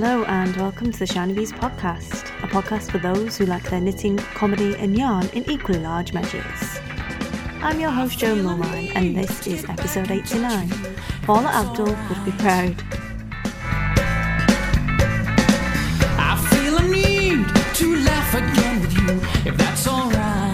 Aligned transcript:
Hello, 0.00 0.22
and 0.26 0.56
welcome 0.58 0.92
to 0.92 0.98
the 1.00 1.06
Shiny 1.08 1.34
Bees 1.34 1.50
podcast, 1.50 2.28
a 2.44 2.46
podcast 2.46 2.92
for 2.92 2.98
those 2.98 3.36
who 3.36 3.46
like 3.46 3.68
their 3.68 3.80
knitting, 3.80 4.16
comedy, 4.16 4.76
and 4.76 4.96
yarn 4.96 5.26
in 5.30 5.42
equally 5.50 5.80
large 5.80 6.12
measures. 6.12 6.78
I'm 7.62 7.80
your 7.80 7.90
host, 7.90 8.16
Joan 8.16 8.44
Milmine, 8.44 8.92
and 8.94 9.16
this 9.16 9.44
is 9.48 9.64
episode 9.64 10.12
89. 10.12 10.70
Paula 11.22 11.48
Abdul 11.48 11.86
would 11.86 12.24
be 12.24 12.30
proud. 12.30 12.80
I 16.16 16.48
feel 16.48 16.76
a 16.76 16.82
need 16.88 17.48
to 17.74 17.96
laugh 17.96 18.34
again 18.34 18.80
with 18.80 18.92
you, 18.92 19.50
if 19.50 19.58
that's 19.58 19.88
alright. 19.88 20.47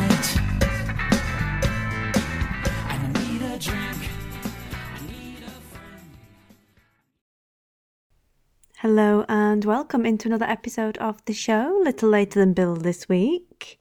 Hello, 8.87 9.24
and 9.30 9.65
welcome 9.65 10.05
into 10.05 10.29
another 10.29 10.45
episode 10.45 10.98
of 10.98 11.24
the 11.24 11.33
show. 11.33 11.80
A 11.80 11.84
little 11.84 12.11
later 12.11 12.38
than 12.38 12.52
Bill 12.52 12.77
this 12.77 13.09
week, 13.09 13.80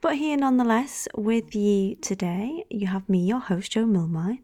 but 0.00 0.18
here 0.18 0.36
nonetheless 0.36 1.08
with 1.16 1.56
you 1.56 1.96
today. 1.96 2.64
You 2.70 2.86
have 2.86 3.08
me, 3.08 3.26
your 3.26 3.40
host, 3.40 3.72
Jo 3.72 3.84
Milmine, 3.86 4.42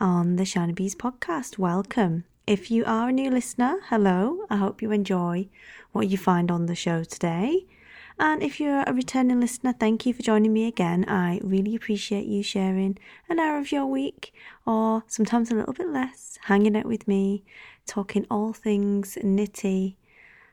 on 0.00 0.36
the 0.36 0.44
Shiny 0.44 0.74
Bees 0.74 0.94
podcast. 0.94 1.58
Welcome. 1.58 2.22
If 2.46 2.70
you 2.70 2.84
are 2.84 3.08
a 3.08 3.12
new 3.12 3.28
listener, 3.28 3.80
hello. 3.88 4.46
I 4.48 4.58
hope 4.58 4.80
you 4.80 4.92
enjoy 4.92 5.48
what 5.90 6.08
you 6.08 6.16
find 6.16 6.48
on 6.48 6.66
the 6.66 6.76
show 6.76 7.02
today. 7.02 7.66
And 8.20 8.44
if 8.44 8.60
you're 8.60 8.84
a 8.86 8.94
returning 8.94 9.40
listener, 9.40 9.72
thank 9.72 10.06
you 10.06 10.14
for 10.14 10.22
joining 10.22 10.52
me 10.52 10.68
again. 10.68 11.04
I 11.08 11.40
really 11.42 11.74
appreciate 11.74 12.26
you 12.26 12.44
sharing 12.44 12.96
an 13.28 13.40
hour 13.40 13.58
of 13.58 13.72
your 13.72 13.86
week, 13.86 14.32
or 14.64 15.02
sometimes 15.08 15.50
a 15.50 15.56
little 15.56 15.74
bit 15.74 15.88
less, 15.88 16.38
hanging 16.42 16.76
out 16.76 16.86
with 16.86 17.08
me, 17.08 17.44
talking 17.86 18.26
all 18.30 18.52
things 18.52 19.16
nitty, 19.22 19.96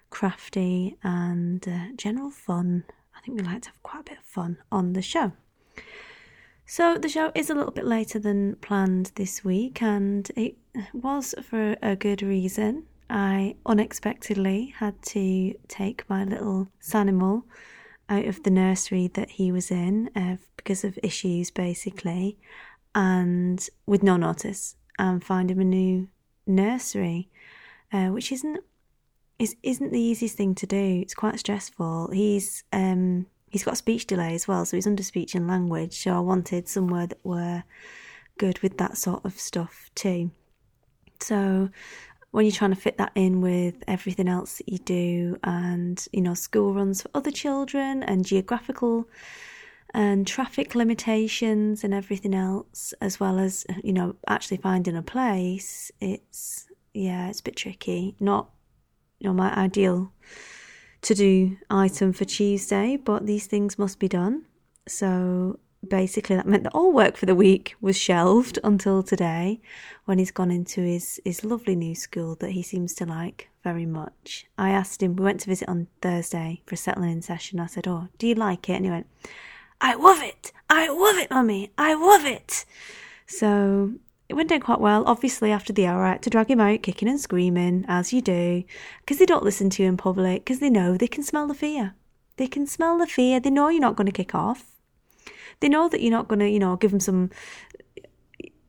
crafty, 0.09 0.97
and 1.03 1.67
uh, 1.67 1.87
general 1.95 2.29
fun. 2.29 2.83
I 3.15 3.21
think 3.21 3.39
we 3.39 3.45
like 3.45 3.63
to 3.63 3.69
have 3.69 3.83
quite 3.83 4.01
a 4.01 4.11
bit 4.11 4.17
of 4.19 4.25
fun 4.25 4.57
on 4.71 4.93
the 4.93 5.01
show. 5.01 5.33
So 6.65 6.97
the 6.97 7.09
show 7.09 7.31
is 7.35 7.49
a 7.49 7.55
little 7.55 7.71
bit 7.71 7.85
later 7.85 8.19
than 8.19 8.55
planned 8.55 9.11
this 9.15 9.43
week, 9.43 9.81
and 9.81 10.29
it 10.35 10.55
was 10.93 11.35
for 11.43 11.75
a 11.81 11.95
good 11.95 12.21
reason. 12.21 12.83
I 13.09 13.55
unexpectedly 13.65 14.73
had 14.77 15.01
to 15.03 15.53
take 15.67 16.09
my 16.09 16.23
little 16.23 16.69
Sanimal 16.81 17.43
out 18.09 18.25
of 18.25 18.43
the 18.43 18.49
nursery 18.49 19.07
that 19.09 19.31
he 19.31 19.51
was 19.51 19.71
in 19.71 20.09
uh, 20.15 20.37
because 20.57 20.83
of 20.83 20.97
issues, 21.03 21.51
basically, 21.51 22.37
and 22.95 23.67
with 23.85 24.03
no 24.03 24.17
notice, 24.17 24.75
and 24.97 25.23
find 25.23 25.51
him 25.51 25.59
a 25.59 25.65
new 25.65 26.07
nursery, 26.45 27.29
uh, 27.91 28.07
which 28.07 28.31
isn't 28.31 28.63
is 29.39 29.55
isn't 29.63 29.91
the 29.91 29.99
easiest 29.99 30.37
thing 30.37 30.55
to 30.55 30.67
do. 30.67 30.99
It's 31.01 31.15
quite 31.15 31.39
stressful. 31.39 32.11
He's 32.11 32.63
um 32.71 33.27
he's 33.49 33.63
got 33.63 33.77
speech 33.77 34.07
delay 34.07 34.33
as 34.33 34.47
well, 34.47 34.65
so 34.65 34.77
he's 34.77 34.87
under 34.87 35.03
speech 35.03 35.35
and 35.35 35.47
language. 35.47 36.03
So 36.03 36.15
I 36.15 36.19
wanted 36.19 36.67
somewhere 36.67 37.07
that 37.07 37.23
were 37.23 37.63
good 38.37 38.59
with 38.59 38.77
that 38.77 38.97
sort 38.97 39.25
of 39.25 39.39
stuff 39.39 39.91
too. 39.95 40.31
So 41.19 41.69
when 42.31 42.45
you're 42.45 42.51
trying 42.51 42.73
to 42.73 42.81
fit 42.81 42.97
that 42.97 43.11
in 43.13 43.41
with 43.41 43.83
everything 43.87 44.27
else 44.27 44.57
that 44.57 44.67
you 44.67 44.79
do, 44.79 45.37
and 45.43 46.03
you 46.11 46.21
know, 46.21 46.33
school 46.33 46.73
runs 46.73 47.03
for 47.03 47.09
other 47.13 47.31
children, 47.31 48.01
and 48.03 48.25
geographical 48.25 49.07
and 49.93 50.25
traffic 50.25 50.75
limitations 50.75 51.83
and 51.83 51.93
everything 51.93 52.33
else, 52.33 52.93
as 53.01 53.19
well 53.19 53.39
as 53.39 53.65
you 53.83 53.93
know, 53.93 54.15
actually 54.27 54.57
finding 54.57 54.95
a 54.95 55.01
place, 55.01 55.91
it's 55.99 56.67
yeah, 56.93 57.29
it's 57.29 57.39
a 57.39 57.43
bit 57.43 57.55
tricky. 57.55 58.15
Not 58.19 58.49
you 59.19 59.27
know 59.27 59.33
my 59.33 59.53
ideal 59.55 60.11
to 61.01 61.13
do 61.13 61.57
item 61.69 62.13
for 62.13 62.25
Tuesday, 62.25 62.97
but 62.97 63.25
these 63.25 63.45
things 63.47 63.77
must 63.77 63.99
be 63.99 64.07
done. 64.07 64.45
So 64.87 65.59
basically, 65.87 66.35
that 66.35 66.47
meant 66.47 66.63
that 66.63 66.73
all 66.73 66.91
work 66.91 67.17
for 67.17 67.25
the 67.25 67.35
week 67.35 67.75
was 67.81 67.97
shelved 67.97 68.57
until 68.63 69.03
today 69.03 69.61
when 70.05 70.17
he's 70.17 70.31
gone 70.31 70.51
into 70.51 70.81
his, 70.81 71.21
his 71.25 71.43
lovely 71.43 71.75
new 71.75 71.95
school 71.95 72.35
that 72.35 72.51
he 72.51 72.63
seems 72.63 72.93
to 72.95 73.05
like 73.05 73.49
very 73.63 73.85
much. 73.85 74.45
I 74.57 74.69
asked 74.71 75.03
him, 75.03 75.15
we 75.15 75.23
went 75.23 75.41
to 75.41 75.49
visit 75.49 75.69
on 75.69 75.87
Thursday 76.01 76.61
for 76.65 76.75
a 76.75 76.77
settling 76.77 77.11
in 77.11 77.21
session. 77.21 77.59
I 77.59 77.67
said, 77.67 77.87
Oh, 77.87 78.07
do 78.17 78.27
you 78.27 78.35
like 78.35 78.69
it? 78.69 78.73
And 78.73 78.85
he 78.85 78.91
went, 78.91 79.07
I 79.83 79.95
love 79.95 80.23
it. 80.23 80.53
I 80.69 80.87
love 80.87 81.17
it, 81.17 81.29
mummy. 81.29 81.71
I 81.77 81.93
love 81.93 82.25
it. 82.25 82.63
So 83.27 83.91
it 84.29 84.33
went 84.33 84.47
down 84.47 84.61
quite 84.61 84.79
well. 84.79 85.03
Obviously, 85.05 85.51
after 85.51 85.73
the 85.73 85.85
hour, 85.85 86.05
I 86.05 86.13
had 86.13 86.23
to 86.23 86.29
drag 86.29 86.49
him 86.49 86.61
out 86.61 86.81
kicking 86.81 87.09
and 87.09 87.19
screaming, 87.19 87.83
as 87.89 88.13
you 88.13 88.21
do, 88.21 88.63
because 89.01 89.19
they 89.19 89.25
don't 89.25 89.43
listen 89.43 89.69
to 89.71 89.83
you 89.83 89.89
in 89.89 89.97
public, 89.97 90.45
because 90.45 90.59
they 90.59 90.69
know 90.69 90.95
they 90.95 91.07
can 91.07 91.21
smell 91.21 91.47
the 91.47 91.53
fear. 91.53 91.95
They 92.37 92.47
can 92.47 92.65
smell 92.65 92.97
the 92.97 93.05
fear. 93.05 93.41
They 93.41 93.49
know 93.49 93.67
you're 93.67 93.81
not 93.81 93.97
going 93.97 94.07
to 94.07 94.13
kick 94.13 94.33
off. 94.33 94.71
They 95.59 95.67
know 95.67 95.89
that 95.89 96.01
you're 96.01 96.11
not 96.11 96.29
going 96.29 96.39
to, 96.39 96.49
you 96.49 96.59
know, 96.59 96.77
give 96.77 96.91
them 96.91 97.01
some 97.01 97.29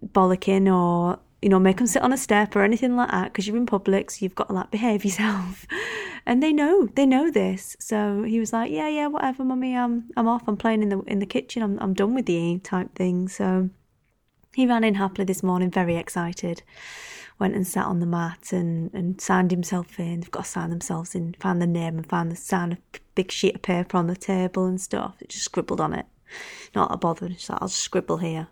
bollocking 0.04 0.66
or, 0.66 1.20
you 1.44 1.50
know, 1.50 1.58
make 1.58 1.76
them 1.76 1.86
sit 1.86 2.00
on 2.00 2.10
a 2.10 2.16
step 2.16 2.56
or 2.56 2.62
anything 2.62 2.96
like 2.96 3.10
that, 3.10 3.24
because 3.24 3.46
you're 3.46 3.58
in 3.58 3.66
public, 3.66 4.10
so 4.10 4.24
you've 4.24 4.34
got 4.34 4.48
to, 4.48 4.54
like, 4.54 4.70
behave 4.70 5.04
yourself. 5.04 5.66
And 6.24 6.42
they 6.42 6.54
know, 6.54 6.86
they 6.94 7.04
know 7.04 7.30
this. 7.30 7.76
So 7.78 8.22
he 8.22 8.40
was 8.40 8.50
like, 8.54 8.72
yeah, 8.72 8.88
yeah, 8.88 9.08
whatever, 9.08 9.44
mummy, 9.44 9.76
I'm, 9.76 10.04
I'm 10.16 10.26
off. 10.26 10.48
I'm 10.48 10.56
playing 10.56 10.82
in 10.82 10.88
the 10.88 11.00
in 11.00 11.18
the 11.18 11.26
kitchen. 11.26 11.62
I'm, 11.62 11.78
I'm 11.80 11.92
done 11.92 12.14
with 12.14 12.30
you, 12.30 12.60
type 12.60 12.94
thing. 12.94 13.28
So 13.28 13.68
he 14.54 14.66
ran 14.66 14.84
in 14.84 14.94
happily 14.94 15.26
this 15.26 15.42
morning, 15.42 15.70
very 15.70 15.96
excited. 15.96 16.62
Went 17.38 17.54
and 17.54 17.66
sat 17.66 17.84
on 17.84 18.00
the 18.00 18.06
mat 18.06 18.50
and, 18.50 18.90
and 18.94 19.20
signed 19.20 19.50
himself 19.50 20.00
in. 20.00 20.20
They've 20.20 20.30
got 20.30 20.44
to 20.44 20.50
sign 20.50 20.70
themselves 20.70 21.14
in, 21.14 21.36
found 21.40 21.60
the 21.60 21.66
name 21.66 21.98
and 21.98 22.08
found 22.08 22.32
the 22.32 22.36
sign 22.36 22.72
a 22.72 22.78
big 23.14 23.30
sheet 23.30 23.56
of 23.56 23.60
paper 23.60 23.98
on 23.98 24.06
the 24.06 24.16
table 24.16 24.64
and 24.64 24.80
stuff. 24.80 25.16
It 25.20 25.28
just 25.28 25.44
scribbled 25.44 25.82
on 25.82 25.92
it. 25.92 26.06
Not 26.74 26.90
a 26.90 26.96
bother. 26.96 27.28
Just 27.28 27.50
like, 27.50 27.60
I'll 27.60 27.68
just 27.68 27.82
scribble 27.82 28.16
here 28.16 28.48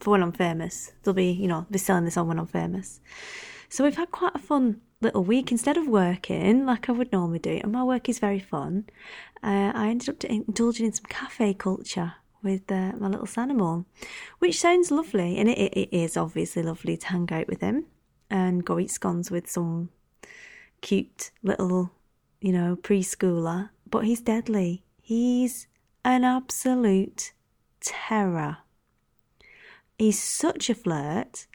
for 0.00 0.10
when 0.10 0.22
I'm 0.22 0.32
famous. 0.32 0.92
They'll 1.02 1.14
be, 1.14 1.30
you 1.30 1.48
know, 1.48 1.66
be 1.70 1.78
selling 1.78 2.04
this 2.04 2.16
on 2.16 2.28
when 2.28 2.38
I'm 2.38 2.46
famous. 2.46 3.00
So 3.68 3.84
we've 3.84 3.96
had 3.96 4.10
quite 4.10 4.34
a 4.34 4.38
fun 4.38 4.80
little 5.00 5.24
week. 5.24 5.52
Instead 5.52 5.76
of 5.76 5.86
working 5.86 6.66
like 6.66 6.88
I 6.88 6.92
would 6.92 7.12
normally 7.12 7.38
do, 7.38 7.60
and 7.62 7.72
my 7.72 7.84
work 7.84 8.08
is 8.08 8.18
very 8.18 8.40
fun, 8.40 8.86
uh, 9.42 9.72
I 9.74 9.88
ended 9.88 10.08
up 10.08 10.24
indulging 10.24 10.86
in 10.86 10.92
some 10.92 11.06
cafe 11.08 11.54
culture 11.54 12.14
with 12.42 12.70
uh, 12.70 12.92
my 12.98 13.08
little 13.08 13.26
Sanimal, 13.26 13.84
which 14.38 14.60
sounds 14.60 14.90
lovely, 14.90 15.38
and 15.38 15.48
it, 15.48 15.58
it 15.58 15.94
is 15.94 16.16
obviously 16.16 16.62
lovely 16.62 16.96
to 16.96 17.06
hang 17.08 17.28
out 17.32 17.48
with 17.48 17.60
him 17.60 17.86
and 18.30 18.64
go 18.64 18.78
eat 18.78 18.90
scones 18.90 19.30
with 19.30 19.50
some 19.50 19.90
cute 20.80 21.30
little, 21.42 21.90
you 22.40 22.52
know, 22.52 22.76
preschooler. 22.76 23.70
But 23.90 24.04
he's 24.04 24.20
deadly. 24.20 24.84
He's 25.00 25.66
an 26.04 26.24
absolute 26.24 27.32
terror. 27.80 28.58
He's 29.98 30.22
such 30.22 30.70
a 30.70 30.74
flirt 30.74 31.46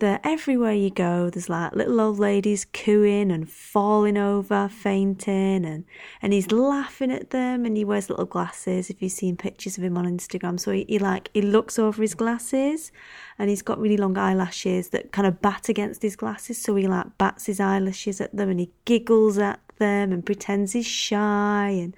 that 0.00 0.20
everywhere 0.24 0.72
you 0.72 0.90
go, 0.90 1.30
there's 1.30 1.48
like 1.48 1.74
little 1.74 2.00
old 2.00 2.18
ladies 2.18 2.64
cooing 2.64 3.30
and 3.30 3.48
falling 3.48 4.16
over, 4.16 4.68
fainting, 4.68 5.64
and 5.64 5.84
and 6.20 6.32
he's 6.32 6.50
laughing 6.50 7.12
at 7.12 7.30
them. 7.30 7.64
And 7.64 7.76
he 7.76 7.84
wears 7.84 8.10
little 8.10 8.26
glasses. 8.26 8.90
If 8.90 9.00
you've 9.00 9.12
seen 9.12 9.36
pictures 9.36 9.78
of 9.78 9.84
him 9.84 9.96
on 9.96 10.06
Instagram, 10.06 10.58
so 10.58 10.72
he, 10.72 10.84
he 10.88 10.98
like 10.98 11.30
he 11.32 11.42
looks 11.42 11.78
over 11.78 12.02
his 12.02 12.14
glasses, 12.14 12.90
and 13.38 13.48
he's 13.48 13.62
got 13.62 13.78
really 13.78 13.96
long 13.96 14.18
eyelashes 14.18 14.88
that 14.90 15.12
kind 15.12 15.26
of 15.26 15.40
bat 15.40 15.68
against 15.68 16.02
his 16.02 16.16
glasses. 16.16 16.60
So 16.60 16.74
he 16.74 16.88
like 16.88 17.16
bats 17.18 17.46
his 17.46 17.60
eyelashes 17.60 18.20
at 18.20 18.34
them, 18.34 18.48
and 18.48 18.58
he 18.58 18.72
giggles 18.84 19.38
at 19.38 19.60
them 19.78 20.12
and 20.12 20.26
pretends 20.26 20.72
he's 20.72 20.86
shy, 20.86 21.68
and 21.68 21.94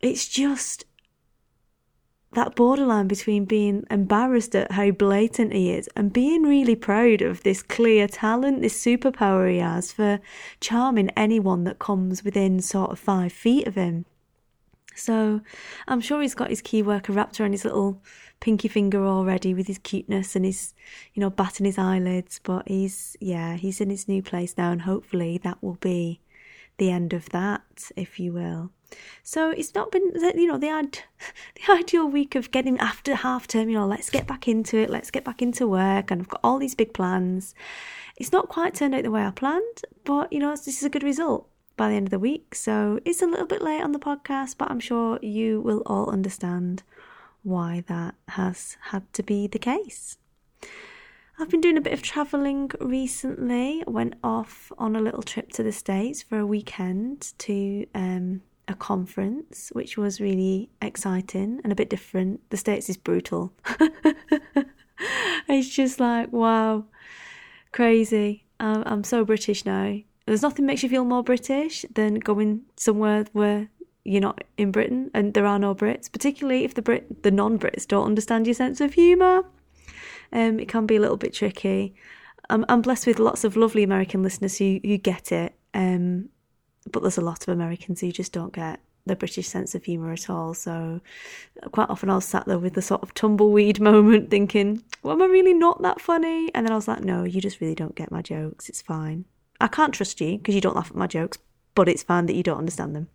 it's 0.00 0.26
just 0.26 0.84
that 2.32 2.54
borderline 2.54 3.08
between 3.08 3.44
being 3.44 3.84
embarrassed 3.90 4.54
at 4.54 4.72
how 4.72 4.90
blatant 4.92 5.52
he 5.52 5.72
is 5.72 5.88
and 5.96 6.12
being 6.12 6.42
really 6.44 6.76
proud 6.76 7.22
of 7.22 7.42
this 7.42 7.62
clear 7.62 8.06
talent, 8.06 8.62
this 8.62 8.80
superpower 8.80 9.50
he 9.50 9.58
has 9.58 9.90
for 9.90 10.20
charming 10.60 11.10
anyone 11.10 11.64
that 11.64 11.80
comes 11.80 12.22
within 12.22 12.60
sort 12.60 12.92
of 12.92 12.98
five 12.98 13.32
feet 13.32 13.66
of 13.66 13.74
him. 13.74 14.04
So 14.94 15.40
I'm 15.88 16.00
sure 16.00 16.20
he's 16.20 16.34
got 16.34 16.50
his 16.50 16.60
key 16.60 16.82
worker 16.82 17.12
wrapped 17.12 17.40
around 17.40 17.52
his 17.52 17.64
little 17.64 18.02
pinky 18.38 18.68
finger 18.68 19.06
already 19.06 19.54
with 19.54 19.66
his 19.66 19.78
cuteness 19.78 20.36
and 20.36 20.44
his, 20.44 20.74
you 21.14 21.20
know, 21.20 21.30
batting 21.30 21.66
his 21.66 21.78
eyelids. 21.78 22.40
But 22.42 22.68
he's, 22.68 23.16
yeah, 23.20 23.56
he's 23.56 23.80
in 23.80 23.90
his 23.90 24.08
new 24.08 24.22
place 24.22 24.54
now, 24.56 24.70
and 24.70 24.82
hopefully 24.82 25.38
that 25.38 25.62
will 25.62 25.78
be 25.80 26.20
the 26.78 26.90
end 26.90 27.12
of 27.12 27.28
that, 27.30 27.90
if 27.96 28.20
you 28.20 28.32
will. 28.32 28.70
So 29.22 29.50
it's 29.50 29.74
not 29.74 29.92
been, 29.92 30.12
you 30.36 30.46
know, 30.46 30.58
the 30.58 30.68
ad, 30.68 31.00
the 31.66 31.72
ideal 31.72 32.08
week 32.08 32.34
of 32.34 32.50
getting 32.50 32.78
after 32.78 33.14
half 33.14 33.46
term. 33.46 33.68
You 33.68 33.78
know, 33.78 33.86
let's 33.86 34.10
get 34.10 34.26
back 34.26 34.48
into 34.48 34.78
it. 34.78 34.90
Let's 34.90 35.10
get 35.10 35.24
back 35.24 35.42
into 35.42 35.66
work, 35.66 36.10
and 36.10 36.22
I've 36.22 36.28
got 36.28 36.40
all 36.42 36.58
these 36.58 36.74
big 36.74 36.92
plans. 36.92 37.54
It's 38.16 38.32
not 38.32 38.48
quite 38.48 38.74
turned 38.74 38.94
out 38.94 39.02
the 39.02 39.10
way 39.10 39.24
I 39.24 39.30
planned, 39.30 39.82
but 40.04 40.32
you 40.32 40.38
know, 40.38 40.50
this 40.50 40.68
is 40.68 40.82
a 40.82 40.90
good 40.90 41.02
result 41.02 41.48
by 41.76 41.88
the 41.88 41.94
end 41.94 42.08
of 42.08 42.10
the 42.10 42.18
week. 42.18 42.54
So 42.54 43.00
it's 43.04 43.22
a 43.22 43.26
little 43.26 43.46
bit 43.46 43.62
late 43.62 43.82
on 43.82 43.92
the 43.92 43.98
podcast, 43.98 44.56
but 44.58 44.70
I'm 44.70 44.80
sure 44.80 45.18
you 45.22 45.60
will 45.60 45.82
all 45.86 46.10
understand 46.10 46.82
why 47.42 47.82
that 47.86 48.14
has 48.28 48.76
had 48.90 49.10
to 49.14 49.22
be 49.22 49.46
the 49.46 49.58
case. 49.58 50.18
I've 51.38 51.48
been 51.48 51.62
doing 51.62 51.78
a 51.78 51.80
bit 51.80 51.94
of 51.94 52.02
travelling 52.02 52.70
recently. 52.80 53.82
Went 53.86 54.14
off 54.22 54.70
on 54.76 54.94
a 54.94 55.00
little 55.00 55.22
trip 55.22 55.50
to 55.52 55.62
the 55.62 55.72
States 55.72 56.22
for 56.22 56.38
a 56.38 56.46
weekend 56.46 57.32
to 57.38 57.86
um, 57.94 58.42
a 58.70 58.74
conference, 58.74 59.70
which 59.72 59.98
was 59.98 60.20
really 60.20 60.70
exciting 60.80 61.60
and 61.62 61.72
a 61.72 61.76
bit 61.76 61.90
different. 61.90 62.40
The 62.50 62.56
States 62.56 62.88
is 62.88 62.96
brutal. 62.96 63.52
it's 65.48 65.68
just 65.68 65.98
like, 65.98 66.32
wow, 66.32 66.84
crazy. 67.72 68.44
I'm, 68.60 68.82
I'm 68.86 69.04
so 69.04 69.24
British 69.24 69.64
now. 69.64 69.98
There's 70.26 70.42
nothing 70.42 70.66
makes 70.66 70.82
you 70.82 70.88
feel 70.88 71.04
more 71.04 71.24
British 71.24 71.84
than 71.92 72.14
going 72.14 72.62
somewhere 72.76 73.26
where 73.32 73.68
you're 74.04 74.20
not 74.20 74.44
in 74.56 74.70
Britain 74.70 75.10
and 75.12 75.34
there 75.34 75.46
are 75.46 75.58
no 75.58 75.74
Brits, 75.74 76.10
particularly 76.10 76.64
if 76.64 76.74
the 76.74 76.82
Brit 76.82 77.22
the 77.22 77.30
non-Brits 77.30 77.86
don't 77.86 78.06
understand 78.06 78.46
your 78.46 78.54
sense 78.54 78.80
of 78.80 78.94
humour. 78.94 79.44
Um, 80.32 80.60
it 80.60 80.68
can 80.68 80.86
be 80.86 80.96
a 80.96 81.00
little 81.00 81.16
bit 81.16 81.34
tricky. 81.34 81.94
I'm, 82.48 82.64
I'm 82.68 82.82
blessed 82.82 83.06
with 83.06 83.18
lots 83.18 83.42
of 83.42 83.56
lovely 83.56 83.82
American 83.82 84.22
listeners 84.22 84.58
who, 84.58 84.78
who 84.84 84.96
get 84.98 85.32
it, 85.32 85.54
um, 85.74 86.28
but 86.90 87.02
there's 87.02 87.18
a 87.18 87.22
lot 87.22 87.42
of 87.42 87.48
Americans 87.48 88.00
who 88.00 88.12
just 88.12 88.32
don't 88.32 88.52
get 88.52 88.80
the 89.06 89.16
British 89.16 89.48
sense 89.48 89.74
of 89.74 89.84
humour 89.84 90.12
at 90.12 90.30
all. 90.30 90.54
So 90.54 91.00
quite 91.72 91.90
often 91.90 92.10
I 92.10 92.16
was 92.16 92.24
sat 92.24 92.46
there 92.46 92.58
with 92.58 92.74
the 92.74 92.82
sort 92.82 93.02
of 93.02 93.14
tumbleweed 93.14 93.80
moment 93.90 94.30
thinking, 94.30 94.82
well, 95.02 95.14
am 95.14 95.22
I 95.22 95.26
really 95.26 95.54
not 95.54 95.82
that 95.82 96.00
funny? 96.00 96.54
And 96.54 96.66
then 96.66 96.72
I 96.72 96.76
was 96.76 96.88
like, 96.88 97.02
no, 97.02 97.24
you 97.24 97.40
just 97.40 97.60
really 97.60 97.74
don't 97.74 97.94
get 97.94 98.10
my 98.10 98.22
jokes. 98.22 98.68
It's 98.68 98.82
fine. 98.82 99.24
I 99.60 99.68
can't 99.68 99.94
trust 99.94 100.20
you 100.20 100.38
because 100.38 100.54
you 100.54 100.60
don't 100.60 100.76
laugh 100.76 100.90
at 100.90 100.96
my 100.96 101.06
jokes, 101.06 101.38
but 101.74 101.88
it's 101.88 102.02
fine 102.02 102.26
that 102.26 102.34
you 102.34 102.42
don't 102.42 102.58
understand 102.58 102.94
them. 102.96 103.08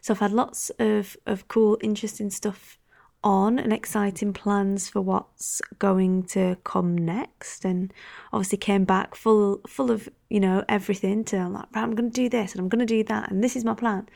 So 0.00 0.12
I've 0.12 0.20
had 0.20 0.32
lots 0.32 0.70
of, 0.78 1.16
of 1.26 1.48
cool, 1.48 1.78
interesting 1.80 2.30
stuff 2.30 2.78
on 3.24 3.58
and 3.58 3.72
exciting 3.72 4.32
plans 4.32 4.88
for 4.88 5.00
what's 5.00 5.60
going 5.78 6.22
to 6.22 6.56
come 6.62 6.96
next. 6.96 7.64
And 7.64 7.92
obviously 8.32 8.58
came 8.58 8.84
back 8.84 9.16
full 9.16 9.60
full 9.66 9.90
of 9.90 10.08
you 10.28 10.38
know 10.38 10.64
everything 10.68 11.24
to 11.24 11.48
like 11.48 11.66
right, 11.74 11.82
I'm 11.82 11.94
going 11.94 12.10
to 12.10 12.14
do 12.14 12.28
this 12.28 12.52
and 12.52 12.60
I'm 12.60 12.68
going 12.68 12.86
to 12.86 12.86
do 12.86 13.02
that 13.04 13.30
and 13.30 13.42
this 13.42 13.56
is 13.56 13.64
my 13.64 13.74
plan. 13.74 14.08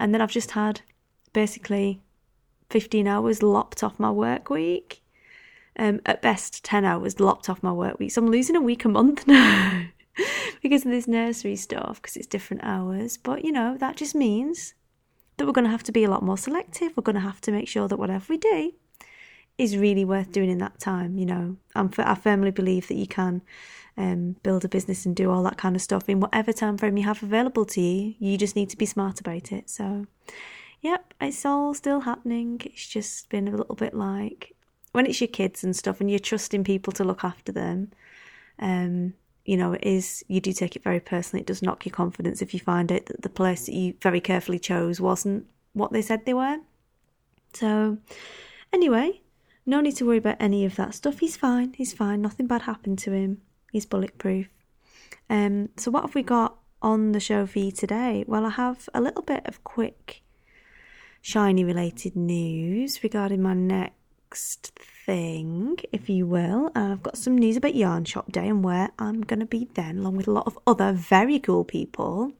And 0.00 0.12
then 0.12 0.20
I've 0.20 0.32
just 0.32 0.52
had 0.52 0.80
basically 1.32 2.00
15 2.70 3.06
hours 3.06 3.42
lopped 3.42 3.82
off 3.82 4.00
my 4.00 4.10
work 4.10 4.50
week. 4.50 5.02
Um, 5.80 6.00
at 6.06 6.20
best 6.22 6.64
10 6.64 6.84
hours 6.84 7.20
lopped 7.20 7.48
off 7.48 7.62
my 7.62 7.70
work 7.70 8.00
week. 8.00 8.10
So 8.10 8.20
I'm 8.20 8.28
losing 8.28 8.56
a 8.56 8.60
week 8.60 8.84
a 8.84 8.88
month 8.88 9.26
now 9.28 9.84
because 10.60 10.84
of 10.84 10.90
this 10.90 11.06
nursery 11.06 11.54
stuff 11.54 12.02
because 12.02 12.16
it's 12.16 12.26
different 12.26 12.64
hours. 12.64 13.16
But 13.16 13.44
you 13.44 13.52
know 13.52 13.76
that 13.78 13.96
just 13.96 14.16
means 14.16 14.74
that 15.38 15.46
we're 15.46 15.52
going 15.52 15.64
to 15.64 15.70
have 15.70 15.84
to 15.84 15.92
be 15.92 16.04
a 16.04 16.10
lot 16.10 16.22
more 16.22 16.36
selective. 16.36 16.92
We're 16.96 17.02
going 17.02 17.14
to 17.14 17.20
have 17.22 17.40
to 17.42 17.52
make 17.52 17.68
sure 17.68 17.88
that 17.88 17.96
whatever 17.96 18.26
we 18.28 18.36
do 18.36 18.72
is 19.56 19.76
really 19.76 20.04
worth 20.04 20.30
doing 20.32 20.50
in 20.50 20.58
that 20.58 20.78
time. 20.78 21.16
You 21.16 21.26
know, 21.26 21.56
I'm, 21.74 21.90
I 21.98 22.14
firmly 22.14 22.50
believe 22.50 22.88
that 22.88 22.94
you 22.96 23.06
can 23.06 23.42
um, 23.96 24.36
build 24.42 24.64
a 24.64 24.68
business 24.68 25.06
and 25.06 25.16
do 25.16 25.30
all 25.30 25.42
that 25.44 25.56
kind 25.56 25.74
of 25.74 25.82
stuff 25.82 26.08
in 26.08 26.20
whatever 26.20 26.52
time 26.52 26.76
frame 26.76 26.96
you 26.96 27.04
have 27.04 27.22
available 27.22 27.64
to 27.66 27.80
you. 27.80 28.14
You 28.18 28.36
just 28.38 28.56
need 28.56 28.70
to 28.70 28.76
be 28.76 28.86
smart 28.86 29.20
about 29.20 29.50
it. 29.52 29.70
So, 29.70 30.06
yep, 30.80 31.14
it's 31.20 31.44
all 31.44 31.74
still 31.74 32.00
happening. 32.00 32.60
It's 32.64 32.86
just 32.86 33.28
been 33.28 33.48
a 33.48 33.56
little 33.56 33.74
bit 33.74 33.94
like 33.94 34.54
when 34.92 35.06
it's 35.06 35.20
your 35.20 35.28
kids 35.28 35.64
and 35.64 35.74
stuff, 35.74 36.00
and 36.00 36.10
you're 36.10 36.18
trusting 36.18 36.64
people 36.64 36.92
to 36.94 37.04
look 37.04 37.24
after 37.24 37.52
them. 37.52 37.90
Um, 38.58 39.14
you 39.48 39.56
know, 39.56 39.72
it 39.72 39.82
is, 39.82 40.22
you 40.28 40.42
do 40.42 40.52
take 40.52 40.76
it 40.76 40.84
very 40.84 41.00
personally. 41.00 41.40
It 41.40 41.46
does 41.46 41.62
knock 41.62 41.86
your 41.86 41.94
confidence 41.94 42.42
if 42.42 42.52
you 42.52 42.60
find 42.60 42.92
out 42.92 43.06
that 43.06 43.22
the 43.22 43.30
place 43.30 43.64
that 43.64 43.74
you 43.74 43.94
very 44.02 44.20
carefully 44.20 44.58
chose 44.58 45.00
wasn't 45.00 45.46
what 45.72 45.90
they 45.90 46.02
said 46.02 46.26
they 46.26 46.34
were. 46.34 46.58
So, 47.54 47.96
anyway, 48.74 49.22
no 49.64 49.80
need 49.80 49.96
to 49.96 50.06
worry 50.06 50.18
about 50.18 50.36
any 50.38 50.66
of 50.66 50.76
that 50.76 50.92
stuff. 50.92 51.20
He's 51.20 51.38
fine. 51.38 51.72
He's 51.72 51.94
fine. 51.94 52.20
Nothing 52.20 52.46
bad 52.46 52.62
happened 52.62 52.98
to 52.98 53.12
him. 53.12 53.40
He's 53.72 53.86
bulletproof. 53.86 54.48
Um, 55.30 55.70
so, 55.78 55.90
what 55.90 56.02
have 56.02 56.14
we 56.14 56.22
got 56.22 56.58
on 56.82 57.12
the 57.12 57.20
show 57.20 57.46
for 57.46 57.58
you 57.58 57.72
today? 57.72 58.26
Well, 58.28 58.44
I 58.44 58.50
have 58.50 58.90
a 58.92 59.00
little 59.00 59.22
bit 59.22 59.46
of 59.46 59.64
quick 59.64 60.20
shiny 61.22 61.64
related 61.64 62.16
news 62.16 63.02
regarding 63.02 63.40
my 63.40 63.54
next 63.54 64.78
thing, 65.08 65.78
if 65.90 66.10
you 66.10 66.26
will. 66.26 66.66
Uh, 66.76 66.92
I've 66.92 67.02
got 67.02 67.16
some 67.16 67.38
news 67.38 67.56
about 67.56 67.74
Yarn 67.74 68.04
Shop 68.04 68.30
Day 68.30 68.46
and 68.46 68.62
where 68.62 68.90
I'm 68.98 69.22
going 69.22 69.40
to 69.40 69.46
be 69.46 69.66
then, 69.72 70.00
along 70.00 70.18
with 70.18 70.28
a 70.28 70.32
lot 70.32 70.46
of 70.46 70.58
other 70.66 70.92
very 70.92 71.38
cool 71.38 71.64
people. 71.64 72.34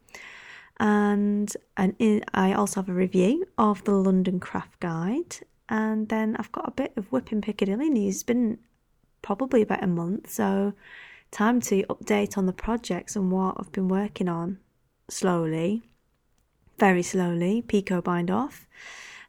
And, 0.78 1.50
and 1.78 1.94
I 2.34 2.52
also 2.52 2.82
have 2.82 2.90
a 2.90 2.92
review 2.92 3.46
of 3.56 3.82
the 3.84 3.92
London 3.92 4.38
Craft 4.38 4.80
Guide. 4.80 5.36
And 5.70 6.10
then 6.10 6.36
I've 6.38 6.52
got 6.52 6.68
a 6.68 6.72
bit 6.72 6.92
of 6.98 7.10
Wippin' 7.10 7.40
Piccadilly 7.40 7.88
news. 7.88 8.16
It's 8.16 8.22
been 8.22 8.58
probably 9.22 9.62
about 9.62 9.82
a 9.82 9.86
month, 9.86 10.28
so 10.30 10.74
time 11.30 11.62
to 11.62 11.84
update 11.84 12.36
on 12.36 12.44
the 12.44 12.52
projects 12.52 13.16
and 13.16 13.32
what 13.32 13.56
I've 13.58 13.72
been 13.72 13.88
working 13.88 14.28
on 14.28 14.58
slowly, 15.08 15.84
very 16.78 17.02
slowly, 17.02 17.62
picot 17.62 18.04
bind 18.04 18.30
off 18.30 18.66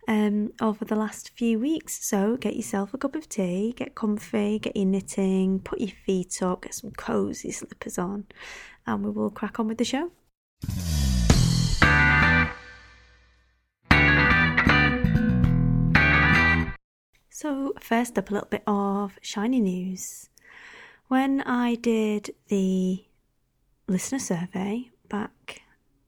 um, 0.09 0.51
over 0.59 0.83
the 0.83 0.95
last 0.95 1.29
few 1.38 1.59
weeks. 1.59 2.03
So 2.03 2.35
get 2.35 2.56
yourself 2.56 2.94
a 2.94 2.97
cup 2.97 3.15
of 3.15 3.29
tea, 3.29 3.73
get 3.77 3.94
comfy, 3.94 4.57
get 4.57 4.75
your 4.75 4.88
knitting, 4.88 5.59
put 5.59 5.79
your 5.79 5.91
feet 6.06 6.41
up, 6.41 6.63
get 6.63 6.73
some 6.73 6.91
cozy 6.91 7.51
slippers 7.51 8.00
on, 8.00 8.25
and 8.88 9.06
we 9.06 9.11
will 9.11 9.29
crack 9.29 9.59
on 9.59 9.67
with 9.67 9.77
the 9.77 9.85
show. 9.85 10.11
So, 17.29 17.73
first 17.79 18.17
up, 18.17 18.31
a 18.31 18.33
little 18.33 18.50
bit 18.50 18.63
of 18.67 19.17
shiny 19.21 19.61
news. 19.61 20.29
When 21.07 21.41
I 21.41 21.75
did 21.75 22.31
the 22.50 23.06
listener 23.88 24.19
survey 24.19 24.89
back 25.07 25.61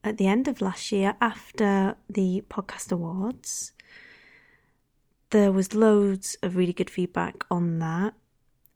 at 0.04 0.18
the 0.18 0.28
end 0.28 0.48
of 0.48 0.60
last 0.60 0.92
year 0.92 1.16
after 1.22 1.96
the 2.10 2.44
podcast 2.50 2.92
awards, 2.92 3.72
there 5.32 5.52
was 5.52 5.74
loads 5.74 6.38
of 6.44 6.56
really 6.56 6.74
good 6.74 6.90
feedback 6.90 7.44
on 7.50 7.80
that 7.80 8.14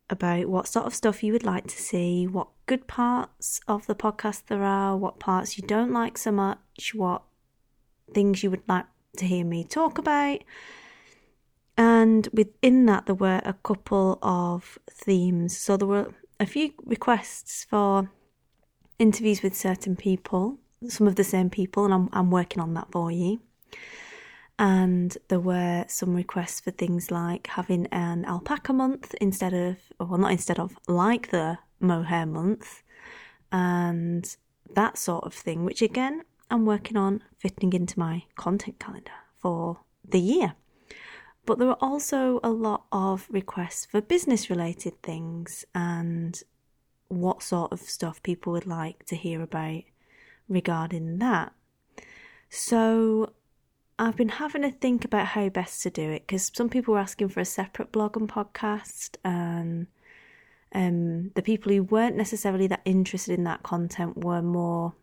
about 0.10 0.48
what 0.48 0.68
sort 0.68 0.86
of 0.86 0.96
stuff 0.96 1.24
you 1.24 1.34
would 1.34 1.44
like 1.44 1.68
to 1.68 1.82
see, 1.82 2.26
what 2.28 2.48
good 2.66 2.88
parts 2.88 3.60
of 3.68 3.86
the 3.88 3.96
podcast 3.96 4.44
there 4.48 4.64
are, 4.64 4.96
what 4.96 5.20
parts 5.20 5.58
you 5.58 5.68
don't 5.68 5.92
like 5.92 6.18
so 6.18 6.32
much, 6.32 6.94
what 6.94 7.24
things 8.14 8.44
you 8.44 8.50
would 8.50 8.68
like 8.68 8.86
to 9.18 9.26
hear 9.26 9.46
me 9.46 9.64
talk 9.64 9.98
about. 9.98 10.44
And 11.78 12.28
within 12.32 12.86
that, 12.86 13.06
there 13.06 13.16
were 13.16 13.42
a 13.44 13.54
couple 13.54 14.18
of 14.22 14.80
themes. 14.90 15.58
So 15.58 15.76
there 15.76 15.88
were 15.88 16.14
a 16.40 16.46
few 16.46 16.74
requests 16.86 17.66
for 17.70 18.10
interviews 18.98 19.42
with 19.42 19.56
certain 19.56 19.96
people, 19.96 20.60
some 20.88 21.08
of 21.08 21.16
the 21.16 21.24
same 21.24 21.50
people, 21.50 21.84
and 21.84 21.94
I'm, 21.94 22.10
I'm 22.14 22.32
working 22.32 22.62
on 22.62 22.76
that 22.76 22.92
for 22.92 23.12
you 23.12 23.42
and 24.58 25.18
there 25.28 25.40
were 25.40 25.86
some 25.88 26.16
requests 26.16 26.60
for 26.60 26.72
things 26.72 27.12
like 27.12 27.48
having 27.48 27.88
an 27.88 28.26
alpaca 28.26 28.74
month 28.74 29.14
instead 29.20 29.54
of, 29.54 29.78
well, 30.00 30.18
not 30.18 30.32
instead 30.32 30.60
of, 30.60 30.78
like 30.88 31.32
the 31.32 31.58
mohair 31.80 32.26
month, 32.26 32.84
and 33.52 34.38
that 34.74 34.98
sort 34.98 35.26
of 35.26 35.34
thing, 35.34 35.66
which 35.66 35.82
again, 35.82 36.24
I'm 36.50 36.66
working 36.66 36.98
on 36.98 37.24
fitting 37.38 37.74
into 37.74 38.00
my 38.00 38.24
content 38.36 38.80
calendar 38.80 39.12
for 39.38 39.80
the 40.08 40.20
year. 40.20 40.56
But 41.46 41.60
there 41.60 41.68
were 41.68 41.74
also 41.84 42.40
a 42.44 42.50
lot 42.50 42.86
of 42.92 43.28
requests 43.30 43.86
for 43.86 44.02
business 44.02 44.50
related 44.50 45.02
things 45.04 45.66
and 45.76 46.42
what 47.08 47.44
sort 47.44 47.72
of 47.72 47.82
stuff 47.82 48.24
people 48.24 48.54
would 48.54 48.66
like 48.66 49.06
to 49.06 49.16
hear 49.16 49.42
about 49.42 49.84
regarding 50.50 51.20
that. 51.20 51.54
So 52.50 53.34
I've 53.98 54.18
been 54.18 54.30
having 54.30 54.64
to 54.64 54.72
think 54.72 55.06
about 55.06 55.28
how 55.28 55.48
best 55.50 55.82
to 55.84 55.90
do 55.90 56.10
it 56.12 56.28
because 56.28 56.52
some 56.54 56.70
people 56.70 56.94
were 56.94 57.00
asking 57.00 57.30
for 57.30 57.40
a 57.40 57.46
separate 57.46 57.94
blog 57.94 58.18
and 58.18 58.28
podcast, 58.28 59.16
and 59.24 59.88
um, 60.74 61.32
the 61.36 61.42
people 61.42 61.72
who 61.72 61.84
weren't 61.84 62.18
necessarily 62.18 62.68
that 62.68 62.82
interested 62.84 63.38
in 63.38 63.46
that 63.46 63.64
content 63.64 64.18
were 64.18 64.42
more 64.42 64.94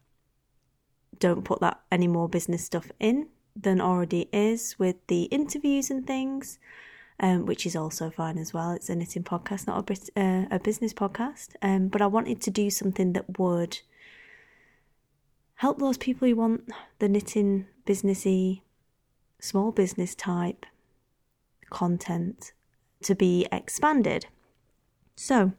don't 1.19 1.45
put 1.45 1.61
that 1.61 1.81
any 1.91 2.09
more 2.09 2.29
business 2.29 2.65
stuff 2.65 2.91
in 2.99 3.29
than 3.55 3.81
already 3.81 4.29
is 4.33 4.79
with 4.79 4.97
the 5.07 5.25
interviews 5.25 5.91
and 5.91 6.07
things, 6.07 6.59
um, 7.21 7.47
which 7.47 7.65
is 7.65 7.77
also 7.77 8.11
fine 8.11 8.37
as 8.37 8.53
well. 8.53 8.73
It's 8.73 8.91
a 8.91 8.97
knitting 8.97 9.23
podcast, 9.23 9.67
not 9.67 9.89
a, 9.89 10.21
uh, 10.21 10.47
a 10.51 10.59
business 10.59 10.93
podcast. 10.93 11.51
Um, 11.63 11.89
but 11.89 12.03
I 12.03 12.07
wanted 12.07 12.41
to 12.43 12.51
do 12.51 12.71
something 12.71 13.13
that 13.13 13.39
would 13.39 13.81
help 15.57 15.79
those 15.79 15.97
people 15.97 16.29
who 16.29 16.37
want 16.37 16.71
the 16.99 17.09
knitting 17.09 17.67
businessy 17.87 18.63
small 19.43 19.73
business 19.73 20.15
type 20.15 20.65
content 21.69 22.53
to 23.03 23.15
be 23.15 23.47
expanded. 23.51 24.27
So, 25.17 25.53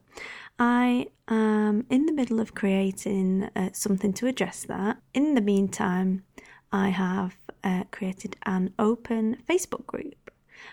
I 0.58 1.08
am 1.28 1.86
in 1.90 2.06
the 2.06 2.12
middle 2.12 2.40
of 2.40 2.54
creating 2.54 3.50
uh, 3.54 3.70
something 3.72 4.12
to 4.14 4.26
address 4.26 4.64
that. 4.64 4.98
In 5.12 5.34
the 5.34 5.40
meantime, 5.40 6.24
I 6.72 6.88
have 6.88 7.36
uh, 7.62 7.84
created 7.90 8.36
an 8.46 8.72
open 8.78 9.38
Facebook 9.48 9.86
group. 9.86 10.30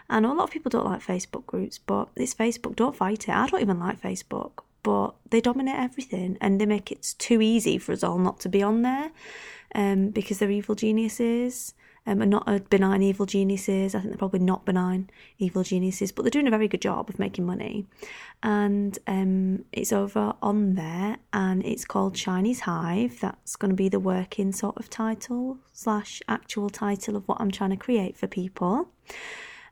Know 0.10 0.34
a 0.34 0.36
lot 0.36 0.46
of 0.46 0.51
people 0.51 0.70
don't 0.70 0.86
like 0.86 1.03
Facebook 1.03 1.46
groups, 1.46 1.77
but 1.77 2.10
it's 2.15 2.34
Facebook. 2.34 2.75
Don't 2.75 2.96
fight 2.96 3.27
it. 3.27 3.36
I 3.36 3.48
don't 3.48 3.62
even 3.62 3.80
like 3.80 4.01
Facebook, 4.01 4.63
but 4.84 5.15
they 5.30 5.41
dominate 5.41 5.75
everything 5.75 6.38
and 6.39 6.62
they 6.62 6.65
make 6.65 6.91
it 6.91 7.15
too 7.18 7.41
easy 7.41 7.77
for 7.77 7.91
us 7.91 8.03
all 8.03 8.18
not 8.18 8.39
to 8.41 8.50
be 8.50 8.63
on 8.63 8.84
there 8.84 9.12
um, 9.75 10.10
because 10.10 10.39
they're 10.39 10.51
evil 10.51 10.75
geniuses 10.75 11.74
um, 12.08 12.22
and 12.22 12.31
not 12.31 12.43
a 12.48 12.60
benign 12.60 13.03
evil 13.03 13.25
geniuses. 13.25 13.93
I 13.93 14.00
think 14.00 14.12
they're 14.12 14.17
probably 14.17 14.39
not 14.39 14.65
benign 14.65 15.10
evil 15.38 15.63
geniuses, 15.63 16.12
but 16.12 16.24
they're 16.24 16.31
doing 16.31 16.48
a 16.48 16.51
very 16.51 16.67
good 16.67 16.81
job 16.81 17.10
of 17.10 17.20
making 17.20 17.46
money. 17.46 17.86
And 18.41 18.98
um, 19.05 19.65
it's 19.72 19.93
over 19.93 20.34
on 20.41 20.75
there, 20.75 21.17
and 21.31 21.63
it's 21.65 21.86
called 21.86 22.17
Shiny's 22.17 22.62
Hive. 22.62 23.20
That's 23.20 23.55
going 23.55 23.70
to 23.70 23.75
be 23.75 23.89
the 23.89 24.00
working 24.00 24.51
sort 24.51 24.77
of 24.77 24.89
title 24.89 25.60
slash 25.74 26.22
actual 26.27 26.70
title 26.70 27.15
of 27.15 27.27
what 27.27 27.39
I'm 27.39 27.51
trying 27.51 27.72
to 27.72 27.77
create 27.77 28.17
for 28.17 28.27
people. 28.27 28.89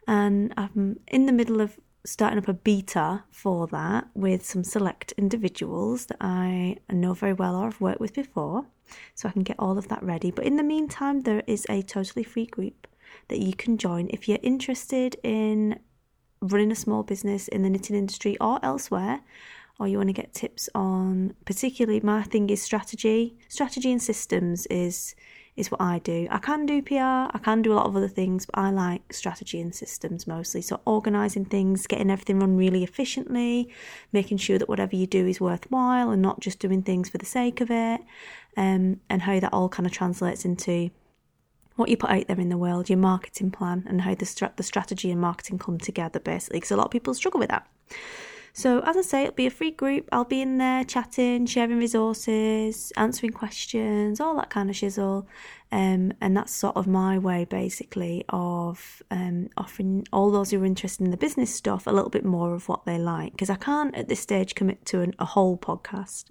And 0.08 0.54
I'm 0.58 1.00
in 1.08 1.26
the 1.26 1.32
middle 1.32 1.62
of 1.62 1.80
starting 2.06 2.40
up 2.40 2.48
a 2.48 2.54
beta 2.54 3.24
for 3.30 3.68
that 3.68 4.08
with 4.14 4.46
some 4.46 4.64
select 4.64 5.14
individuals 5.18 6.06
that 6.08 6.18
I 6.22 6.78
know 6.92 7.14
very 7.14 7.34
well 7.34 7.56
or 7.56 7.66
have 7.66 7.82
worked 7.82 8.00
with 8.00 8.14
before 8.14 8.66
so 9.16 9.30
I 9.30 9.32
can 9.32 9.44
get 9.44 9.60
all 9.60 9.78
of 9.78 9.88
that 9.90 10.02
ready. 10.04 10.32
But 10.32 10.46
in 10.46 10.56
the 10.56 10.64
meantime, 10.64 11.22
there 11.22 11.44
is 11.46 11.66
a 11.70 11.82
totally 11.82 12.24
free 12.24 12.46
group 12.46 12.88
that 13.28 13.40
you 13.40 13.54
can 13.54 13.78
join 13.78 14.08
if 14.10 14.28
you're 14.28 14.40
interested 14.42 15.18
in 15.24 15.80
running 16.42 16.72
a 16.72 16.76
small 16.76 17.04
business 17.04 17.48
in 17.48 17.64
the 17.64 17.70
knitting 17.70 17.96
industry 17.96 18.38
or 18.40 18.60
elsewhere 18.64 19.22
or 19.80 19.88
you 19.88 19.98
want 19.98 20.10
to 20.10 20.14
get 20.14 20.34
tips 20.34 20.70
on 20.76 21.34
particularly 21.46 22.00
my 22.00 22.24
thing 22.24 22.50
is 22.50 22.62
strategy 22.62 23.38
strategy 23.50 23.92
and 23.92 24.02
systems 24.02 24.66
is 24.68 25.16
is 25.56 25.72
what 25.72 25.82
I 25.82 26.00
do. 26.00 26.28
I 26.30 26.38
can 26.38 26.66
do 26.66 26.82
PR, 26.82 26.96
I 26.96 27.40
can 27.44 27.62
do 27.62 27.74
a 27.74 27.76
lot 27.76 27.86
of 27.86 27.96
other 27.96 28.08
things, 28.08 28.46
but 28.46 28.58
I 28.58 28.72
like 28.72 29.14
strategy 29.14 29.60
and 29.60 29.74
systems 29.74 30.28
mostly. 30.28 30.62
So, 30.62 30.80
organising 30.86 31.46
things, 31.46 31.88
getting 31.88 32.10
everything 32.10 32.40
run 32.40 32.56
really 32.58 32.84
efficiently, 32.84 33.70
making 34.14 34.38
sure 34.38 34.58
that 34.58 34.70
whatever 34.70 34.96
you 34.96 35.08
do 35.08 35.28
is 35.28 35.42
worthwhile 35.42 36.12
and 36.12 36.22
not 36.22 36.40
just 36.40 36.60
doing 36.60 36.82
things 36.82 37.10
for 37.10 37.18
the 37.18 37.26
sake 37.26 37.62
of 37.62 37.70
it, 37.72 38.02
um, 38.58 39.00
and 39.10 39.22
how 39.24 39.40
that 39.40 39.54
all 39.54 39.70
kind 39.70 39.86
of 39.86 39.92
translates 39.92 40.46
into 40.46 40.92
what 41.76 41.90
you 41.90 41.98
put 41.98 42.10
out 42.10 42.28
there 42.28 42.40
in 42.40 42.50
the 42.50 42.58
world, 42.58 42.90
your 42.90 42.98
marketing 42.98 43.52
plan, 43.52 43.86
and 43.88 44.02
how 44.02 44.14
the, 44.14 44.52
the 44.58 44.64
strategy 44.64 45.12
and 45.12 45.22
marketing 45.22 45.58
come 45.58 45.78
together 45.78 46.20
basically. 46.20 46.58
Because 46.58 46.72
a 46.72 46.76
lot 46.76 46.86
of 46.86 46.92
people 46.92 47.14
struggle 47.14 47.40
with 47.40 47.50
that. 47.50 47.68
So, 48.60 48.82
as 48.82 48.98
I 48.98 49.02
say, 49.04 49.22
it'll 49.24 49.36
be 49.36 49.46
a 49.46 49.52
free 49.52 49.72
group. 49.72 50.10
I'll 50.12 50.26
be 50.26 50.42
in 50.42 50.58
there 50.58 50.84
chatting, 50.84 51.46
sharing 51.46 51.78
resources, 51.78 52.92
answering 52.98 53.32
questions, 53.32 54.20
all 54.20 54.36
that 54.36 54.50
kind 54.50 54.70
of 54.70 54.76
shizzle. 54.76 55.28
Um, 55.72 56.12
and 56.20 56.36
that's 56.36 56.54
sort 56.54 56.76
of 56.76 56.86
my 56.86 57.18
way, 57.18 57.46
basically, 57.46 58.26
of 58.28 59.02
um, 59.12 59.48
offering 59.56 60.06
all 60.12 60.30
those 60.30 60.52
who 60.52 60.62
are 60.62 60.66
interested 60.66 61.06
in 61.06 61.12
the 61.12 61.16
business 61.16 61.56
stuff 61.56 61.88
a 61.88 61.92
little 61.92 62.10
bit 62.10 62.26
more 62.26 62.54
of 62.54 62.68
what 62.68 62.84
they 62.84 62.98
like. 62.98 63.32
Because 63.32 63.50
I 63.50 63.56
can't 63.56 63.96
at 63.96 64.10
this 64.10 64.20
stage 64.20 64.56
commit 64.56 64.86
to 64.88 65.00
an, 65.00 65.16
a 65.20 65.26
whole 65.26 65.58
podcast, 65.58 66.26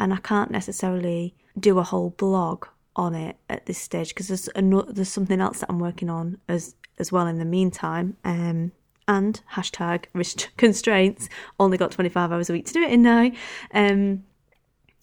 and 0.00 0.12
I 0.12 0.16
can't 0.18 0.50
necessarily 0.50 1.36
do 1.56 1.78
a 1.78 1.84
whole 1.84 2.10
blog 2.10 2.66
on 2.96 3.14
it 3.14 3.36
at 3.48 3.66
this 3.66 3.78
stage 3.78 4.08
because 4.08 4.26
there's 4.26 4.48
there's 4.56 5.08
something 5.08 5.40
else 5.40 5.60
that 5.60 5.70
I'm 5.70 5.78
working 5.78 6.10
on 6.10 6.38
as 6.48 6.74
as 6.98 7.12
well 7.12 7.28
in 7.28 7.38
the 7.38 7.44
meantime. 7.44 8.16
Um, 8.24 8.72
and 9.08 9.40
hashtag 9.52 10.04
constraints. 10.56 11.28
Only 11.58 11.78
got 11.78 11.92
25 11.92 12.32
hours 12.32 12.50
a 12.50 12.52
week 12.52 12.66
to 12.66 12.72
do 12.72 12.82
it 12.82 12.92
in 12.92 13.02
now. 13.02 13.30
Um, 13.72 14.24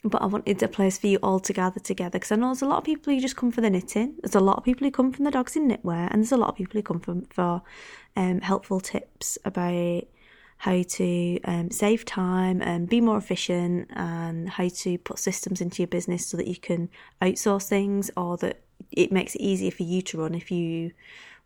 but 0.04 0.22
I 0.22 0.28
wanted 0.28 0.62
a 0.64 0.68
place 0.68 0.98
for 0.98 1.08
you 1.08 1.18
all 1.22 1.40
to 1.42 1.54
gather 1.54 1.80
together 1.80 2.20
because 2.20 2.32
I 2.32 2.38
know 2.38 2.48
there's 2.48 2.62
a 2.62 2.68
lot 2.68 2.78
of 2.78 2.84
people 2.84 3.14
who 3.14 3.20
just 3.20 3.36
come 3.36 3.52
for 3.52 3.62
the 3.62 3.70
knitting. 3.70 4.16
There's 4.22 4.36
a 4.36 4.40
lot 4.40 4.58
of 4.58 4.64
people 4.64 4.86
who 4.86 4.92
come 4.92 5.12
from 5.12 5.26
the 5.26 5.32
dogs 5.32 5.56
in 5.56 5.68
knitwear, 5.68 6.10
and 6.12 6.22
there's 6.22 6.32
a 6.32 6.38
lot 6.38 6.50
of 6.50 6.56
people 6.56 6.78
who 6.80 6.84
come 6.84 7.00
from 7.00 7.26
for 7.26 7.62
um, 8.16 8.40
helpful 8.42 8.80
tips 8.80 9.38
about 9.44 10.04
how 10.60 10.82
to 10.84 11.40
um, 11.46 11.72
save 11.72 12.06
time 12.06 12.62
and 12.62 12.90
be 12.90 13.02
more 13.02 13.18
efficient, 13.18 13.90
and 13.94 14.50
how 14.50 14.70
to 14.70 14.98
put 15.00 15.20
systems 15.20 15.60
into 15.60 15.82
your 15.82 15.88
business 15.88 16.26
so 16.26 16.38
that 16.38 16.48
you 16.48 16.58
can 16.58 16.90
outsource 17.22 17.68
things, 17.68 18.10
or 18.16 18.38
that 18.38 18.62
it 18.92 19.12
makes 19.12 19.36
it 19.36 19.42
easier 19.42 19.72
for 19.72 19.84
you 19.84 20.02
to 20.02 20.22
run 20.22 20.34
if 20.34 20.50
you 20.50 20.92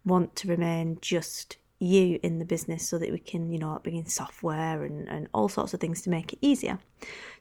want 0.06 0.36
to 0.36 0.48
remain 0.48 0.98
just 1.02 1.58
you 1.84 2.20
in 2.24 2.40
the 2.40 2.46
business 2.46 2.88
so 2.88 2.98
that 2.98 3.12
we 3.12 3.20
can, 3.20 3.52
you 3.52 3.60
know, 3.60 3.80
bring 3.84 3.96
in 3.96 4.06
software 4.06 4.84
and, 4.84 5.08
and 5.10 5.28
all 5.34 5.50
sorts 5.50 5.74
of 5.74 5.80
things 5.80 6.02
to 6.04 6.10
make 6.10 6.34
it 6.34 6.40
easier. 6.42 6.80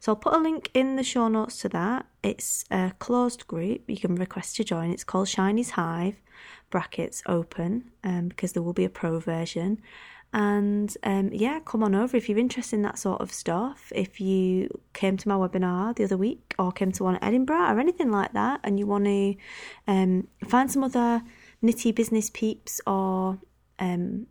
So 0.00 0.12
I'll 0.12 0.16
put 0.16 0.34
a 0.34 0.38
link 0.38 0.70
in 0.74 0.96
the 0.96 1.04
show 1.04 1.28
notes 1.28 1.58
to 1.58 1.68
that. 1.70 2.06
It's 2.22 2.64
a 2.70 2.92
closed 2.98 3.46
group. 3.46 3.82
You 3.88 3.96
can 3.96 4.16
request 4.16 4.56
to 4.56 4.64
join. 4.64 4.90
It's 4.90 5.04
called 5.04 5.28
Shiny's 5.28 5.70
Hive, 5.70 6.16
brackets 6.70 7.22
open, 7.26 7.90
um, 8.02 8.28
because 8.28 8.52
there 8.52 8.62
will 8.62 8.72
be 8.72 8.84
a 8.84 8.90
pro 8.90 9.20
version. 9.20 9.80
And 10.34 10.96
um, 11.02 11.28
yeah, 11.32 11.60
come 11.60 11.82
on 11.82 11.94
over 11.94 12.16
if 12.16 12.28
you're 12.28 12.38
interested 12.38 12.76
in 12.76 12.82
that 12.82 12.98
sort 12.98 13.20
of 13.20 13.30
stuff. 13.30 13.92
If 13.94 14.18
you 14.18 14.68
came 14.94 15.18
to 15.18 15.28
my 15.28 15.34
webinar 15.34 15.94
the 15.94 16.04
other 16.04 16.16
week 16.16 16.54
or 16.58 16.72
came 16.72 16.90
to 16.92 17.04
one 17.04 17.16
at 17.16 17.24
Edinburgh 17.24 17.70
or 17.70 17.78
anything 17.78 18.10
like 18.10 18.32
that, 18.32 18.60
and 18.64 18.78
you 18.78 18.86
want 18.86 19.04
to 19.04 19.34
um, 19.86 20.28
find 20.48 20.70
some 20.72 20.84
other 20.84 21.22
nitty 21.62 21.94
business 21.94 22.30
peeps 22.30 22.80
or 22.86 23.38
um, 23.78 24.26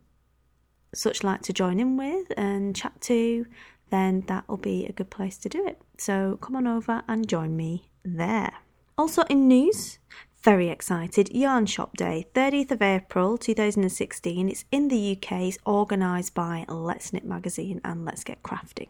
such 0.94 1.22
like 1.22 1.42
to 1.42 1.52
join 1.52 1.80
in 1.80 1.96
with 1.96 2.32
and 2.36 2.74
chat 2.76 3.00
to, 3.02 3.46
then 3.90 4.24
that 4.26 4.48
will 4.48 4.56
be 4.56 4.86
a 4.86 4.92
good 4.92 5.10
place 5.10 5.38
to 5.38 5.48
do 5.48 5.66
it. 5.66 5.80
So 5.98 6.38
come 6.40 6.56
on 6.56 6.66
over 6.66 7.02
and 7.08 7.28
join 7.28 7.56
me 7.56 7.88
there. 8.04 8.52
Also, 8.98 9.22
in 9.22 9.48
news, 9.48 9.98
very 10.42 10.68
excited. 10.68 11.34
Yarn 11.34 11.66
Shop 11.66 11.96
Day, 11.96 12.26
30th 12.34 12.72
of 12.72 12.82
April 12.82 13.38
2016. 13.38 14.48
It's 14.48 14.64
in 14.72 14.88
the 14.88 15.12
UK, 15.16 15.32
it's 15.42 15.58
organised 15.66 16.34
by 16.34 16.64
Let's 16.68 17.12
Knit 17.12 17.24
Magazine 17.24 17.80
and 17.84 18.04
Let's 18.04 18.24
Get 18.24 18.42
Crafting. 18.42 18.88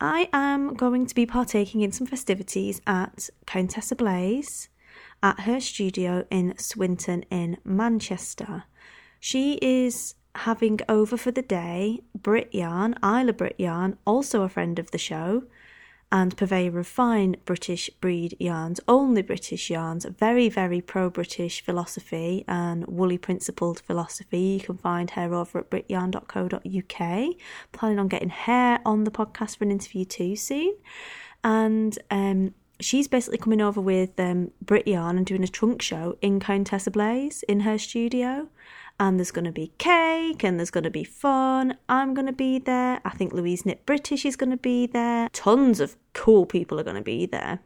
I 0.00 0.28
am 0.32 0.74
going 0.74 1.06
to 1.06 1.14
be 1.14 1.26
partaking 1.26 1.82
in 1.82 1.92
some 1.92 2.08
festivities 2.08 2.80
at 2.86 3.30
Countess 3.46 3.92
Ablaze 3.92 4.68
at 5.22 5.40
her 5.40 5.60
studio 5.60 6.26
in 6.28 6.58
Swinton 6.58 7.24
in 7.30 7.58
Manchester. 7.64 8.64
She 9.20 9.54
is 9.62 10.16
having 10.34 10.80
over 10.88 11.16
for 11.16 11.30
the 11.30 11.42
day 11.42 12.00
BritYarn, 12.18 12.94
Isla 13.02 13.32
BritYarn, 13.32 13.96
also 14.06 14.42
a 14.42 14.48
friend 14.48 14.78
of 14.78 14.90
the 14.90 14.98
show, 14.98 15.44
and 16.10 16.36
purveyor 16.36 16.78
of 16.78 16.86
fine 16.86 17.36
British 17.46 17.88
breed 18.00 18.36
yarns, 18.38 18.80
only 18.86 19.22
British 19.22 19.70
yarns, 19.70 20.04
very, 20.04 20.50
very 20.50 20.82
pro 20.82 21.08
British 21.08 21.64
philosophy 21.64 22.44
and 22.46 22.86
woolly 22.86 23.16
principled 23.16 23.80
philosophy. 23.80 24.38
You 24.38 24.60
can 24.60 24.76
find 24.76 25.10
her 25.12 25.32
over 25.34 25.60
at 25.60 25.70
brityarn.co.uk. 25.70 27.36
Planning 27.72 27.98
on 27.98 28.08
getting 28.08 28.28
her 28.28 28.78
on 28.84 29.04
the 29.04 29.10
podcast 29.10 29.56
for 29.56 29.64
an 29.64 29.70
interview 29.70 30.04
too 30.04 30.36
soon. 30.36 30.76
And 31.42 31.98
um, 32.10 32.54
she's 32.78 33.08
basically 33.08 33.38
coming 33.38 33.62
over 33.62 33.80
with 33.80 34.20
um, 34.20 34.50
BritYarn 34.62 35.16
and 35.16 35.24
doing 35.24 35.42
a 35.42 35.48
trunk 35.48 35.80
show 35.80 36.18
in 36.20 36.40
Countess 36.40 36.86
Ablaze 36.86 37.42
in 37.44 37.60
her 37.60 37.78
studio 37.78 38.48
and 39.02 39.18
there's 39.18 39.32
going 39.32 39.44
to 39.44 39.50
be 39.50 39.72
cake 39.78 40.44
and 40.44 40.60
there's 40.60 40.70
going 40.70 40.84
to 40.84 40.90
be 40.90 41.02
fun. 41.02 41.76
I'm 41.88 42.14
going 42.14 42.26
to 42.26 42.32
be 42.32 42.60
there. 42.60 43.00
I 43.04 43.10
think 43.10 43.32
Louise 43.32 43.66
Knit 43.66 43.84
British 43.84 44.24
is 44.24 44.36
going 44.36 44.52
to 44.52 44.56
be 44.56 44.86
there. 44.86 45.28
Tons 45.32 45.80
of 45.80 45.96
cool 46.12 46.46
people 46.46 46.78
are 46.78 46.84
going 46.84 46.94
to 46.94 47.02
be 47.02 47.26
there. 47.26 47.58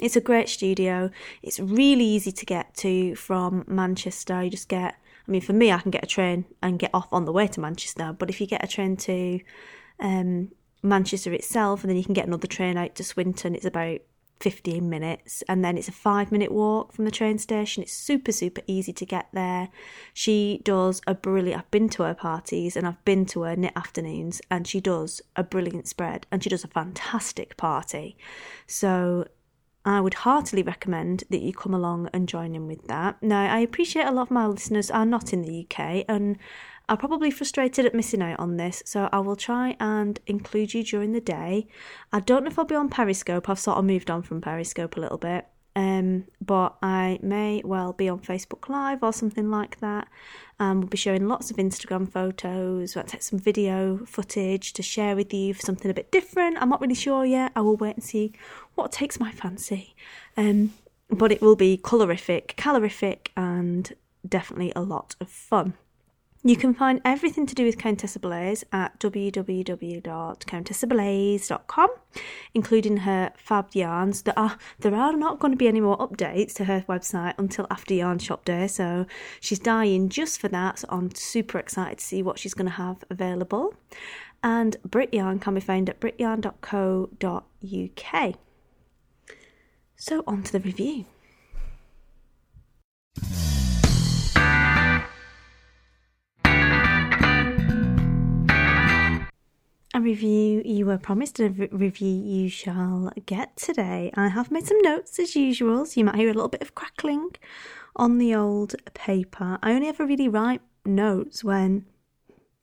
It's 0.00 0.16
a 0.16 0.20
great 0.20 0.48
studio. 0.48 1.12
It's 1.40 1.60
really 1.60 2.04
easy 2.04 2.32
to 2.32 2.44
get 2.44 2.74
to 2.78 3.14
from 3.14 3.64
Manchester. 3.68 4.42
You 4.42 4.50
just 4.50 4.68
get, 4.68 4.96
I 5.28 5.30
mean, 5.30 5.40
for 5.40 5.52
me, 5.52 5.70
I 5.70 5.78
can 5.78 5.92
get 5.92 6.02
a 6.02 6.08
train 6.08 6.46
and 6.60 6.80
get 6.80 6.90
off 6.92 7.06
on 7.12 7.26
the 7.26 7.32
way 7.32 7.46
to 7.46 7.60
Manchester. 7.60 8.12
But 8.18 8.28
if 8.28 8.40
you 8.40 8.48
get 8.48 8.64
a 8.64 8.66
train 8.66 8.96
to 8.96 9.38
um, 10.00 10.50
Manchester 10.82 11.32
itself 11.32 11.84
and 11.84 11.90
then 11.90 11.96
you 11.96 12.04
can 12.04 12.12
get 12.12 12.26
another 12.26 12.48
train 12.48 12.76
out 12.76 12.96
to 12.96 13.04
Swinton, 13.04 13.54
it's 13.54 13.64
about 13.64 14.00
15 14.40 14.88
minutes 14.88 15.42
and 15.48 15.64
then 15.64 15.78
it's 15.78 15.88
a 15.88 15.92
five 15.92 16.30
minute 16.30 16.52
walk 16.52 16.92
from 16.92 17.04
the 17.04 17.10
train 17.10 17.38
station. 17.38 17.82
It's 17.82 17.92
super 17.92 18.32
super 18.32 18.62
easy 18.66 18.92
to 18.92 19.06
get 19.06 19.28
there. 19.32 19.68
She 20.12 20.60
does 20.64 21.00
a 21.06 21.14
brilliant 21.14 21.58
i've 21.58 21.70
been 21.70 21.88
to 21.90 22.02
her 22.02 22.14
parties 22.14 22.76
and 22.76 22.86
i've 22.86 23.04
been 23.04 23.24
to 23.26 23.42
her 23.42 23.56
knit 23.56 23.72
afternoons 23.76 24.40
and 24.50 24.66
she 24.66 24.80
does 24.80 25.22
a 25.36 25.42
brilliant 25.42 25.88
spread 25.88 26.26
and 26.30 26.42
she 26.42 26.50
does 26.50 26.64
a 26.64 26.68
fantastic 26.68 27.56
party. 27.56 28.16
So 28.66 29.26
I 29.86 30.00
would 30.00 30.14
heartily 30.14 30.64
recommend 30.64 31.22
that 31.30 31.40
you 31.40 31.52
come 31.52 31.72
along 31.72 32.10
and 32.12 32.28
join 32.28 32.56
in 32.56 32.66
with 32.66 32.88
that. 32.88 33.22
Now, 33.22 33.42
I 33.42 33.60
appreciate 33.60 34.06
a 34.06 34.10
lot 34.10 34.22
of 34.22 34.30
my 34.32 34.44
listeners 34.44 34.90
are 34.90 35.06
not 35.06 35.32
in 35.32 35.42
the 35.42 35.64
UK, 35.64 36.04
and 36.08 36.38
are 36.88 36.96
probably 36.96 37.30
frustrated 37.30 37.84
at 37.84 37.94
missing 37.94 38.22
out 38.22 38.38
on 38.38 38.56
this, 38.56 38.82
so 38.86 39.08
I 39.12 39.18
will 39.20 39.36
try 39.36 39.76
and 39.80 40.20
include 40.26 40.74
you 40.74 40.84
during 40.84 41.12
the 41.12 41.20
day. 41.20 41.66
I 42.12 42.20
don't 42.20 42.44
know 42.44 42.50
if 42.50 42.58
I'll 42.58 42.64
be 42.64 42.74
on 42.74 42.88
Periscope, 42.88 43.48
I've 43.48 43.58
sort 43.58 43.78
of 43.78 43.84
moved 43.84 44.10
on 44.10 44.22
from 44.22 44.40
Periscope 44.40 44.96
a 44.96 45.00
little 45.00 45.18
bit. 45.18 45.46
Um, 45.74 46.24
but 46.40 46.74
I 46.82 47.18
may 47.20 47.60
well 47.62 47.92
be 47.92 48.08
on 48.08 48.20
Facebook 48.20 48.70
Live 48.70 49.02
or 49.02 49.12
something 49.12 49.50
like 49.50 49.78
that. 49.80 50.08
Um, 50.58 50.80
we'll 50.80 50.88
be 50.88 50.96
showing 50.96 51.28
lots 51.28 51.50
of 51.50 51.58
Instagram 51.58 52.10
photos. 52.10 52.94
We'll 52.94 53.04
take 53.04 53.22
some 53.22 53.38
video 53.38 53.98
footage 54.06 54.72
to 54.72 54.82
share 54.82 55.14
with 55.14 55.34
you 55.34 55.52
for 55.52 55.60
something 55.60 55.90
a 55.90 55.94
bit 55.94 56.10
different. 56.10 56.56
I'm 56.62 56.70
not 56.70 56.80
really 56.80 56.94
sure 56.94 57.26
yet. 57.26 57.52
I 57.54 57.60
will 57.60 57.76
wait 57.76 57.96
and 57.96 58.02
see 58.02 58.32
what 58.74 58.90
takes 58.90 59.20
my 59.20 59.30
fancy. 59.30 59.94
Um, 60.34 60.72
but 61.10 61.30
it 61.30 61.42
will 61.42 61.56
be 61.56 61.76
colorific, 61.76 62.56
calorific, 62.56 63.30
and 63.36 63.92
definitely 64.26 64.72
a 64.74 64.80
lot 64.80 65.14
of 65.20 65.28
fun. 65.28 65.74
You 66.46 66.56
can 66.56 66.72
find 66.74 67.00
everything 67.04 67.44
to 67.46 67.56
do 67.56 67.64
with 67.64 67.76
Countess 67.76 68.14
Ablaze 68.14 68.62
at 68.70 69.00
www.countessablaze.com, 69.00 71.88
including 72.54 72.98
her 72.98 73.32
fab 73.36 73.74
yarns. 73.74 74.22
There 74.22 74.38
are 74.38 74.56
there 74.78 74.94
are 74.94 75.16
not 75.16 75.40
going 75.40 75.52
to 75.52 75.56
be 75.56 75.66
any 75.66 75.80
more 75.80 75.98
updates 75.98 76.54
to 76.54 76.66
her 76.66 76.84
website 76.88 77.34
until 77.36 77.66
after 77.68 77.94
Yarn 77.94 78.20
Shop 78.20 78.44
Day, 78.44 78.68
so 78.68 79.06
she's 79.40 79.58
dying 79.58 80.08
just 80.08 80.40
for 80.40 80.46
that. 80.46 80.78
So 80.78 80.86
I'm 80.88 81.12
super 81.16 81.58
excited 81.58 81.98
to 81.98 82.04
see 82.04 82.22
what 82.22 82.38
she's 82.38 82.54
going 82.54 82.68
to 82.68 82.76
have 82.76 83.02
available. 83.10 83.74
And 84.40 84.76
BritYarn 84.88 85.40
can 85.40 85.54
be 85.54 85.60
found 85.60 85.90
at 85.90 85.98
brityarn.co.uk. 85.98 88.34
So 89.96 90.22
on 90.28 90.44
to 90.44 90.52
the 90.52 90.60
review. 90.60 91.06
Review 100.06 100.62
you 100.64 100.86
were 100.86 100.98
promised, 100.98 101.40
a 101.40 101.48
review 101.48 102.08
you 102.08 102.48
shall 102.48 103.10
get 103.26 103.56
today. 103.56 104.12
I 104.14 104.28
have 104.28 104.52
made 104.52 104.64
some 104.64 104.80
notes 104.80 105.18
as 105.18 105.34
usual, 105.34 105.84
so 105.84 105.98
you 105.98 106.04
might 106.04 106.14
hear 106.14 106.30
a 106.30 106.32
little 106.32 106.48
bit 106.48 106.62
of 106.62 106.76
crackling 106.76 107.30
on 107.96 108.18
the 108.18 108.32
old 108.32 108.76
paper. 108.94 109.58
I 109.64 109.72
only 109.72 109.88
ever 109.88 110.06
really 110.06 110.28
write 110.28 110.60
notes 110.84 111.42
when 111.42 111.86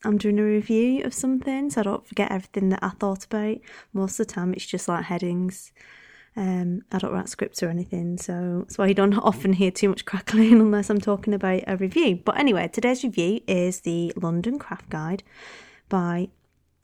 I'm 0.06 0.18
doing 0.18 0.40
a 0.40 0.44
review 0.44 1.04
of 1.04 1.14
something, 1.14 1.70
so 1.70 1.82
I 1.82 1.84
don't 1.84 2.08
forget 2.08 2.32
everything 2.32 2.70
that 2.70 2.80
I 2.82 2.92
thought 2.92 3.26
about. 3.26 3.58
Most 3.92 4.22
of 4.22 4.28
the 4.28 4.34
time, 4.34 4.54
it's 4.54 4.66
just 4.66 4.88
like 4.88 5.04
headings. 5.04 5.74
Um, 6.38 6.84
I 6.94 6.98
don't 6.98 7.12
write 7.12 7.28
scripts 7.28 7.62
or 7.62 7.68
anything, 7.68 8.18
so 8.18 8.60
that's 8.62 8.78
why 8.78 8.88
you 8.88 8.94
don't 8.94 9.14
often 9.32 9.52
hear 9.52 9.70
too 9.70 9.90
much 9.90 10.06
crackling 10.06 10.54
unless 10.62 10.90
I'm 10.90 11.02
talking 11.02 11.34
about 11.34 11.64
a 11.68 11.76
review. 11.76 12.22
But 12.24 12.40
anyway, 12.40 12.70
today's 12.70 13.04
review 13.04 13.42
is 13.48 13.82
the 13.82 14.14
London 14.16 14.60
Craft 14.60 14.90
Guide 14.90 15.24
by 15.90 16.30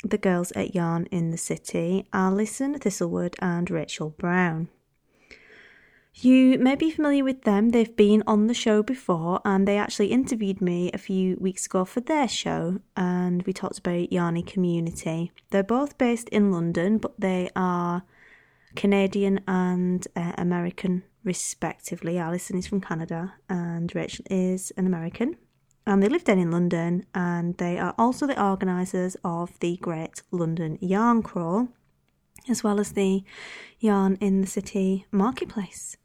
the 0.04 0.18
girls 0.18 0.52
at 0.54 0.76
Yarn 0.76 1.08
in 1.12 1.32
the 1.32 1.38
City, 1.38 2.08
Alison 2.14 2.78
Thistlewood 2.80 3.36
and 3.40 3.70
Rachel 3.70 4.12
Brown. 4.12 4.70
You 6.16 6.58
may 6.60 6.76
be 6.76 6.92
familiar 6.92 7.24
with 7.24 7.44
them, 7.44 7.70
they've 7.70 7.96
been 7.96 8.24
on 8.28 8.48
the 8.48 8.54
show 8.54 8.84
before, 8.84 9.40
and 9.46 9.68
they 9.68 9.78
actually 9.78 10.08
interviewed 10.08 10.60
me 10.60 10.92
a 10.94 10.98
few 10.98 11.38
weeks 11.40 11.66
ago 11.66 11.86
for 11.86 12.02
their 12.02 12.28
show, 12.28 12.80
and 12.98 13.44
we 13.44 13.54
talked 13.54 13.80
about 13.80 14.10
Yarny 14.10 14.46
community. 14.46 15.32
They're 15.52 15.64
both 15.64 15.98
based 15.98 16.28
in 16.30 16.52
London, 16.52 16.98
but 16.98 17.20
they 17.20 17.50
are 17.56 18.04
Canadian 18.76 19.42
and 19.48 20.06
uh, 20.16 20.34
American, 20.38 21.04
respectively. 21.24 22.18
Alison 22.18 22.58
is 22.58 22.68
from 22.68 22.82
Canada, 22.82 23.36
and 23.48 23.94
Rachel 23.96 24.26
is 24.30 24.72
an 24.76 24.88
American 24.88 25.38
and 25.90 26.04
they 26.04 26.08
live 26.08 26.24
down 26.24 26.38
in 26.38 26.52
London, 26.52 27.04
and 27.16 27.58
they 27.58 27.80
are 27.80 27.96
also 27.98 28.28
the 28.28 28.40
organisers 28.40 29.18
of 29.24 29.60
the 29.60 29.76
Great 29.78 30.22
London 30.30 30.78
Yarn 30.82 31.24
Crawl, 31.24 31.70
as 32.48 32.64
well 32.64 32.80
as 32.80 32.92
the 32.92 33.24
Yarn 33.80 34.16
in 34.22 34.42
the 34.42 34.48
City 34.48 35.08
Marketplace. 35.12 35.98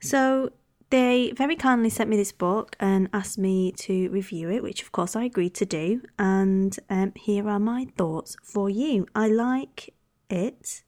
So 0.00 0.50
they 0.90 1.32
very 1.34 1.56
kindly 1.56 1.88
sent 1.88 2.10
me 2.10 2.18
this 2.18 2.30
book 2.30 2.76
and 2.78 3.08
asked 3.14 3.38
me 3.38 3.72
to 3.72 4.10
review 4.10 4.50
it, 4.50 4.62
which 4.62 4.82
of 4.82 4.92
course 4.92 5.16
I 5.16 5.24
agreed 5.24 5.54
to 5.54 5.64
do. 5.64 6.02
And 6.18 6.78
um, 6.90 7.14
here 7.16 7.48
are 7.48 7.58
my 7.58 7.86
thoughts 7.96 8.36
for 8.42 8.68
you. 8.68 9.06
I 9.14 9.28
like 9.28 9.94
it. 10.28 10.82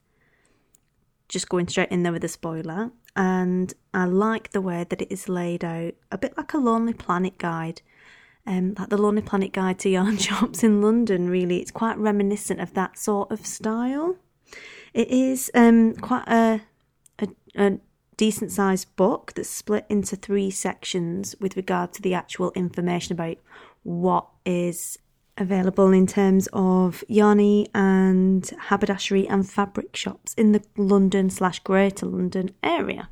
Just 1.30 1.48
going 1.48 1.66
straight 1.68 1.90
in 1.90 2.02
there 2.02 2.12
with 2.12 2.24
a 2.24 2.28
spoiler 2.28 2.90
and 3.16 3.72
I 3.94 4.04
like 4.04 4.50
the 4.50 4.60
way 4.60 4.84
that 4.88 5.00
it 5.00 5.10
is 5.10 5.28
laid 5.28 5.64
out, 5.64 5.94
a 6.12 6.18
bit 6.18 6.36
like 6.36 6.52
a 6.52 6.58
Lonely 6.58 6.92
Planet 6.92 7.38
guide. 7.38 7.80
Um, 8.46 8.74
like 8.78 8.90
the 8.90 8.98
Lonely 8.98 9.22
Planet 9.22 9.52
guide 9.52 9.78
to 9.80 9.88
yarn 9.88 10.18
shops 10.18 10.62
in 10.62 10.82
London, 10.82 11.28
really. 11.28 11.58
It's 11.60 11.70
quite 11.70 11.98
reminiscent 11.98 12.60
of 12.60 12.74
that 12.74 12.98
sort 12.98 13.32
of 13.32 13.44
style. 13.46 14.16
It 14.94 15.08
is 15.08 15.50
um, 15.54 15.94
quite 15.94 16.28
a, 16.28 16.60
a, 17.18 17.28
a 17.56 17.78
decent 18.16 18.52
sized 18.52 18.94
book 18.96 19.32
that's 19.34 19.50
split 19.50 19.86
into 19.88 20.14
three 20.14 20.50
sections 20.50 21.34
with 21.40 21.56
regard 21.56 21.92
to 21.94 22.02
the 22.02 22.14
actual 22.14 22.52
information 22.52 23.14
about 23.14 23.38
what 23.82 24.28
is 24.44 24.98
available 25.38 25.92
in 25.92 26.06
terms 26.06 26.48
of 26.52 27.04
yarny 27.10 27.68
and 27.74 28.50
haberdashery 28.68 29.28
and 29.28 29.48
fabric 29.48 29.94
shops 29.94 30.34
in 30.34 30.52
the 30.52 30.62
London 30.76 31.30
slash 31.30 31.60
Greater 31.60 32.06
London 32.06 32.50
area. 32.62 33.08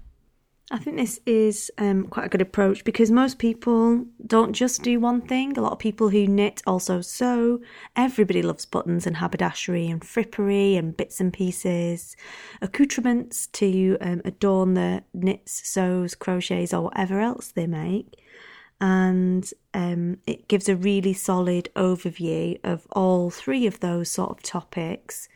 I 0.71 0.79
think 0.79 0.97
this 0.97 1.21
is 1.27 1.71
um, 1.77 2.07
quite 2.07 2.27
a 2.27 2.29
good 2.31 2.41
approach 2.41 2.85
because 2.85 3.11
most 3.11 3.39
people 3.39 4.07
don't 4.27 4.55
just 4.55 4.83
do 4.83 4.99
one 4.99 5.21
thing. 5.21 5.57
A 5.57 5.61
lot 5.61 5.73
of 5.73 5.79
people 5.79 6.09
who 6.09 6.27
knit 6.27 6.63
also 6.67 7.03
sew. 7.03 7.61
Everybody 7.95 8.41
loves 8.41 8.65
buttons 8.65 9.07
and 9.07 9.19
haberdashery 9.19 9.89
and 9.89 10.01
frippery 10.01 10.79
and 10.79 10.97
bits 10.97 11.21
and 11.21 11.33
pieces, 11.33 12.17
accoutrements 12.63 13.47
to 13.49 13.99
um, 14.01 14.23
adorn 14.25 14.73
the 14.73 15.05
knits, 15.13 15.69
sews, 15.69 16.15
crochets, 16.15 16.73
or 16.73 16.85
whatever 16.85 17.21
else 17.21 17.53
they 17.53 17.67
make 17.67 18.17
and 18.81 19.51
um, 19.73 20.19
it 20.27 20.49
gives 20.49 20.69
a 20.69 20.77
really 20.77 21.13
solid 21.13 21.69
overview 21.77 22.59
of 22.65 22.87
all 22.93 23.31
three 23.31 23.67
of 23.67 23.81
those 23.81 24.11
sort 24.11 24.31
of 24.31 24.43
topics 24.43 25.29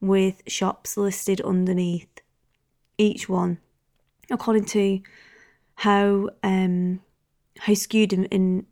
with 0.00 0.42
shops 0.46 0.96
listed 0.96 1.40
underneath 1.40 2.08
each 2.98 3.28
one 3.28 3.58
according 4.30 4.64
to 4.64 5.00
how 5.76 6.30
um, 6.42 7.00
how 7.58 7.74
skewed 7.74 8.12
in, 8.12 8.24
in 8.26 8.66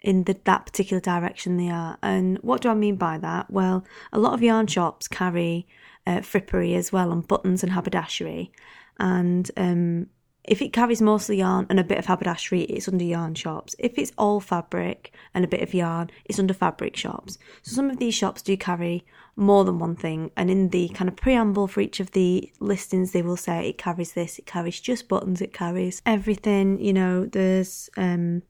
in 0.00 0.24
the, 0.24 0.36
that 0.44 0.66
particular 0.66 1.00
direction 1.00 1.56
they 1.56 1.70
are. 1.70 1.96
And 2.02 2.38
what 2.38 2.60
do 2.60 2.68
I 2.68 2.74
mean 2.74 2.96
by 2.96 3.16
that? 3.18 3.50
Well, 3.50 3.84
a 4.12 4.18
lot 4.18 4.34
of 4.34 4.42
yarn 4.42 4.66
shops 4.66 5.08
carry 5.08 5.66
uh, 6.06 6.18
frippery 6.18 6.76
as 6.76 6.92
well, 6.92 7.10
and 7.10 7.26
buttons 7.26 7.62
and 7.62 7.72
haberdashery, 7.72 8.52
and 8.98 9.50
um, 9.56 10.08
if 10.44 10.60
it 10.60 10.72
carries 10.72 11.00
mostly 11.00 11.38
yarn 11.38 11.66
and 11.70 11.80
a 11.80 11.84
bit 11.84 11.98
of 11.98 12.06
haberdashery, 12.06 12.62
it's 12.62 12.88
under 12.88 13.04
yarn 13.04 13.34
shops. 13.34 13.74
If 13.78 13.98
it's 13.98 14.12
all 14.18 14.40
fabric 14.40 15.12
and 15.32 15.44
a 15.44 15.48
bit 15.48 15.62
of 15.62 15.72
yarn, 15.72 16.10
it's 16.26 16.38
under 16.38 16.52
fabric 16.52 16.96
shops. 16.96 17.38
So 17.62 17.74
some 17.74 17.90
of 17.90 17.98
these 17.98 18.14
shops 18.14 18.42
do 18.42 18.56
carry 18.56 19.06
more 19.36 19.64
than 19.64 19.78
one 19.78 19.96
thing, 19.96 20.30
and 20.36 20.50
in 20.50 20.68
the 20.68 20.88
kind 20.90 21.08
of 21.08 21.16
preamble 21.16 21.66
for 21.66 21.80
each 21.80 21.98
of 21.98 22.12
the 22.12 22.52
listings, 22.60 23.12
they 23.12 23.22
will 23.22 23.36
say 23.36 23.68
it 23.68 23.78
carries 23.78 24.12
this, 24.12 24.38
it 24.38 24.46
carries 24.46 24.80
just 24.80 25.08
buttons, 25.08 25.40
it 25.40 25.52
carries 25.52 26.02
everything. 26.06 26.78
You 26.78 26.92
know, 26.92 27.24
there's 27.24 27.90
um, 27.96 28.42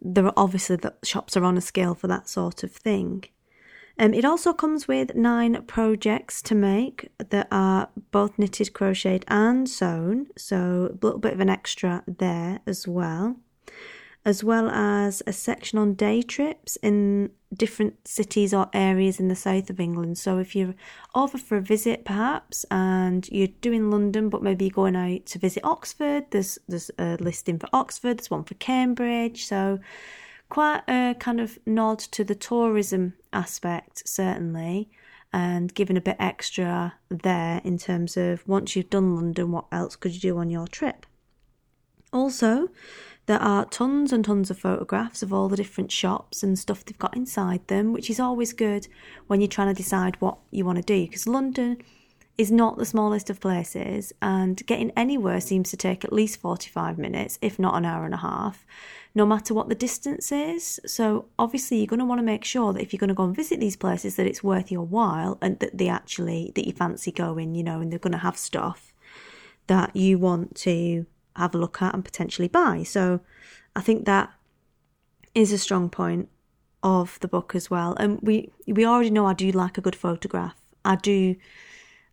there 0.00 0.24
are 0.24 0.32
obviously 0.36 0.76
that 0.76 0.98
shops 1.02 1.36
are 1.36 1.44
on 1.44 1.58
a 1.58 1.60
scale 1.60 1.94
for 1.94 2.06
that 2.06 2.28
sort 2.28 2.62
of 2.62 2.72
thing. 2.72 3.24
Um, 3.98 4.12
it 4.12 4.24
also 4.24 4.52
comes 4.52 4.86
with 4.86 5.14
nine 5.14 5.62
projects 5.62 6.42
to 6.42 6.54
make 6.54 7.10
that 7.18 7.48
are 7.50 7.88
both 8.10 8.38
knitted, 8.38 8.72
crocheted, 8.72 9.24
and 9.28 9.68
sewn. 9.68 10.26
So 10.36 10.90
a 10.92 11.04
little 11.04 11.18
bit 11.18 11.32
of 11.32 11.40
an 11.40 11.48
extra 11.48 12.04
there 12.06 12.60
as 12.66 12.86
well. 12.86 13.36
As 14.24 14.42
well 14.42 14.68
as 14.68 15.22
a 15.26 15.32
section 15.32 15.78
on 15.78 15.94
day 15.94 16.20
trips 16.20 16.76
in 16.82 17.30
different 17.54 18.08
cities 18.08 18.52
or 18.52 18.68
areas 18.72 19.20
in 19.20 19.28
the 19.28 19.36
south 19.36 19.70
of 19.70 19.78
England. 19.78 20.18
So 20.18 20.38
if 20.38 20.56
you're 20.56 20.74
over 21.14 21.38
for 21.38 21.56
a 21.56 21.62
visit, 21.62 22.04
perhaps, 22.04 22.66
and 22.70 23.28
you're 23.30 23.46
doing 23.60 23.88
London, 23.88 24.28
but 24.28 24.42
maybe 24.42 24.64
you're 24.64 24.72
going 24.72 24.96
out 24.96 25.26
to 25.26 25.38
visit 25.38 25.64
Oxford, 25.64 26.24
there's 26.32 26.58
there's 26.68 26.90
a 26.98 27.16
listing 27.20 27.58
for 27.58 27.68
Oxford. 27.72 28.18
There's 28.18 28.30
one 28.30 28.42
for 28.44 28.54
Cambridge. 28.54 29.46
So 29.46 29.78
quite 30.48 30.82
a 30.88 31.14
kind 31.18 31.40
of 31.40 31.58
nod 31.66 31.98
to 31.98 32.24
the 32.24 32.34
tourism 32.34 33.14
aspect, 33.32 34.08
certainly, 34.08 34.88
and 35.32 35.74
giving 35.74 35.96
a 35.96 36.00
bit 36.00 36.16
extra 36.18 36.94
there 37.08 37.60
in 37.64 37.78
terms 37.78 38.16
of 38.16 38.46
once 38.48 38.76
you've 38.76 38.90
done 38.90 39.14
London, 39.14 39.52
what 39.52 39.66
else 39.72 39.96
could 39.96 40.14
you 40.14 40.20
do 40.20 40.38
on 40.38 40.50
your 40.50 40.66
trip? 40.66 41.06
Also, 42.12 42.68
there 43.26 43.42
are 43.42 43.64
tons 43.64 44.12
and 44.12 44.24
tons 44.24 44.50
of 44.50 44.58
photographs 44.58 45.22
of 45.22 45.32
all 45.32 45.48
the 45.48 45.56
different 45.56 45.90
shops 45.90 46.42
and 46.42 46.58
stuff 46.58 46.84
they've 46.84 46.98
got 46.98 47.16
inside 47.16 47.66
them, 47.66 47.92
which 47.92 48.08
is 48.08 48.20
always 48.20 48.52
good 48.52 48.86
when 49.26 49.40
you're 49.40 49.48
trying 49.48 49.74
to 49.74 49.82
decide 49.82 50.20
what 50.20 50.38
you 50.50 50.64
want 50.64 50.76
to 50.76 50.82
do 50.82 51.06
because 51.06 51.26
London 51.26 51.78
is 52.38 52.52
not 52.52 52.76
the 52.76 52.84
smallest 52.84 53.30
of 53.30 53.40
places, 53.40 54.12
and 54.20 54.64
getting 54.66 54.90
anywhere 54.90 55.40
seems 55.40 55.70
to 55.70 55.76
take 55.76 56.04
at 56.04 56.12
least 56.12 56.40
45 56.40 56.98
minutes, 56.98 57.38
if 57.40 57.58
not 57.58 57.76
an 57.76 57.84
hour 57.84 58.04
and 58.04 58.12
a 58.12 58.18
half, 58.18 58.66
no 59.14 59.24
matter 59.24 59.54
what 59.54 59.70
the 59.70 59.74
distance 59.74 60.30
is. 60.30 60.78
So, 60.86 61.26
obviously, 61.38 61.78
you're 61.78 61.86
going 61.86 62.00
to 62.00 62.04
want 62.04 62.18
to 62.18 62.24
make 62.24 62.44
sure 62.44 62.72
that 62.74 62.82
if 62.82 62.92
you're 62.92 62.98
going 62.98 63.08
to 63.08 63.14
go 63.14 63.24
and 63.24 63.34
visit 63.34 63.58
these 63.58 63.76
places, 63.76 64.16
that 64.16 64.26
it's 64.26 64.44
worth 64.44 64.70
your 64.70 64.84
while 64.84 65.38
and 65.40 65.58
that 65.60 65.78
they 65.78 65.88
actually, 65.88 66.52
that 66.54 66.66
you 66.66 66.72
fancy 66.72 67.10
going, 67.10 67.54
you 67.54 67.64
know, 67.64 67.80
and 67.80 67.90
they're 67.90 67.98
going 67.98 68.12
to 68.12 68.18
have 68.18 68.36
stuff 68.36 68.92
that 69.66 69.96
you 69.96 70.18
want 70.18 70.54
to 70.56 71.06
have 71.34 71.54
a 71.54 71.58
look 71.58 71.80
at 71.80 71.94
and 71.94 72.04
potentially 72.04 72.48
buy. 72.48 72.82
So, 72.82 73.20
I 73.74 73.80
think 73.80 74.04
that 74.04 74.30
is 75.34 75.52
a 75.52 75.58
strong 75.58 75.88
point 75.88 76.28
of 76.82 77.18
the 77.20 77.28
book 77.28 77.54
as 77.54 77.70
well. 77.70 77.94
And 77.94 78.20
we 78.20 78.50
we 78.66 78.84
already 78.84 79.10
know 79.10 79.26
I 79.26 79.32
do 79.32 79.50
like 79.50 79.78
a 79.78 79.80
good 79.80 79.96
photograph. 79.96 80.56
I 80.84 80.96
do 80.96 81.36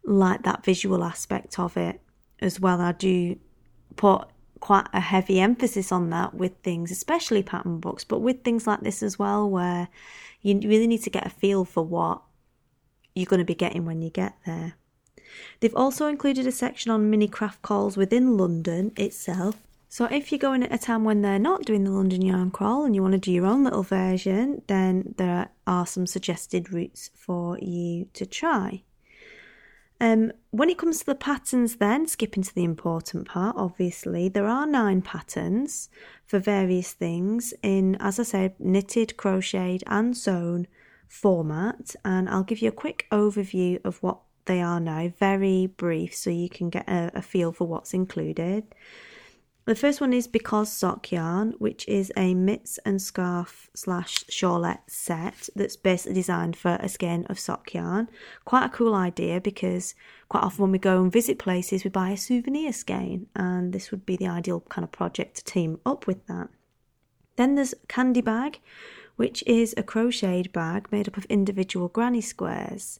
like 0.03 0.43
that 0.43 0.63
visual 0.63 1.03
aspect 1.03 1.59
of 1.59 1.77
it 1.77 2.01
as 2.39 2.59
well. 2.59 2.81
I 2.81 2.91
do 2.91 3.37
put 3.95 4.27
quite 4.59 4.87
a 4.93 4.99
heavy 4.99 5.39
emphasis 5.39 5.91
on 5.91 6.09
that 6.09 6.33
with 6.33 6.53
things, 6.63 6.91
especially 6.91 7.43
pattern 7.43 7.79
books, 7.79 8.03
but 8.03 8.19
with 8.19 8.43
things 8.43 8.65
like 8.65 8.81
this 8.81 9.03
as 9.03 9.19
well, 9.19 9.49
where 9.49 9.89
you 10.41 10.59
really 10.59 10.87
need 10.87 11.03
to 11.03 11.09
get 11.09 11.25
a 11.25 11.29
feel 11.29 11.65
for 11.65 11.83
what 11.83 12.21
you're 13.13 13.25
going 13.25 13.39
to 13.39 13.45
be 13.45 13.55
getting 13.55 13.85
when 13.85 14.01
you 14.01 14.09
get 14.09 14.35
there. 14.45 14.75
They've 15.59 15.75
also 15.75 16.07
included 16.07 16.47
a 16.47 16.51
section 16.51 16.91
on 16.91 17.09
mini 17.09 17.27
craft 17.27 17.61
crawls 17.61 17.97
within 17.97 18.37
London 18.37 18.91
itself. 18.95 19.55
So 19.89 20.05
if 20.05 20.31
you're 20.31 20.39
going 20.39 20.63
at 20.63 20.73
a 20.73 20.77
time 20.77 21.03
when 21.03 21.21
they're 21.21 21.37
not 21.37 21.65
doing 21.65 21.83
the 21.83 21.91
London 21.91 22.21
Yarn 22.21 22.49
Crawl 22.49 22.85
and 22.85 22.95
you 22.95 23.01
want 23.01 23.13
to 23.13 23.19
do 23.19 23.31
your 23.31 23.45
own 23.45 23.63
little 23.63 23.83
version, 23.83 24.61
then 24.67 25.13
there 25.17 25.49
are 25.67 25.85
some 25.85 26.07
suggested 26.07 26.73
routes 26.73 27.09
for 27.13 27.59
you 27.59 28.07
to 28.13 28.25
try. 28.25 28.81
Um, 30.03 30.33
when 30.51 30.69
it 30.69 30.77
comes 30.77 30.99
to 30.99 31.05
the 31.05 31.15
patterns, 31.15 31.77
then 31.77 32.07
skipping 32.07 32.43
to 32.43 32.53
the 32.53 32.65
important 32.65 33.25
part, 33.25 33.55
obviously, 33.57 34.27
there 34.27 34.47
are 34.47 34.65
nine 34.65 35.01
patterns 35.01 35.87
for 36.25 36.39
various 36.39 36.91
things 36.91 37.53
in, 37.63 37.95
as 38.01 38.19
I 38.19 38.23
said, 38.23 38.59
knitted, 38.59 39.15
crocheted, 39.15 39.81
and 39.87 40.17
sewn 40.17 40.67
format. 41.07 41.95
And 42.03 42.27
I'll 42.27 42.43
give 42.43 42.61
you 42.61 42.67
a 42.67 42.73
quick 42.73 43.07
overview 43.13 43.79
of 43.85 44.03
what 44.03 44.19
they 44.43 44.61
are 44.61 44.81
now, 44.81 45.07
very 45.17 45.67
brief, 45.67 46.13
so 46.13 46.29
you 46.29 46.49
can 46.49 46.69
get 46.69 46.89
a, 46.89 47.09
a 47.15 47.21
feel 47.21 47.53
for 47.53 47.65
what's 47.65 47.93
included. 47.93 48.65
The 49.65 49.75
first 49.75 50.01
one 50.01 50.11
is 50.11 50.27
Because 50.27 50.69
Sock 50.69 51.09
Yarn, 51.09 51.53
which 51.57 51.87
is 51.87 52.11
a 52.17 52.33
mitts 52.33 52.79
and 52.79 53.01
scarf 53.01 53.69
slash 53.73 54.25
shawlette 54.25 54.89
set 54.89 55.47
that's 55.55 55.77
basically 55.77 56.15
designed 56.15 56.57
for 56.57 56.77
a 56.81 56.89
skein 56.89 57.25
of 57.29 57.39
sock 57.39 57.73
yarn. 57.73 58.09
Quite 58.43 58.65
a 58.65 58.69
cool 58.69 58.93
idea 58.93 59.39
because 59.39 59.95
quite 60.27 60.43
often 60.43 60.63
when 60.63 60.71
we 60.73 60.79
go 60.79 61.01
and 61.01 61.09
visit 61.09 61.39
places, 61.39 61.85
we 61.85 61.89
buy 61.89 62.09
a 62.09 62.17
souvenir 62.17 62.73
skein, 62.73 63.27
and 63.37 63.71
this 63.71 63.89
would 63.89 64.05
be 64.05 64.17
the 64.17 64.27
ideal 64.27 64.59
kind 64.67 64.83
of 64.83 64.91
project 64.91 65.37
to 65.37 65.45
team 65.45 65.79
up 65.85 66.07
with 66.07 66.27
that. 66.27 66.49
Then 67.37 67.55
there's 67.55 67.73
Candy 67.87 68.21
Bag, 68.21 68.59
which 69.15 69.45
is 69.47 69.73
a 69.77 69.83
crocheted 69.83 70.51
bag 70.51 70.91
made 70.91 71.07
up 71.07 71.15
of 71.15 71.23
individual 71.25 71.87
granny 71.87 72.21
squares. 72.21 72.99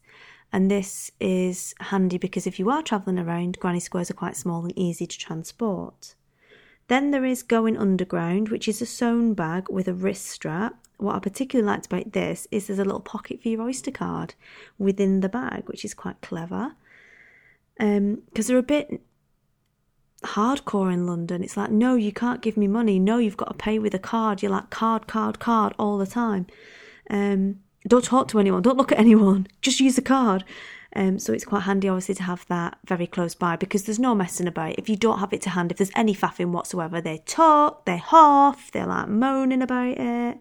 And 0.54 0.72
this 0.72 1.12
is 1.20 1.76
handy 1.82 2.18
because 2.18 2.48
if 2.48 2.58
you 2.58 2.70
are 2.70 2.84
travelling 2.84 3.20
around, 3.20 3.60
granny 3.60 3.82
squares 3.82 4.10
are 4.10 4.14
quite 4.14 4.38
small 4.38 4.62
and 4.62 4.78
easy 4.80 5.06
to 5.06 5.18
transport. 5.18 6.16
Then 6.88 7.12
there 7.12 7.26
is 7.26 7.44
Going 7.44 7.78
Underground, 7.78 8.50
which 8.50 8.68
is 8.68 8.82
a 8.82 8.86
sewn 8.86 9.34
bag 9.34 9.68
with 9.70 9.88
a 9.88 9.94
wrist 9.94 10.26
strap. 10.28 10.76
What 10.98 11.16
I 11.16 11.20
particularly 11.20 11.66
liked 11.66 11.88
about 11.88 12.14
this 12.14 12.48
is 12.52 12.68
there's 12.68 12.80
a 12.80 12.86
little 12.86 13.00
pocket 13.00 13.42
for 13.42 13.50
your 13.50 13.62
Oyster 13.62 13.92
card 13.92 14.36
within 14.78 15.22
the 15.22 15.30
bag, 15.30 15.64
which 15.68 15.84
is 15.86 15.94
quite 15.94 16.22
clever. 16.22 16.76
Because 17.78 17.98
um, 17.98 18.22
they're 18.34 18.58
a 18.58 18.64
bit 18.64 19.02
hardcore 20.24 20.94
in 20.94 21.06
London. 21.06 21.44
It's 21.44 21.58
like, 21.58 21.72
no, 21.72 21.96
you 21.96 22.12
can't 22.12 22.42
give 22.42 22.58
me 22.58 22.68
money. 22.68 23.00
No, 23.00 23.18
you've 23.18 23.38
got 23.38 23.50
to 23.50 23.54
pay 23.54 23.80
with 23.80 23.94
a 23.94 24.00
card. 24.00 24.42
You're 24.42 24.52
like, 24.52 24.70
card, 24.70 25.08
card, 25.08 25.40
card 25.40 25.74
all 25.80 25.98
the 25.98 26.08
time. 26.08 26.48
Um, 27.10 27.60
don't 27.88 28.04
talk 28.04 28.28
to 28.30 28.40
anyone, 28.40 28.62
don't 28.62 28.78
look 28.78 28.92
at 28.92 29.00
anyone, 29.00 29.48
just 29.62 29.80
use 29.80 29.96
the 29.96 30.02
card. 30.02 30.44
Um, 30.96 31.20
so 31.20 31.34
it's 31.34 31.46
quite 31.46 31.62
handy, 31.62 31.90
obviously, 31.90 32.16
to 32.16 32.24
have 32.24 32.46
that 32.48 32.78
very 32.86 33.08
close 33.08 33.36
by 33.36 33.56
because 33.56 33.84
there's 33.84 34.00
no 34.00 34.14
messing 34.14 34.48
about. 34.48 34.76
If 34.78 34.90
you 34.90 34.96
don't 34.96 35.20
have 35.20 35.34
it 35.34 35.42
to 35.44 35.50
hand, 35.50 35.72
if 35.72 35.78
there's 35.78 35.92
any 35.96 36.16
faffing 36.16 36.52
whatsoever, 36.52 37.02
they 37.02 37.20
talk, 37.26 37.86
they 37.86 37.98
huff, 37.98 38.72
they're 38.72 38.86
like 38.86 39.08
moaning 39.08 39.62
about 39.62 39.98
it. 39.98 40.38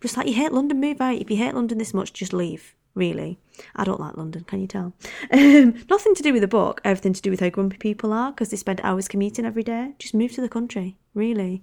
Just 0.00 0.16
like 0.16 0.26
you 0.26 0.34
hate 0.34 0.52
London, 0.52 0.80
move 0.80 1.00
out. 1.00 1.20
If 1.20 1.30
you 1.30 1.36
hate 1.36 1.54
London 1.54 1.78
this 1.78 1.94
much, 1.94 2.12
just 2.12 2.32
leave. 2.32 2.74
Really, 2.94 3.38
I 3.74 3.84
don't 3.84 4.00
like 4.00 4.16
London. 4.16 4.44
Can 4.44 4.62
you 4.62 4.66
tell? 4.66 4.94
Um, 5.30 5.84
nothing 5.90 6.14
to 6.14 6.22
do 6.22 6.32
with 6.32 6.40
the 6.40 6.48
book. 6.48 6.80
Everything 6.82 7.12
to 7.12 7.20
do 7.20 7.30
with 7.30 7.40
how 7.40 7.50
grumpy 7.50 7.76
people 7.76 8.10
are 8.10 8.32
because 8.32 8.48
they 8.48 8.56
spend 8.56 8.80
hours 8.82 9.06
commuting 9.06 9.44
every 9.44 9.62
day. 9.62 9.92
Just 9.98 10.14
move 10.14 10.32
to 10.32 10.40
the 10.40 10.48
country. 10.48 10.96
Really. 11.12 11.62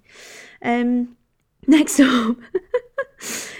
Um, 0.62 1.16
next 1.66 1.98
up. 1.98 2.36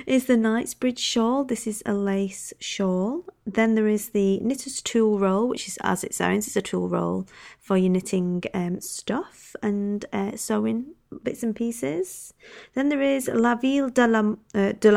Is 0.07 0.27
the 0.27 0.37
Knightsbridge 0.37 0.98
shawl. 0.98 1.44
This 1.44 1.66
is 1.66 1.83
a 1.87 1.94
lace 1.94 2.53
shawl. 2.59 3.24
Then 3.46 3.74
there 3.74 3.88
is 3.88 4.11
the 4.11 4.38
Knitter's 4.40 4.83
Tool 4.83 5.18
Roll, 5.18 5.48
which 5.48 5.68
is 5.68 5.79
as 5.83 6.05
it 6.05 6.14
sounds, 6.14 6.46
it's 6.46 6.57
a 6.57 6.62
tool 6.62 6.88
roll 6.88 7.27
for 7.59 7.77
your 7.77 7.90
knitting 7.90 8.42
um, 8.53 8.81
stuff 8.81 9.55
and 9.62 10.05
uh, 10.12 10.37
sewing 10.37 10.94
bits 11.22 11.42
and 11.42 11.55
pieces. 11.55 12.35
Then 12.74 12.88
there 12.88 13.03
is 13.03 13.29
La 13.33 13.55
Ville 13.55 13.90
de, 13.90 14.07
la, 14.07 14.35
uh, 14.55 14.72
de. 14.72 14.90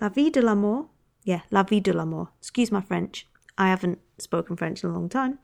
La 0.00 0.08
Vie 0.08 0.30
de 0.30 0.40
la 0.40 0.52
l'amour. 0.52 0.86
Yeah, 1.24 1.42
La 1.50 1.62
Vie 1.62 1.80
de 1.80 1.92
la 1.92 2.04
l'amour. 2.04 2.30
Excuse 2.38 2.72
my 2.72 2.80
French. 2.80 3.26
I 3.58 3.68
haven't 3.68 3.98
spoken 4.18 4.56
French 4.56 4.82
in 4.82 4.90
a 4.90 4.92
long 4.92 5.08
time. 5.08 5.38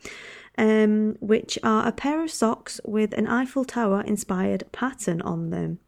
Um, 0.57 1.17
which 1.21 1.59
are 1.63 1.87
a 1.87 1.93
pair 1.93 2.25
of 2.25 2.31
socks 2.31 2.81
with 2.85 3.13
an 3.13 3.27
Eiffel 3.27 3.67
Tower 3.67 4.01
inspired 4.01 4.65
pattern 4.73 5.21
on 5.21 5.51
them, 5.51 5.81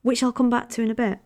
which 0.00 0.22
I'll 0.22 0.32
come 0.32 0.48
back 0.48 0.70
to 0.70 0.82
in 0.82 0.90
a 0.90 0.94
bit. 0.94 1.18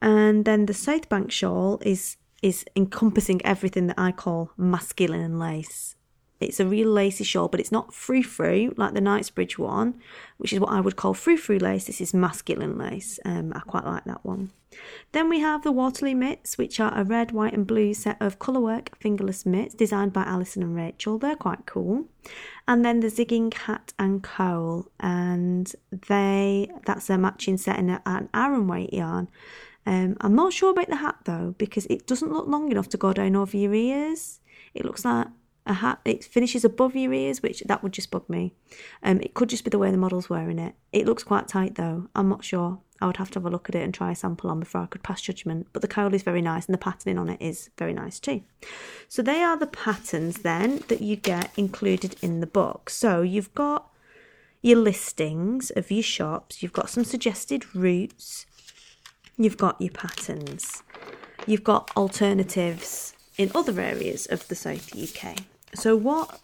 And 0.00 0.44
then 0.44 0.66
the 0.66 0.74
South 0.74 1.08
Bank 1.08 1.30
shawl 1.32 1.78
is 1.82 2.16
is 2.40 2.64
encompassing 2.76 3.44
everything 3.44 3.88
that 3.88 3.98
I 3.98 4.12
call 4.12 4.52
masculine 4.56 5.40
lace. 5.40 5.96
It's 6.40 6.60
a 6.60 6.66
real 6.66 6.88
lacy 6.88 7.24
shawl, 7.24 7.48
but 7.48 7.58
it's 7.58 7.72
not 7.72 7.92
frou 7.92 8.22
frou 8.22 8.72
like 8.76 8.94
the 8.94 9.00
Knightsbridge 9.00 9.58
one, 9.58 10.00
which 10.36 10.52
is 10.52 10.60
what 10.60 10.70
I 10.70 10.80
would 10.80 10.94
call 10.94 11.14
frou 11.14 11.36
frou 11.36 11.58
lace. 11.58 11.86
This 11.86 12.00
is 12.00 12.14
masculine 12.14 12.78
lace. 12.78 13.18
Um, 13.24 13.52
I 13.56 13.60
quite 13.60 13.84
like 13.84 14.04
that 14.04 14.24
one. 14.24 14.52
Then 15.12 15.28
we 15.28 15.40
have 15.40 15.62
the 15.64 15.72
Waterloo 15.72 16.14
mitts, 16.14 16.56
which 16.56 16.78
are 16.78 16.96
a 16.96 17.02
red, 17.02 17.32
white, 17.32 17.54
and 17.54 17.66
blue 17.66 17.92
set 17.94 18.18
of 18.20 18.38
colourwork 18.38 18.94
fingerless 19.00 19.44
mitts 19.44 19.74
designed 19.74 20.12
by 20.12 20.22
Alison 20.22 20.62
and 20.62 20.76
Rachel. 20.76 21.18
They're 21.18 21.34
quite 21.34 21.66
cool. 21.66 22.04
And 22.68 22.84
then 22.84 23.00
the 23.00 23.08
Zigging 23.08 23.52
hat 23.52 23.92
and 23.98 24.22
cowl, 24.22 24.86
and 25.00 25.72
they 25.90 26.70
that's 26.86 27.10
a 27.10 27.18
matching 27.18 27.56
set 27.56 27.78
in 27.78 27.98
an 28.04 28.28
Aran 28.32 28.68
weight 28.68 28.92
yarn. 28.92 29.28
Um, 29.88 30.18
I'm 30.20 30.34
not 30.34 30.52
sure 30.52 30.72
about 30.72 30.90
the 30.90 30.96
hat 30.96 31.16
though 31.24 31.54
because 31.56 31.86
it 31.86 32.06
doesn't 32.06 32.30
look 32.30 32.46
long 32.46 32.70
enough 32.70 32.90
to 32.90 32.98
go 32.98 33.14
down 33.14 33.34
over 33.34 33.56
your 33.56 33.72
ears. 33.72 34.40
It 34.74 34.84
looks 34.84 35.02
like 35.02 35.28
a 35.64 35.72
hat. 35.72 36.00
It 36.04 36.22
finishes 36.22 36.62
above 36.62 36.94
your 36.94 37.14
ears, 37.14 37.42
which 37.42 37.62
that 37.64 37.82
would 37.82 37.92
just 37.92 38.10
bug 38.10 38.28
me. 38.28 38.52
Um, 39.02 39.18
it 39.22 39.32
could 39.32 39.48
just 39.48 39.64
be 39.64 39.70
the 39.70 39.78
way 39.78 39.90
the 39.90 39.96
model's 39.96 40.28
wearing 40.28 40.58
it. 40.58 40.74
It 40.92 41.06
looks 41.06 41.24
quite 41.24 41.48
tight 41.48 41.76
though. 41.76 42.08
I'm 42.14 42.28
not 42.28 42.44
sure. 42.44 42.80
I 43.00 43.06
would 43.06 43.16
have 43.16 43.30
to 43.30 43.38
have 43.38 43.46
a 43.46 43.50
look 43.50 43.70
at 43.70 43.76
it 43.76 43.82
and 43.82 43.94
try 43.94 44.10
a 44.10 44.14
sample 44.14 44.50
on 44.50 44.60
before 44.60 44.82
I 44.82 44.86
could 44.86 45.02
pass 45.02 45.22
judgment. 45.22 45.68
But 45.72 45.80
the 45.80 45.88
cowl 45.88 46.12
is 46.12 46.22
very 46.22 46.42
nice 46.42 46.66
and 46.66 46.74
the 46.74 46.78
patterning 46.78 47.16
on 47.16 47.30
it 47.30 47.40
is 47.40 47.70
very 47.78 47.94
nice 47.94 48.20
too. 48.20 48.42
So 49.08 49.22
they 49.22 49.40
are 49.40 49.56
the 49.56 49.66
patterns 49.66 50.42
then 50.42 50.82
that 50.88 51.00
you 51.00 51.16
get 51.16 51.50
included 51.56 52.16
in 52.20 52.40
the 52.40 52.46
book. 52.46 52.90
So 52.90 53.22
you've 53.22 53.54
got 53.54 53.88
your 54.60 54.80
listings 54.80 55.70
of 55.70 55.90
your 55.90 56.02
shops, 56.02 56.62
you've 56.62 56.74
got 56.74 56.90
some 56.90 57.04
suggested 57.04 57.74
routes, 57.74 58.44
You've 59.38 59.56
got 59.56 59.80
your 59.80 59.92
patterns. 59.92 60.82
You've 61.46 61.62
got 61.62 61.90
alternatives 61.96 63.14
in 63.36 63.52
other 63.54 63.80
areas 63.80 64.26
of 64.26 64.46
the 64.48 64.56
South 64.56 64.92
UK. 64.94 65.38
So, 65.74 65.94
what 65.94 66.40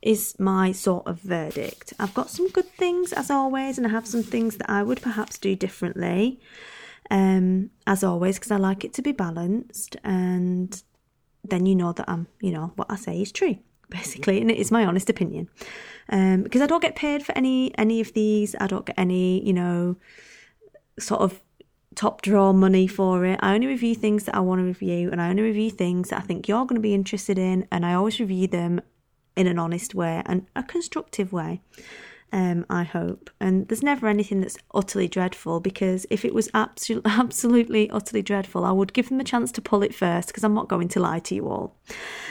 is 0.00 0.34
my 0.38 0.72
sort 0.72 1.06
of 1.06 1.20
verdict? 1.20 1.92
I've 1.98 2.14
got 2.14 2.30
some 2.30 2.48
good 2.48 2.68
things 2.72 3.12
as 3.12 3.30
always, 3.30 3.76
and 3.76 3.86
I 3.86 3.90
have 3.90 4.06
some 4.06 4.22
things 4.22 4.56
that 4.56 4.70
I 4.70 4.82
would 4.82 5.02
perhaps 5.02 5.36
do 5.36 5.54
differently, 5.54 6.40
um, 7.10 7.68
as 7.86 8.02
always, 8.02 8.38
because 8.38 8.50
I 8.50 8.56
like 8.56 8.82
it 8.82 8.94
to 8.94 9.02
be 9.02 9.12
balanced. 9.12 9.96
And 10.02 10.82
then 11.44 11.66
you 11.66 11.74
know 11.74 11.92
that 11.92 12.08
I'm, 12.08 12.28
you 12.40 12.50
know, 12.50 12.72
what 12.76 12.90
I 12.90 12.96
say 12.96 13.20
is 13.20 13.30
true, 13.30 13.58
basically, 13.90 14.40
and 14.40 14.50
it 14.50 14.56
is 14.56 14.70
my 14.70 14.86
honest 14.86 15.10
opinion. 15.10 15.50
Um, 16.08 16.44
because 16.44 16.62
I 16.62 16.66
don't 16.66 16.80
get 16.80 16.96
paid 16.96 17.26
for 17.26 17.36
any 17.36 17.76
any 17.76 18.00
of 18.00 18.14
these. 18.14 18.56
I 18.58 18.66
don't 18.66 18.86
get 18.86 18.98
any, 18.98 19.44
you 19.46 19.52
know, 19.52 19.96
sort 20.98 21.20
of 21.20 21.42
top 21.98 22.22
draw 22.22 22.52
money 22.52 22.86
for 22.86 23.24
it. 23.24 23.40
I 23.42 23.54
only 23.54 23.66
review 23.66 23.96
things 23.96 24.24
that 24.24 24.36
I 24.36 24.38
want 24.38 24.60
to 24.60 24.64
review, 24.64 25.10
and 25.10 25.20
I 25.20 25.30
only 25.30 25.42
review 25.42 25.68
things 25.68 26.10
that 26.10 26.18
I 26.18 26.22
think 26.22 26.46
you're 26.46 26.64
going 26.64 26.76
to 26.76 26.80
be 26.80 26.94
interested 26.94 27.38
in, 27.38 27.66
and 27.72 27.84
I 27.84 27.94
always 27.94 28.20
review 28.20 28.46
them 28.46 28.80
in 29.36 29.48
an 29.48 29.58
honest 29.58 29.96
way 29.96 30.22
and 30.24 30.46
a 30.54 30.62
constructive 30.62 31.32
way. 31.32 31.60
Um, 32.30 32.66
I 32.70 32.84
hope. 32.84 33.30
And 33.40 33.66
there's 33.66 33.82
never 33.82 34.06
anything 34.06 34.40
that's 34.40 34.58
utterly 34.74 35.08
dreadful 35.08 35.60
because 35.60 36.06
if 36.10 36.24
it 36.24 36.34
was 36.34 36.48
absolutely, 36.54 37.10
absolutely 37.10 37.90
utterly 37.90 38.22
dreadful, 38.22 38.64
I 38.64 38.70
would 38.70 38.92
give 38.92 39.08
them 39.08 39.18
a 39.18 39.24
chance 39.24 39.50
to 39.52 39.62
pull 39.62 39.82
it 39.82 39.94
first 39.94 40.28
because 40.28 40.44
I'm 40.44 40.54
not 40.54 40.68
going 40.68 40.88
to 40.88 41.00
lie 41.00 41.20
to 41.20 41.34
you 41.34 41.48
all. 41.48 41.74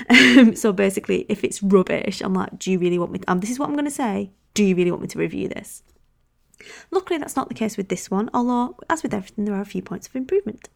Um, 0.10 0.56
so 0.56 0.71
basically, 0.71 1.25
if 1.27 1.43
it's 1.43 1.62
rubbish, 1.62 2.21
I'm 2.21 2.36
like, 2.36 2.58
do 2.58 2.71
you 2.71 2.80
really 2.80 2.99
want 2.99 3.12
me? 3.12 3.19
To, 3.19 3.32
um, 3.32 3.39
this 3.41 3.49
is 3.49 3.60
what 3.60 3.67
I'm 3.67 3.75
going 3.75 3.86
to 3.86 3.91
say. 3.91 4.32
Do 4.53 4.63
you 4.63 4.75
really 4.75 4.91
want 4.91 5.01
me 5.01 5.10
to 5.10 5.19
review 5.19 5.49
this? 5.49 5.84
Luckily, 6.91 7.19
that's 7.19 7.35
not 7.35 7.49
the 7.49 7.55
case 7.55 7.77
with 7.77 7.89
this 7.89 8.09
one, 8.09 8.29
although, 8.33 8.77
as 8.89 9.03
with 9.03 9.13
everything, 9.13 9.45
there 9.45 9.55
are 9.55 9.61
a 9.61 9.65
few 9.65 9.81
points 9.81 10.07
of 10.07 10.15
improvement. 10.15 10.69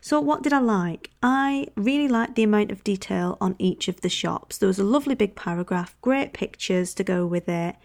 So, 0.00 0.20
what 0.20 0.42
did 0.42 0.52
I 0.52 0.58
like? 0.58 1.10
I 1.22 1.68
really 1.76 2.08
liked 2.08 2.34
the 2.34 2.42
amount 2.42 2.72
of 2.72 2.84
detail 2.84 3.38
on 3.40 3.54
each 3.58 3.88
of 3.88 4.00
the 4.00 4.08
shops. 4.08 4.58
There 4.58 4.66
was 4.66 4.78
a 4.78 4.84
lovely 4.84 5.14
big 5.14 5.36
paragraph, 5.36 5.94
great 6.00 6.32
pictures 6.32 6.94
to 6.94 7.04
go 7.04 7.26
with 7.26 7.48
it. 7.48 7.76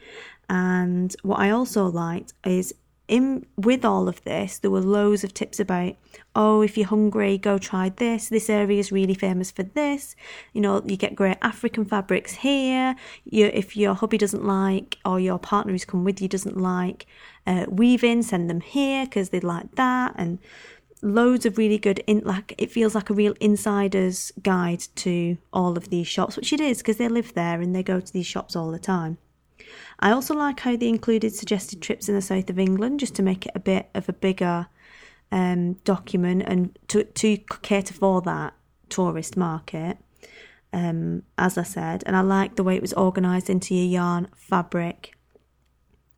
And 0.49 1.15
what 1.23 1.39
I 1.39 1.51
also 1.51 1.86
liked 1.86 2.33
is 2.45 2.73
in 3.08 3.46
with 3.56 3.86
all 3.86 4.10
of 4.10 4.24
this, 4.24 4.60
there 4.60 4.72
were 4.72 4.82
loads 4.82 5.24
of 5.24 5.34
tips 5.34 5.60
about, 5.60 5.96
oh, 6.36 6.62
if 6.62 6.78
you're 6.78 6.88
hungry, 6.88 7.38
go 7.38 7.58
try 7.58 7.89
this. 7.89 8.30
This 8.30 8.50
area 8.50 8.80
is 8.80 8.91
really 8.91 9.13
famous 9.13 9.50
for 9.50 9.63
this. 9.63 10.15
You 10.54 10.62
know, 10.62 10.82
you 10.86 10.98
get 10.98 11.15
great 11.15 11.38
African 11.41 11.86
fabrics 11.86 12.34
here. 12.36 12.96
You, 13.24 13.46
if 13.48 13.78
your 13.78 13.93
hubby 13.93 14.17
doesn't 14.17 14.46
like, 14.46 14.98
or 15.06 15.20
your 15.20 15.39
partner 15.39 15.72
who's 15.72 15.86
come 15.86 16.04
with 16.04 16.22
you 16.22 16.28
doesn't 16.28 16.58
like 16.58 17.06
uh, 17.46 17.65
weaving, 17.70 18.24
send 18.24 18.50
them 18.50 18.62
here 18.62 19.06
because 19.06 19.30
they'd 19.30 19.43
like 19.43 19.76
that. 19.76 20.13
And 20.17 20.39
loads 21.02 21.46
of 21.46 21.58
really 21.58 21.78
good, 21.78 22.04
in 22.08 22.22
like 22.26 22.56
it 22.58 22.72
feels 22.72 22.93
like 22.93 23.10
a 23.10 23.13
real 23.13 23.36
insider's 23.39 24.32
guide 24.43 24.84
to 24.96 25.38
all 25.54 25.78
of 25.78 25.89
these 25.89 26.08
shops, 26.08 26.36
which 26.36 26.52
it 26.52 26.60
is 26.60 26.80
because 26.80 26.98
they 26.98 27.08
live 27.08 27.34
there 27.36 27.62
and 27.62 27.74
they 27.74 27.84
go 27.84 28.02
to 28.02 28.13
these 28.13 28.28
shops 28.28 28.56
all 28.56 28.72
the 28.72 28.80
time. 28.80 29.17
I 30.00 30.12
also 30.12 30.36
like 30.36 30.60
how 30.60 30.76
they 30.76 30.88
included 30.88 31.34
suggested 31.34 31.82
trips 31.82 32.08
in 32.08 32.15
the 32.15 32.22
south 32.22 32.50
of 32.50 32.60
England 32.60 33.00
just 33.00 33.15
to 33.15 33.24
make 33.24 33.46
it 33.46 33.52
a 33.56 33.60
bit 33.60 33.89
of 33.96 34.08
a 34.08 34.13
bigger 34.13 34.67
um, 35.32 35.74
document 35.84 36.43
and 36.46 36.78
to, 36.89 37.04
to 37.04 37.38
cater 37.62 37.93
for 37.93 38.22
that 38.22 38.54
tourist 38.89 39.36
market. 39.36 39.98
Um, 40.74 41.24
as 41.38 41.58
I 41.58 41.63
said, 41.63 42.04
and 42.06 42.15
I 42.15 42.22
like 42.22 42.56
the 42.56 42.63
way 42.63 42.76
it 42.76 42.82
was 42.82 42.93
organised 42.93 43.50
into 43.50 43.74
your 43.74 43.86
yarn, 43.86 44.28
fabric, 44.36 45.17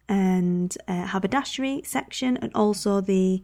and 0.08 0.76
uh, 0.88 1.06
haberdashery 1.06 1.84
section, 1.86 2.36
and 2.38 2.52
also 2.56 3.00
the 3.00 3.44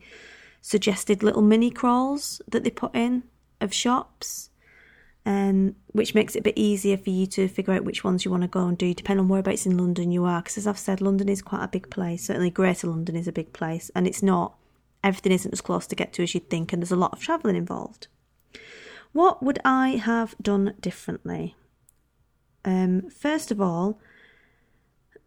suggested 0.61 1.21
little 1.21 1.43
mini 1.43 1.69
crawls 1.69 2.41
that 2.47 2.63
they 2.63 2.71
put 2.71 2.93
in 2.95 3.23
of 3.61 3.71
shops 3.71 4.49
um, 5.25 5.75
which 5.87 6.13
makes 6.13 6.35
it 6.35 6.39
a 6.39 6.43
bit 6.43 6.57
easier 6.57 6.97
for 6.97 7.09
you 7.09 7.25
to 7.27 7.47
figure 7.47 7.73
out 7.73 7.83
which 7.83 8.03
ones 8.03 8.23
you 8.23 8.31
want 8.31 8.43
to 8.43 8.47
go 8.47 8.67
and 8.67 8.77
do, 8.77 8.93
depending 8.93 9.23
on 9.23 9.29
whereabouts 9.29 9.65
in 9.65 9.77
London 9.77 10.11
you 10.11 10.23
are. 10.25 10.41
Because 10.41 10.57
as 10.57 10.67
I've 10.67 10.77
said, 10.77 11.01
London 11.01 11.29
is 11.29 11.41
quite 11.41 11.63
a 11.63 11.69
big 11.69 11.89
place. 11.89 12.25
Certainly, 12.25 12.51
Greater 12.51 12.87
London 12.87 13.15
is 13.15 13.27
a 13.27 13.31
big 13.31 13.51
place, 13.53 13.89
and 13.95 14.05
it's 14.07 14.21
not 14.21 14.55
everything 15.03 15.31
isn't 15.31 15.53
as 15.53 15.61
close 15.61 15.87
to 15.87 15.95
get 15.95 16.13
to 16.13 16.23
as 16.23 16.33
you'd 16.33 16.49
think, 16.49 16.71
and 16.71 16.81
there's 16.81 16.91
a 16.91 16.95
lot 16.95 17.13
of 17.13 17.19
travelling 17.19 17.55
involved. 17.55 18.07
What 19.13 19.41
would 19.41 19.59
I 19.63 19.91
have 19.91 20.35
done 20.41 20.73
differently? 20.79 21.55
Um, 22.65 23.09
first 23.09 23.51
of 23.51 23.61
all, 23.61 23.99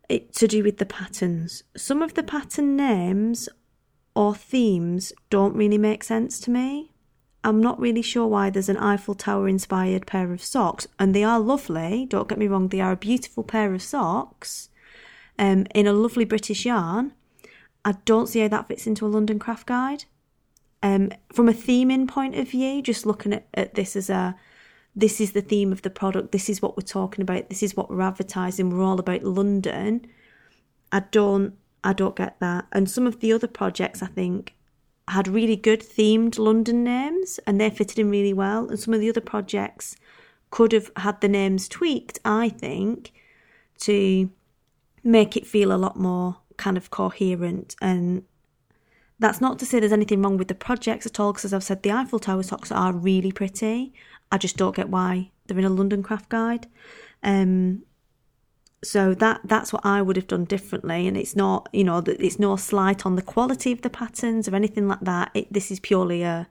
it 0.08 0.34
to 0.34 0.48
do 0.48 0.62
with 0.62 0.78
the 0.78 0.86
patterns. 0.86 1.62
Some 1.76 2.02
of 2.02 2.14
the 2.14 2.22
pattern 2.22 2.76
names 2.76 3.48
or 4.14 4.34
themes 4.34 5.12
don't 5.30 5.54
really 5.54 5.78
make 5.78 6.02
sense 6.02 6.40
to 6.40 6.50
me. 6.50 6.92
I'm 7.48 7.62
not 7.62 7.80
really 7.80 8.02
sure 8.02 8.26
why 8.26 8.50
there's 8.50 8.68
an 8.68 8.76
Eiffel 8.76 9.14
Tower 9.14 9.48
inspired 9.48 10.06
pair 10.06 10.32
of 10.32 10.44
socks, 10.44 10.86
and 10.98 11.14
they 11.14 11.24
are 11.24 11.40
lovely. 11.40 12.04
Don't 12.04 12.28
get 12.28 12.36
me 12.36 12.46
wrong, 12.46 12.68
they 12.68 12.82
are 12.82 12.92
a 12.92 12.96
beautiful 12.96 13.42
pair 13.42 13.72
of 13.72 13.80
socks 13.80 14.68
um, 15.38 15.66
in 15.74 15.86
a 15.86 15.94
lovely 15.94 16.26
British 16.26 16.66
yarn. 16.66 17.12
I 17.86 17.92
don't 18.04 18.26
see 18.26 18.40
how 18.40 18.48
that 18.48 18.68
fits 18.68 18.86
into 18.86 19.06
a 19.06 19.08
London 19.08 19.38
craft 19.38 19.66
guide. 19.66 20.04
Um, 20.82 21.10
from 21.32 21.48
a 21.48 21.54
theming 21.54 22.06
point 22.06 22.34
of 22.36 22.50
view, 22.50 22.82
just 22.82 23.06
looking 23.06 23.32
at, 23.32 23.46
at 23.54 23.74
this 23.74 23.96
as 23.96 24.10
a 24.10 24.36
this 24.94 25.18
is 25.18 25.32
the 25.32 25.40
theme 25.40 25.72
of 25.72 25.80
the 25.80 25.90
product, 25.90 26.32
this 26.32 26.50
is 26.50 26.60
what 26.60 26.76
we're 26.76 26.82
talking 26.82 27.22
about, 27.22 27.48
this 27.48 27.62
is 27.62 27.74
what 27.74 27.88
we're 27.88 28.02
advertising, 28.02 28.68
we're 28.68 28.84
all 28.84 29.00
about 29.00 29.22
London. 29.22 30.06
I 30.92 31.00
don't 31.00 31.54
I 31.82 31.94
don't 31.94 32.14
get 32.14 32.38
that. 32.40 32.66
And 32.72 32.90
some 32.90 33.06
of 33.06 33.20
the 33.20 33.32
other 33.32 33.46
projects 33.46 34.02
I 34.02 34.06
think 34.06 34.54
had 35.08 35.28
really 35.28 35.56
good 35.56 35.80
themed 35.80 36.38
London 36.38 36.84
names 36.84 37.38
and 37.46 37.60
they 37.60 37.70
fitted 37.70 37.98
in 37.98 38.10
really 38.10 38.32
well. 38.32 38.68
And 38.68 38.78
some 38.78 38.94
of 38.94 39.00
the 39.00 39.08
other 39.08 39.20
projects 39.20 39.96
could 40.50 40.72
have 40.72 40.90
had 40.96 41.20
the 41.20 41.28
names 41.28 41.68
tweaked, 41.68 42.18
I 42.24 42.48
think, 42.48 43.12
to 43.80 44.30
make 45.04 45.36
it 45.36 45.46
feel 45.46 45.72
a 45.72 45.76
lot 45.76 45.98
more 45.98 46.38
kind 46.56 46.76
of 46.76 46.90
coherent. 46.90 47.76
And 47.80 48.24
that's 49.18 49.40
not 49.40 49.58
to 49.58 49.66
say 49.66 49.80
there's 49.80 49.92
anything 49.92 50.22
wrong 50.22 50.36
with 50.36 50.48
the 50.48 50.54
projects 50.54 51.06
at 51.06 51.18
all, 51.18 51.32
because 51.32 51.46
as 51.46 51.54
I've 51.54 51.64
said, 51.64 51.82
the 51.82 51.92
Eiffel 51.92 52.18
Tower 52.18 52.42
socks 52.42 52.70
are 52.70 52.92
really 52.92 53.32
pretty. 53.32 53.92
I 54.30 54.38
just 54.38 54.56
don't 54.56 54.76
get 54.76 54.88
why 54.88 55.30
they're 55.46 55.58
in 55.58 55.64
a 55.64 55.70
London 55.70 56.02
craft 56.02 56.28
guide. 56.28 56.66
Um, 57.22 57.82
so 58.82 59.14
that 59.14 59.40
that's 59.44 59.72
what 59.72 59.84
I 59.84 60.02
would 60.02 60.16
have 60.16 60.28
done 60.28 60.44
differently, 60.44 61.06
and 61.08 61.16
it's 61.16 61.34
not 61.34 61.68
you 61.72 61.84
know 61.84 62.02
it's 62.06 62.38
no 62.38 62.56
slight 62.56 63.04
on 63.04 63.16
the 63.16 63.22
quality 63.22 63.72
of 63.72 63.82
the 63.82 63.90
patterns 63.90 64.48
or 64.48 64.54
anything 64.54 64.86
like 64.86 65.00
that. 65.00 65.30
It, 65.34 65.52
this 65.52 65.70
is 65.70 65.80
purely 65.80 66.22
a, 66.22 66.48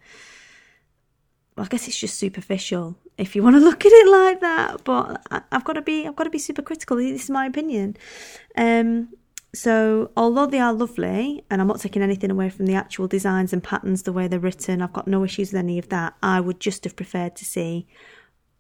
I 1.58 1.66
guess 1.66 1.88
it's 1.88 2.00
just 2.00 2.16
superficial 2.16 2.98
if 3.18 3.36
you 3.36 3.44
want 3.44 3.56
to 3.56 3.60
look 3.70 3.86
at 3.86 3.92
it 3.92 4.10
like 4.10 4.42
that. 4.42 4.84
But 4.84 5.22
I, 5.32 5.42
have 5.52 5.64
got 5.64 5.74
to 5.74 5.82
be 5.82 6.06
I've 6.06 6.16
got 6.16 6.26
to 6.26 6.30
be 6.30 6.40
super 6.40 6.62
critical. 6.62 6.98
This 6.98 7.24
is 7.24 7.30
my 7.30 7.46
opinion. 7.46 7.96
Um, 8.58 9.10
so 9.56 10.12
although 10.18 10.46
they 10.46 10.60
are 10.60 10.74
lovely, 10.74 11.44
and 11.50 11.62
I'm 11.62 11.68
not 11.68 11.80
taking 11.80 12.02
anything 12.02 12.30
away 12.30 12.50
from 12.50 12.66
the 12.66 12.76
actual 12.76 13.08
designs 13.08 13.54
and 13.54 13.64
patterns, 13.64 14.04
the 14.04 14.14
way 14.14 14.28
they're 14.28 14.40
written, 14.40 14.82
I've 14.82 14.94
got 14.94 15.08
no 15.08 15.24
issues 15.24 15.52
with 15.52 15.60
any 15.60 15.80
of 15.80 15.90
that. 15.90 16.16
I 16.22 16.42
would 16.42 16.60
just 16.60 16.84
have 16.84 16.96
preferred 16.96 17.36
to 17.38 17.46
see 17.46 17.88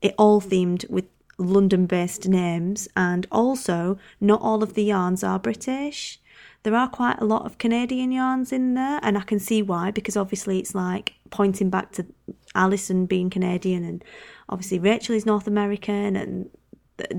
it 0.01 0.15
all 0.17 0.39
themed 0.39 0.89
with 0.89 1.05
London 1.37 1.85
based 1.85 2.27
names, 2.27 2.87
and 2.95 3.27
also 3.31 3.97
not 4.19 4.41
all 4.41 4.63
of 4.63 4.73
the 4.73 4.83
yarns 4.83 5.23
are 5.23 5.39
British. 5.39 6.19
There 6.63 6.75
are 6.75 6.89
quite 6.89 7.21
a 7.21 7.25
lot 7.25 7.45
of 7.45 7.57
Canadian 7.57 8.11
yarns 8.11 8.51
in 8.51 8.73
there, 8.73 8.99
and 9.03 9.17
I 9.17 9.21
can 9.21 9.39
see 9.39 9.61
why 9.61 9.91
because 9.91 10.17
obviously 10.17 10.59
it's 10.59 10.75
like 10.75 11.13
pointing 11.29 11.69
back 11.69 11.91
to 11.93 12.05
Alison 12.55 13.05
being 13.05 13.29
Canadian, 13.29 13.83
and 13.83 14.03
obviously 14.49 14.79
Rachel 14.79 15.15
is 15.15 15.25
North 15.25 15.47
American, 15.47 16.15
and 16.15 16.49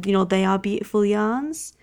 you 0.04 0.12
know 0.12 0.24
they 0.24 0.44
are 0.44 0.58
beautiful 0.58 1.04
yarns. 1.04 1.74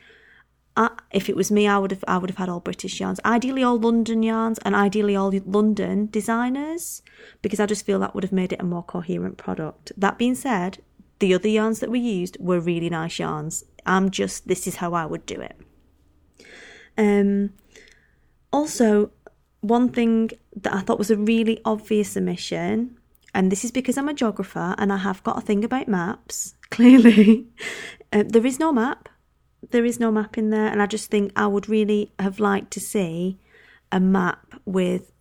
I, 0.77 0.89
if 1.11 1.29
it 1.29 1.37
was 1.37 1.51
me, 1.51 1.67
I 1.69 1.77
would 1.77 1.91
have 1.91 2.03
I 2.07 2.17
would 2.17 2.29
have 2.29 2.37
had 2.37 2.49
all 2.49 2.59
British 2.59 2.99
yarns. 2.99 3.21
Ideally, 3.23 3.63
all 3.63 3.79
London 3.79 4.23
yarns, 4.23 4.59
and 4.59 4.75
ideally 4.75 5.15
all 5.15 5.31
London 5.45 6.09
designers, 6.11 7.01
because 7.41 7.61
I 7.61 7.65
just 7.65 7.85
feel 7.85 7.99
that 7.99 8.13
would 8.13 8.25
have 8.25 8.33
made 8.33 8.51
it 8.51 8.61
a 8.61 8.65
more 8.65 8.83
coherent 8.83 9.37
product. 9.37 9.93
That 9.95 10.17
being 10.17 10.35
said, 10.35 10.79
the 11.19 11.33
other 11.33 11.47
yarns 11.47 11.79
that 11.79 11.89
we 11.89 11.99
used 11.99 12.37
were 12.39 12.59
really 12.59 12.89
nice 12.89 13.19
yarns. 13.19 13.63
I'm 13.85 14.09
just, 14.09 14.47
this 14.47 14.67
is 14.67 14.77
how 14.77 14.93
I 14.93 15.05
would 15.05 15.25
do 15.25 15.39
it. 15.39 15.55
Um, 16.97 17.53
also, 18.51 19.11
one 19.61 19.89
thing 19.89 20.31
that 20.55 20.73
I 20.73 20.81
thought 20.81 20.99
was 20.99 21.11
a 21.11 21.17
really 21.17 21.61
obvious 21.65 22.15
omission, 22.15 22.97
and 23.33 23.51
this 23.51 23.65
is 23.65 23.71
because 23.71 23.97
I'm 23.97 24.09
a 24.09 24.13
geographer 24.13 24.75
and 24.77 24.93
I 24.93 24.97
have 24.97 25.23
got 25.23 25.37
a 25.37 25.41
thing 25.41 25.63
about 25.63 25.87
maps, 25.87 26.55
clearly, 26.69 27.47
uh, 28.13 28.23
there 28.27 28.45
is 28.45 28.59
no 28.59 28.71
map. 28.71 29.09
There 29.71 29.85
is 29.85 29.99
no 29.99 30.11
map 30.11 30.37
in 30.37 30.51
there, 30.51 30.67
and 30.67 30.81
I 30.81 30.85
just 30.85 31.09
think 31.09 31.31
I 31.35 31.47
would 31.47 31.67
really 31.67 32.13
have 32.19 32.39
liked 32.39 32.71
to 32.71 32.79
see 32.79 33.39
a 33.91 33.99
map 33.99 34.61
with 34.65 35.11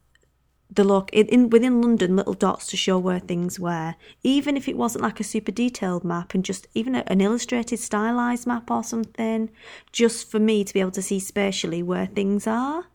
the 0.74 0.84
look 0.84 1.10
in, 1.12 1.26
in, 1.28 1.50
within 1.50 1.80
London, 1.80 2.16
little 2.16 2.34
dots 2.34 2.66
to 2.68 2.76
show 2.76 2.98
where 2.98 3.18
things 3.18 3.58
were. 3.60 3.94
Even 4.22 4.56
if 4.56 4.68
it 4.68 4.76
wasn't 4.76 5.02
like 5.02 5.20
a 5.20 5.24
super 5.24 5.52
detailed 5.52 6.04
map 6.04 6.34
and 6.34 6.44
just 6.44 6.66
even 6.74 6.94
a, 6.94 7.04
an 7.06 7.20
illustrated, 7.20 7.78
stylized 7.78 8.46
map 8.46 8.70
or 8.70 8.82
something, 8.82 9.50
just 9.92 10.30
for 10.30 10.38
me 10.38 10.64
to 10.64 10.74
be 10.74 10.80
able 10.80 10.90
to 10.92 11.02
see 11.02 11.20
spatially 11.20 11.82
where 11.82 12.06
things 12.06 12.46
are. 12.46 12.86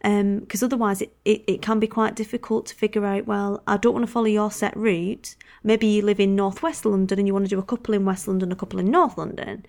Because 0.00 0.62
um, 0.62 0.66
otherwise, 0.66 1.02
it, 1.02 1.16
it, 1.24 1.42
it 1.48 1.62
can 1.62 1.80
be 1.80 1.88
quite 1.88 2.14
difficult 2.14 2.66
to 2.66 2.74
figure 2.74 3.04
out. 3.04 3.26
Well, 3.26 3.62
I 3.66 3.76
don't 3.76 3.94
want 3.94 4.06
to 4.06 4.12
follow 4.12 4.26
your 4.26 4.50
set 4.50 4.76
route. 4.76 5.34
Maybe 5.64 5.88
you 5.88 6.02
live 6.02 6.20
in 6.20 6.36
northwest 6.36 6.84
London 6.84 7.18
and 7.18 7.26
you 7.26 7.34
want 7.34 7.46
to 7.46 7.50
do 7.50 7.58
a 7.58 7.64
couple 7.64 7.94
in 7.94 8.04
West 8.04 8.28
London, 8.28 8.52
a 8.52 8.56
couple 8.56 8.78
in 8.78 8.90
North 8.90 9.18
London, 9.18 9.66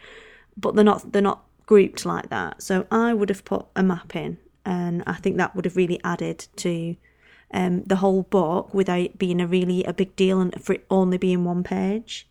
but 0.55 0.75
they're 0.75 0.83
not 0.83 1.11
they're 1.11 1.21
not 1.21 1.45
grouped 1.65 2.05
like 2.05 2.29
that. 2.29 2.61
So 2.61 2.85
I 2.91 3.13
would 3.13 3.29
have 3.29 3.43
put 3.43 3.65
a 3.75 3.81
map 3.81 4.15
in, 4.15 4.37
and 4.63 5.03
I 5.07 5.13
think 5.13 5.37
that 5.37 5.55
would 5.55 5.65
have 5.65 5.75
really 5.75 5.99
added 6.03 6.45
to 6.57 6.95
um, 7.51 7.83
the 7.83 7.97
whole 7.97 8.23
book 8.23 8.73
without 8.73 9.17
being 9.17 9.41
a 9.41 9.47
really 9.47 9.83
a 9.83 9.93
big 9.93 10.15
deal 10.15 10.39
and 10.39 10.53
for 10.63 10.73
it 10.73 10.85
only 10.89 11.17
being 11.17 11.43
one 11.43 11.63
page. 11.63 12.27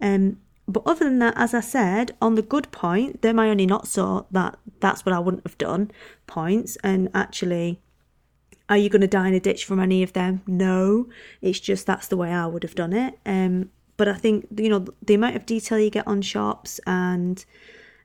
Um, 0.00 0.38
but 0.66 0.82
other 0.86 1.04
than 1.04 1.18
that, 1.18 1.34
as 1.36 1.52
I 1.52 1.60
said, 1.60 2.12
on 2.22 2.36
the 2.36 2.42
good 2.42 2.70
point, 2.70 3.22
they're 3.22 3.34
my 3.34 3.50
only 3.50 3.66
not 3.66 3.88
so 3.88 4.26
that 4.30 4.58
that's 4.78 5.04
what 5.04 5.12
I 5.12 5.18
wouldn't 5.18 5.46
have 5.46 5.58
done 5.58 5.90
points. 6.26 6.76
And 6.84 7.08
actually, 7.12 7.80
are 8.68 8.76
you 8.76 8.88
going 8.88 9.00
to 9.00 9.08
die 9.08 9.28
in 9.28 9.34
a 9.34 9.40
ditch 9.40 9.64
from 9.64 9.80
any 9.80 10.02
of 10.02 10.12
them? 10.12 10.42
No, 10.46 11.08
it's 11.42 11.58
just 11.58 11.86
that's 11.86 12.06
the 12.06 12.16
way 12.16 12.32
I 12.32 12.46
would 12.46 12.62
have 12.62 12.76
done 12.76 12.92
it. 12.92 13.18
Um, 13.26 13.70
but 13.96 14.06
I 14.08 14.14
think 14.14 14.46
you 14.56 14.68
know 14.68 14.86
the 15.02 15.14
amount 15.14 15.36
of 15.36 15.44
detail 15.44 15.78
you 15.78 15.90
get 15.90 16.06
on 16.06 16.22
shops 16.22 16.80
and 16.86 17.44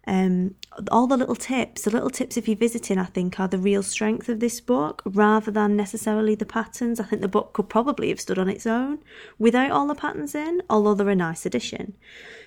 um, 0.08 0.56
all 0.91 1.08
the 1.08 1.18
little 1.18 1.36
tips, 1.36 1.84
the 1.84 1.89
little 1.89 2.10
tips 2.10 2.38
if 2.38 2.48
you're 2.48 2.58
visiting, 2.58 3.00
I 3.00 3.06
think, 3.06 3.39
are 3.39 3.48
the 3.48 3.58
real 3.58 3.82
strength 3.82 4.30
of 4.30 4.39
this 4.39 4.62
book 4.62 5.02
rather 5.06 5.52
than 5.52 5.76
necessarily 5.76 6.36
the 6.36 6.46
patterns. 6.46 7.00
I 7.00 7.04
think 7.04 7.22
the 7.22 7.28
book 7.28 7.54
could 7.54 7.70
probably 7.70 8.10
have 8.10 8.22
stood 8.22 8.38
on 8.38 8.50
its 8.50 8.68
own 8.68 9.00
without 9.39 9.72
all 9.72 9.88
the 9.88 9.96
patterns 9.96 10.36
in, 10.36 10.62
although 10.70 10.94
they're 10.94 11.10
a 11.10 11.15
nice 11.15 11.46
addition. 11.46 11.96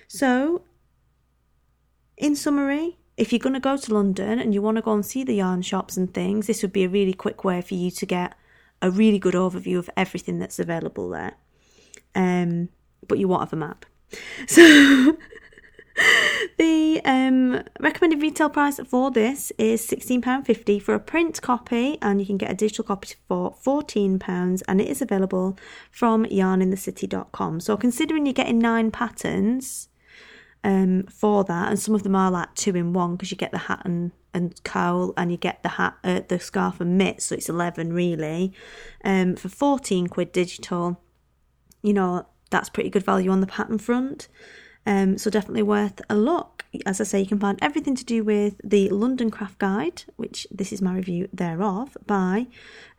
So, 0.07 0.63
in 2.17 2.35
summary, 2.35 2.97
if 3.17 3.33
you're 3.33 3.39
going 3.39 3.53
to 3.53 3.59
go 3.59 3.75
to 3.75 3.93
London 3.93 4.39
and 4.39 4.53
you 4.53 4.61
want 4.61 4.77
to 4.77 4.81
go 4.81 4.93
and 4.93 5.05
see 5.05 5.25
the 5.25 5.35
yarn 5.35 5.61
shops 5.61 5.97
and 5.97 6.13
things, 6.13 6.47
this 6.47 6.61
would 6.61 6.73
be 6.73 6.85
a 6.85 6.89
really 6.89 7.13
quick 7.13 7.43
way 7.43 7.61
for 7.61 7.73
you 7.73 7.91
to 7.91 8.05
get 8.05 8.35
a 8.81 8.89
really 8.89 9.19
good 9.19 9.33
overview 9.33 9.77
of 9.77 9.89
everything 9.97 10.39
that's 10.39 10.59
available 10.59 11.09
there. 11.09 11.33
Um, 12.15 12.69
but 13.05 13.17
you 13.17 13.27
won't 13.27 13.41
have 13.41 13.53
a 13.53 13.57
map. 13.57 13.85
So. 14.47 15.17
the 16.57 17.01
um, 17.05 17.63
recommended 17.79 18.21
retail 18.21 18.49
price 18.49 18.79
for 18.87 19.11
this 19.11 19.51
is 19.57 19.85
£16.50 19.87 20.81
for 20.81 20.93
a 20.93 20.99
print 20.99 21.41
copy, 21.41 21.97
and 22.01 22.19
you 22.19 22.25
can 22.25 22.37
get 22.37 22.51
a 22.51 22.55
digital 22.55 22.83
copy 22.83 23.15
for 23.27 23.55
£14, 23.63 24.61
and 24.67 24.81
it 24.81 24.87
is 24.87 25.01
available 25.01 25.57
from 25.91 26.25
yarninthecity.com. 26.25 27.59
So, 27.59 27.77
considering 27.77 28.25
you're 28.25 28.33
getting 28.33 28.59
nine 28.59 28.91
patterns 28.91 29.89
um, 30.63 31.03
for 31.03 31.43
that, 31.45 31.69
and 31.69 31.79
some 31.79 31.95
of 31.95 32.03
them 32.03 32.15
are 32.15 32.31
like 32.31 32.53
two 32.55 32.75
in 32.75 32.93
one 32.93 33.15
because 33.15 33.31
you 33.31 33.37
get 33.37 33.51
the 33.51 33.57
hat 33.57 33.81
and, 33.85 34.11
and 34.33 34.61
cowl, 34.63 35.13
and 35.17 35.31
you 35.31 35.37
get 35.37 35.63
the 35.63 35.69
hat, 35.69 35.97
uh, 36.03 36.21
the 36.27 36.39
scarf 36.39 36.79
and 36.79 36.97
mitts, 36.97 37.25
so 37.25 37.35
it's 37.35 37.49
11 37.49 37.93
really, 37.93 38.53
um, 39.03 39.35
for 39.35 39.49
14 39.49 40.07
quid 40.07 40.31
digital, 40.31 41.01
you 41.81 41.93
know, 41.93 42.25
that's 42.49 42.69
pretty 42.69 42.89
good 42.89 43.03
value 43.03 43.29
on 43.29 43.41
the 43.41 43.47
pattern 43.47 43.77
front. 43.77 44.27
Um, 44.85 45.17
so 45.17 45.29
definitely 45.29 45.63
worth 45.63 46.01
a 46.09 46.15
look. 46.15 46.65
As 46.85 47.01
I 47.01 47.03
say, 47.03 47.19
you 47.19 47.25
can 47.25 47.39
find 47.39 47.57
everything 47.61 47.95
to 47.95 48.05
do 48.05 48.23
with 48.23 48.59
the 48.63 48.89
London 48.89 49.31
Craft 49.31 49.57
Guide, 49.57 50.03
which 50.15 50.47
this 50.51 50.71
is 50.71 50.81
my 50.81 50.95
review 50.95 51.27
thereof, 51.33 51.97
by 52.05 52.47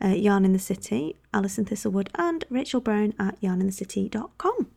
uh, 0.03 0.09
Yarn 0.09 0.45
in 0.45 0.53
the 0.53 0.59
City, 0.59 1.15
Alison 1.33 1.65
Thistlewood, 1.65 2.09
and 2.15 2.43
Rachel 2.49 2.81
Brown 2.81 3.13
at 3.17 3.39
yarninthecity.com. 3.41 4.67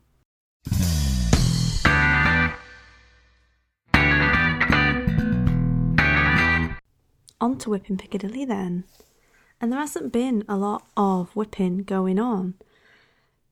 On 7.40 7.58
to 7.58 7.70
Wippin' 7.70 7.98
Piccadilly 7.98 8.44
then. 8.44 8.84
And 9.60 9.72
there 9.72 9.80
hasn't 9.80 10.12
been 10.12 10.44
a 10.48 10.56
lot 10.56 10.86
of 10.96 11.34
whipping 11.34 11.82
going 11.82 12.18
on. 12.18 12.54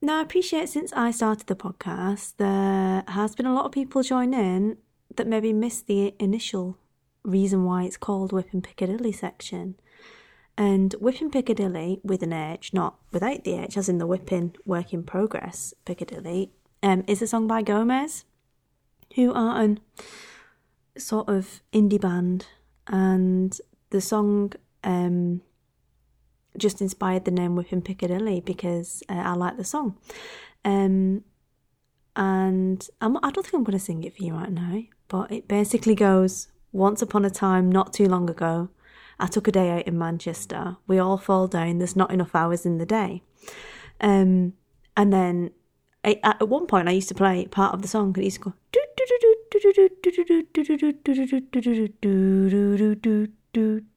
Now, 0.05 0.19
I 0.19 0.23
appreciate 0.23 0.69
since 0.69 0.93
I 0.95 1.13
started 1.13 1.47
the 1.47 1.55
podcast, 1.55 2.35
there 2.37 3.05
has 3.07 3.37
been 3.37 3.47
a 3.47 3.55
lot 3.55 3.67
of 3.67 3.71
people 3.71 4.03
join 4.03 4.35
in 4.35 4.79
that 5.15 5.29
maybe 5.29 5.53
missed 5.53 5.87
the 5.87 6.13
initial 6.19 6.77
reason 7.23 7.65
why 7.65 7.85
it's 7.85 7.97
called 7.97 8.33
Wippin' 8.33 8.63
Piccadilly 8.63 9.13
section. 9.13 9.77
And 10.59 10.93
Whipping 10.95 11.31
Piccadilly 11.31 12.01
with 12.03 12.25
an 12.25 12.33
H, 12.33 12.75
not 12.75 12.97
without 13.13 13.45
the 13.45 13.55
H, 13.55 13.77
as 13.77 13.89
in 13.89 13.99
the 13.99 14.07
Whipping 14.09 14.57
Work 14.67 14.93
in 14.93 15.05
Progress 15.05 15.73
Piccadilly, 15.85 16.51
um, 16.83 17.05
is 17.07 17.23
a 17.23 17.29
song 17.29 17.47
by 17.47 17.63
Gomez, 17.63 18.25
who 19.15 19.33
are 19.33 19.63
an 19.63 19.79
sort 20.99 21.29
of 21.29 21.63
indie 21.73 22.01
band. 22.01 22.47
And 22.89 23.57
the 23.91 24.01
song 24.01 24.55
um, 24.83 25.43
just 26.57 26.81
inspired 26.81 27.25
the 27.25 27.31
name 27.31 27.57
Whipping 27.57 27.83
Piccadilly 27.83 28.41
because 28.41 29.03
uh, 29.09 29.15
I 29.15 29.35
like 29.35 29.57
the 29.57 29.65
song. 29.65 29.97
Um, 30.65 31.25
and 32.15 32.87
I'm, 33.01 33.17
I 33.19 33.31
don't 33.31 33.43
think 33.43 33.55
I'm 33.55 33.65
going 33.65 33.79
to 33.79 33.85
sing 33.85 34.05
it 34.05 34.17
for 34.17 34.23
you 34.23 34.35
right 34.35 34.53
now, 34.53 34.83
but 35.09 35.33
it 35.33 35.49
basically 35.49 35.95
goes 35.95 36.49
Once 36.73 37.03
upon 37.03 37.25
a 37.25 37.31
time, 37.31 37.71
not 37.71 37.93
too 37.93 38.07
long 38.07 38.29
ago, 38.29 38.69
I 39.19 39.27
took 39.27 39.49
a 39.49 39.53
day 39.53 39.71
out 39.71 39.87
in 39.87 39.99
Manchester. 39.99 40.77
We 40.87 40.99
all 40.99 41.19
fall 41.19 41.47
down, 41.47 41.79
there's 41.79 41.97
not 41.97 42.13
enough 42.13 42.35
hours 42.35 42.67
in 42.67 42.79
the 42.79 42.87
day. 42.87 43.23
Um, 44.01 44.55
and 44.97 45.13
then 45.13 45.53
I, 46.05 46.19
at 46.23 46.49
one 46.49 46.67
point, 46.67 46.89
I 46.89 46.93
used 46.93 47.09
to 47.09 47.15
play 47.15 47.47
part 47.47 47.75
of 47.75 47.83
the 47.83 47.89
song, 47.89 48.15
it 48.19 48.25
used 48.25 48.43
to 48.43 48.51
go. 48.51 48.55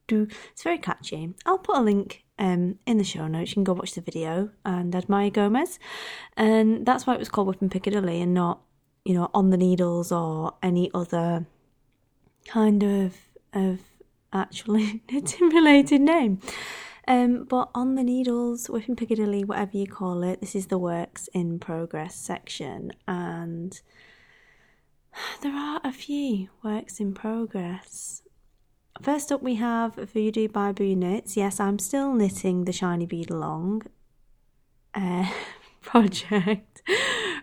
It's 0.08 0.64
very 0.64 0.78
catchy. 0.78 1.34
I'll 1.46 1.58
put 1.58 1.78
a 1.78 1.82
link 1.82 2.25
um, 2.40 2.80
in 2.86 2.98
the 2.98 3.04
show 3.04 3.28
notes. 3.28 3.52
You 3.52 3.56
can 3.56 3.64
go 3.64 3.74
watch 3.74 3.94
the 3.94 4.02
video 4.02 4.50
and 4.64 4.96
admire 4.96 5.30
Gomez. 5.30 5.80
And 6.38 6.86
that's 6.86 7.06
why 7.08 7.14
it 7.14 7.20
was 7.20 7.30
called 7.30 7.48
Whipping 7.48 7.70
Piccadilly 7.70 8.22
and 8.22 8.34
not, 8.34 8.62
you 9.04 9.14
know, 9.14 9.30
On 9.34 9.50
the 9.50 9.58
Needles 9.58 10.12
or 10.12 10.54
any 10.62 10.92
other 10.94 11.46
kind 12.48 12.84
of 12.84 13.18
of 13.54 13.80
actually 14.34 15.02
related 15.42 16.02
name. 16.02 16.40
Um, 17.08 17.44
but 17.44 17.70
on 17.76 17.96
the 17.96 18.04
needles, 18.04 18.68
whipping 18.68 18.96
Piccadilly, 18.96 19.44
whatever 19.44 19.78
you 19.78 19.86
call 19.86 20.24
it, 20.24 20.42
this 20.42 20.56
is 20.56 20.68
the 20.68 20.80
works 20.80 21.30
in 21.34 21.60
progress 21.60 22.16
section, 22.16 22.92
and 23.08 23.80
there 25.42 25.54
are 25.54 25.82
a 25.84 25.92
few 25.92 26.50
works 26.64 27.00
in 27.00 27.14
progress. 27.14 28.24
First 29.02 29.32
up, 29.32 29.44
we 29.44 29.56
have 29.56 29.96
Voodoo 29.96 30.48
by 30.48 30.72
Boo 30.72 30.96
Knits. 30.96 31.36
Yes, 31.36 31.60
I'm 31.60 31.80
still 31.80 32.14
knitting 32.14 32.64
the 32.64 32.72
Shiny 32.72 33.06
Bead 33.06 33.30
Along 33.30 33.84
uh, 34.94 35.30
project 35.82 36.82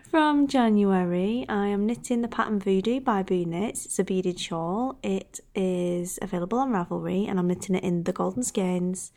from 0.09 0.47
January. 0.47 1.45
I 1.47 1.67
am 1.67 1.85
knitting 1.85 2.21
the 2.21 2.27
pattern 2.27 2.59
Voodoo 2.59 2.99
by 2.99 3.21
Boo 3.21 3.45
Knits. 3.45 3.85
It's 3.85 3.99
a 3.99 4.03
beaded 4.03 4.39
shawl. 4.39 4.97
It 5.03 5.41
is 5.53 6.17
available 6.23 6.57
on 6.57 6.71
Ravelry, 6.71 7.29
and 7.29 7.37
I'm 7.37 7.47
knitting 7.47 7.75
it 7.75 7.83
in 7.83 8.03
the 8.03 8.13
Golden 8.13 8.41
Skeins 8.41 9.11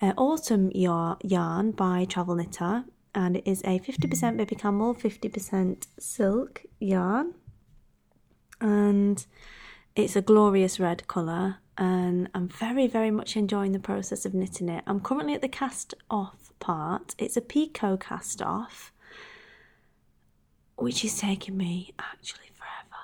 uh, 0.00 0.12
Autumn 0.16 0.70
yarn 0.72 1.72
by 1.72 2.04
Travel 2.04 2.36
Knitter, 2.36 2.84
and 3.16 3.36
it 3.36 3.46
is 3.46 3.62
a 3.62 3.80
50% 3.80 4.36
baby 4.36 4.54
camel, 4.54 4.94
50% 4.94 5.86
silk 5.98 6.62
yarn, 6.78 7.34
and 8.60 9.26
it's 9.98 10.14
a 10.14 10.22
glorious 10.22 10.78
red 10.78 11.08
colour 11.08 11.56
and 11.76 12.28
I'm 12.32 12.48
very, 12.48 12.86
very 12.86 13.10
much 13.10 13.36
enjoying 13.36 13.72
the 13.72 13.80
process 13.80 14.24
of 14.24 14.32
knitting 14.32 14.68
it. 14.68 14.84
I'm 14.86 15.00
currently 15.00 15.34
at 15.34 15.42
the 15.42 15.48
cast 15.48 15.92
off 16.08 16.52
part. 16.60 17.16
It's 17.18 17.36
a 17.36 17.40
Picot 17.40 18.00
cast 18.00 18.40
off, 18.40 18.92
which 20.76 21.04
is 21.04 21.18
taking 21.18 21.56
me 21.56 21.94
actually 21.98 22.50
forever. 22.54 23.02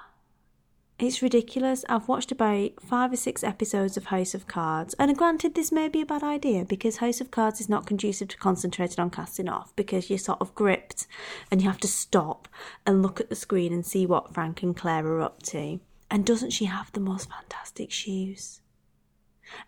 It's 1.00 1.20
ridiculous. 1.20 1.84
I've 1.88 2.06
watched 2.06 2.30
about 2.30 2.80
five 2.80 3.12
or 3.12 3.16
six 3.16 3.42
episodes 3.42 3.96
of 3.96 4.06
House 4.06 4.32
of 4.32 4.46
Cards, 4.46 4.94
and 4.96 5.18
granted, 5.18 5.56
this 5.56 5.72
may 5.72 5.88
be 5.88 6.00
a 6.00 6.06
bad 6.06 6.22
idea 6.22 6.64
because 6.64 6.98
House 6.98 7.20
of 7.20 7.32
Cards 7.32 7.60
is 7.60 7.68
not 7.68 7.86
conducive 7.86 8.28
to 8.28 8.36
concentrating 8.36 9.00
on 9.00 9.10
casting 9.10 9.48
off 9.48 9.74
because 9.74 10.10
you're 10.10 10.18
sort 10.18 10.40
of 10.40 10.54
gripped 10.54 11.08
and 11.50 11.60
you 11.60 11.68
have 11.68 11.80
to 11.80 11.88
stop 11.88 12.46
and 12.86 13.02
look 13.02 13.20
at 13.20 13.30
the 13.30 13.34
screen 13.34 13.72
and 13.72 13.84
see 13.84 14.06
what 14.06 14.32
Frank 14.32 14.62
and 14.62 14.76
Claire 14.76 15.06
are 15.08 15.20
up 15.20 15.42
to. 15.44 15.80
And 16.14 16.24
doesn't 16.24 16.50
she 16.50 16.66
have 16.66 16.92
the 16.92 17.00
most 17.00 17.28
fantastic 17.28 17.90
shoes? 17.90 18.60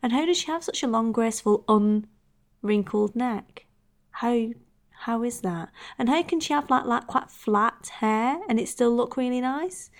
And 0.00 0.12
how 0.12 0.24
does 0.24 0.38
she 0.38 0.46
have 0.46 0.62
such 0.62 0.84
a 0.84 0.86
long, 0.86 1.10
graceful, 1.10 1.64
unwrinkled 1.66 3.16
neck? 3.16 3.66
How 4.12 4.50
how 4.90 5.24
is 5.24 5.40
that? 5.40 5.70
And 5.98 6.08
how 6.08 6.22
can 6.22 6.38
she 6.38 6.52
have 6.52 6.70
like 6.70 6.84
like 6.84 7.08
quite 7.08 7.32
flat 7.32 7.90
hair 7.98 8.38
and 8.48 8.60
it 8.60 8.68
still 8.68 8.94
look 8.94 9.16
really 9.16 9.40
nice? 9.40 9.90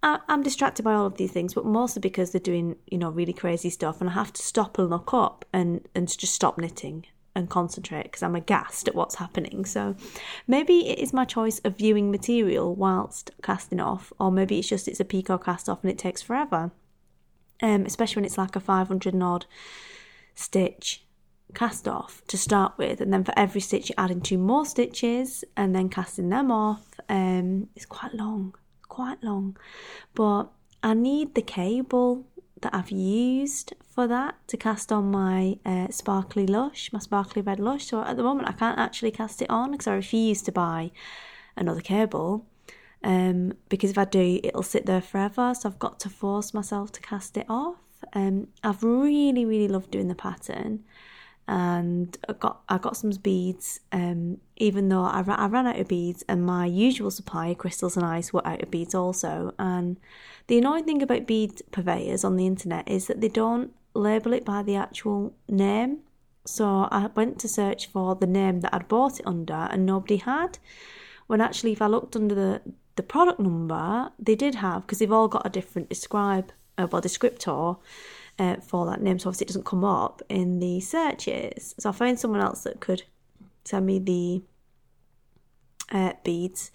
I, 0.00 0.20
I'm 0.28 0.44
distracted 0.44 0.84
by 0.84 0.94
all 0.94 1.06
of 1.06 1.16
these 1.16 1.32
things, 1.32 1.54
but 1.54 1.66
mostly 1.66 1.98
because 1.98 2.30
they're 2.30 2.40
doing 2.40 2.76
you 2.86 2.98
know 2.98 3.10
really 3.10 3.32
crazy 3.32 3.68
stuff, 3.68 4.00
and 4.00 4.10
I 4.10 4.12
have 4.12 4.32
to 4.34 4.42
stop 4.42 4.78
and 4.78 4.88
look 4.88 5.12
up 5.12 5.44
and 5.52 5.88
and 5.92 6.06
just 6.06 6.34
stop 6.36 6.56
knitting 6.56 7.06
and 7.38 7.48
concentrate 7.48 8.04
because 8.04 8.22
I'm 8.22 8.34
aghast 8.34 8.88
at 8.88 8.94
what's 8.94 9.14
happening. 9.14 9.64
So 9.64 9.94
maybe 10.46 10.88
it 10.88 10.98
is 10.98 11.12
my 11.12 11.24
choice 11.24 11.60
of 11.60 11.78
viewing 11.78 12.10
material 12.10 12.74
whilst 12.74 13.30
casting 13.42 13.80
off, 13.80 14.12
or 14.18 14.30
maybe 14.30 14.58
it's 14.58 14.68
just 14.68 14.88
it's 14.88 15.00
a 15.00 15.04
Picot 15.04 15.44
cast 15.44 15.68
off 15.68 15.82
and 15.82 15.90
it 15.90 15.98
takes 15.98 16.20
forever. 16.20 16.72
Um, 17.60 17.86
especially 17.86 18.20
when 18.20 18.24
it's 18.24 18.38
like 18.38 18.54
a 18.54 18.60
500 18.60 19.14
and 19.14 19.22
odd 19.22 19.46
stitch 20.34 21.04
cast 21.54 21.88
off 21.88 22.22
to 22.28 22.36
start 22.36 22.74
with, 22.76 23.00
and 23.00 23.12
then 23.12 23.24
for 23.24 23.32
every 23.36 23.60
stitch 23.60 23.88
you're 23.88 24.04
adding 24.04 24.20
two 24.20 24.38
more 24.38 24.66
stitches 24.66 25.44
and 25.56 25.74
then 25.74 25.88
casting 25.88 26.28
them 26.28 26.50
off. 26.50 27.00
Um, 27.08 27.68
it's 27.74 27.86
quite 27.86 28.14
long, 28.14 28.54
quite 28.88 29.22
long, 29.22 29.56
but 30.14 30.50
I 30.82 30.94
need 30.94 31.34
the 31.34 31.42
cable 31.42 32.27
that 32.62 32.74
I've 32.74 32.90
used 32.90 33.74
for 33.82 34.06
that 34.06 34.36
to 34.48 34.56
cast 34.56 34.92
on 34.92 35.10
my 35.10 35.58
uh, 35.64 35.88
sparkly 35.90 36.46
lush, 36.46 36.92
my 36.92 36.98
sparkly 36.98 37.42
red 37.42 37.60
lush. 37.60 37.86
So 37.86 38.02
at 38.02 38.16
the 38.16 38.22
moment, 38.22 38.48
I 38.48 38.52
can't 38.52 38.78
actually 38.78 39.10
cast 39.10 39.42
it 39.42 39.50
on 39.50 39.72
because 39.72 39.86
I 39.86 39.94
refuse 39.94 40.42
to 40.42 40.52
buy 40.52 40.90
another 41.56 41.80
cable. 41.80 42.46
Um, 43.02 43.52
because 43.68 43.90
if 43.90 43.98
I 43.98 44.04
do, 44.04 44.40
it'll 44.42 44.62
sit 44.62 44.86
there 44.86 45.00
forever. 45.00 45.54
So 45.54 45.68
I've 45.68 45.78
got 45.78 46.00
to 46.00 46.08
force 46.08 46.52
myself 46.52 46.90
to 46.92 47.00
cast 47.00 47.36
it 47.36 47.46
off. 47.48 47.76
Um, 48.12 48.48
I've 48.62 48.82
really, 48.82 49.44
really 49.44 49.68
loved 49.68 49.90
doing 49.90 50.08
the 50.08 50.14
pattern, 50.14 50.84
and 51.46 52.16
I 52.28 52.32
got 52.34 52.60
I 52.68 52.78
got 52.78 52.96
some 52.96 53.10
beads. 53.10 53.80
Um, 53.92 54.38
even 54.56 54.88
though 54.88 55.02
I, 55.02 55.24
I 55.26 55.46
ran 55.46 55.66
out 55.66 55.78
of 55.78 55.88
beads, 55.88 56.24
and 56.28 56.44
my 56.44 56.66
usual 56.66 57.10
supply, 57.10 57.54
crystals 57.54 57.96
and 57.96 58.06
ice, 58.06 58.32
were 58.32 58.46
out 58.46 58.62
of 58.62 58.70
beads 58.70 58.94
also. 58.94 59.52
And 59.58 59.98
the 60.48 60.58
annoying 60.58 60.84
thing 60.84 61.02
about 61.02 61.26
bead 61.26 61.60
purveyors 61.70 62.24
on 62.24 62.36
the 62.36 62.46
internet 62.46 62.88
is 62.88 63.06
that 63.06 63.20
they 63.20 63.28
don't 63.28 63.72
label 63.94 64.32
it 64.32 64.44
by 64.44 64.62
the 64.62 64.76
actual 64.76 65.34
name. 65.48 66.00
So 66.44 66.88
I 66.90 67.10
went 67.14 67.38
to 67.40 67.48
search 67.48 67.86
for 67.86 68.14
the 68.14 68.26
name 68.26 68.60
that 68.60 68.74
I'd 68.74 68.88
bought 68.88 69.20
it 69.20 69.26
under, 69.26 69.68
and 69.70 69.84
nobody 69.84 70.16
had. 70.16 70.58
When 71.26 71.42
actually, 71.42 71.72
if 71.72 71.82
I 71.82 71.86
looked 71.86 72.16
under 72.16 72.34
the 72.34 72.62
the 72.96 73.02
product 73.02 73.38
number, 73.38 74.10
they 74.18 74.34
did 74.34 74.56
have 74.56 74.82
because 74.82 74.98
they've 74.98 75.12
all 75.12 75.28
got 75.28 75.46
a 75.46 75.50
different 75.50 75.88
describe 75.90 76.50
uh, 76.78 76.88
well 76.90 77.02
descriptor 77.02 77.78
uh, 78.38 78.56
for 78.56 78.86
that 78.86 79.02
name. 79.02 79.18
So 79.18 79.28
obviously, 79.28 79.44
it 79.44 79.48
doesn't 79.48 79.66
come 79.66 79.84
up 79.84 80.22
in 80.30 80.60
the 80.60 80.80
searches. 80.80 81.74
So 81.78 81.90
I 81.90 81.92
found 81.92 82.18
someone 82.18 82.40
else 82.40 82.62
that 82.62 82.80
could 82.80 83.02
send 83.64 83.84
me 83.84 83.98
the 83.98 84.42
uh, 85.94 86.14
beads 86.24 86.70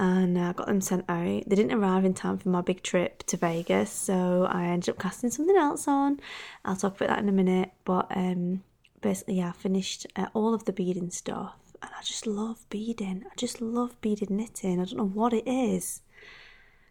and 0.00 0.38
I 0.38 0.54
got 0.54 0.66
them 0.66 0.80
sent 0.80 1.04
out. 1.10 1.42
They 1.46 1.56
didn't 1.56 1.78
arrive 1.78 2.06
in 2.06 2.14
time 2.14 2.38
for 2.38 2.48
my 2.48 2.62
big 2.62 2.82
trip 2.82 3.22
to 3.24 3.36
Vegas, 3.36 3.90
so 3.92 4.48
I 4.50 4.64
ended 4.64 4.88
up 4.88 4.98
casting 4.98 5.28
something 5.28 5.56
else 5.56 5.86
on. 5.86 6.20
I'll 6.64 6.74
talk 6.74 6.96
about 6.96 7.10
that 7.10 7.18
in 7.18 7.28
a 7.28 7.32
minute, 7.32 7.70
but 7.84 8.06
um, 8.16 8.62
basically, 9.02 9.34
yeah, 9.34 9.50
I 9.50 9.52
finished 9.52 10.06
uh, 10.16 10.28
all 10.32 10.54
of 10.54 10.64
the 10.64 10.72
beading 10.72 11.10
stuff, 11.10 11.56
and 11.82 11.90
I 11.94 12.02
just 12.02 12.26
love 12.26 12.64
beading. 12.70 13.24
I 13.30 13.34
just 13.36 13.60
love 13.60 14.00
beaded 14.00 14.30
knitting. 14.30 14.80
I 14.80 14.86
don't 14.86 14.96
know 14.96 15.06
what 15.06 15.34
it 15.34 15.46
is, 15.46 16.00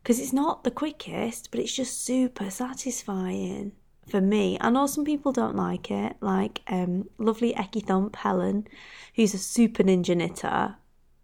because 0.03 0.19
it's 0.19 0.31
not 0.31 0.63
the 0.63 0.69
quickest, 0.69 1.49
but 1.49 1.59
it's 1.59 1.75
just 1.75 2.05
super 2.05 2.51
satisfying 2.51 3.71
for 4.07 4.21
me. 4.21 4.59
I 4.61 4.69
know 4.69 4.85
some 4.85 5.03
people 5.03 5.31
don't 5.31 5.55
like 5.55 5.89
it, 5.89 6.15
like 6.21 6.61
um, 6.67 7.09
lovely 7.17 7.53
Ecky 7.53 7.83
Thump 7.83 8.17
Helen, 8.17 8.67
who's 9.15 9.33
a 9.33 9.39
super 9.39 9.81
ninja 9.81 10.15
knitter 10.15 10.75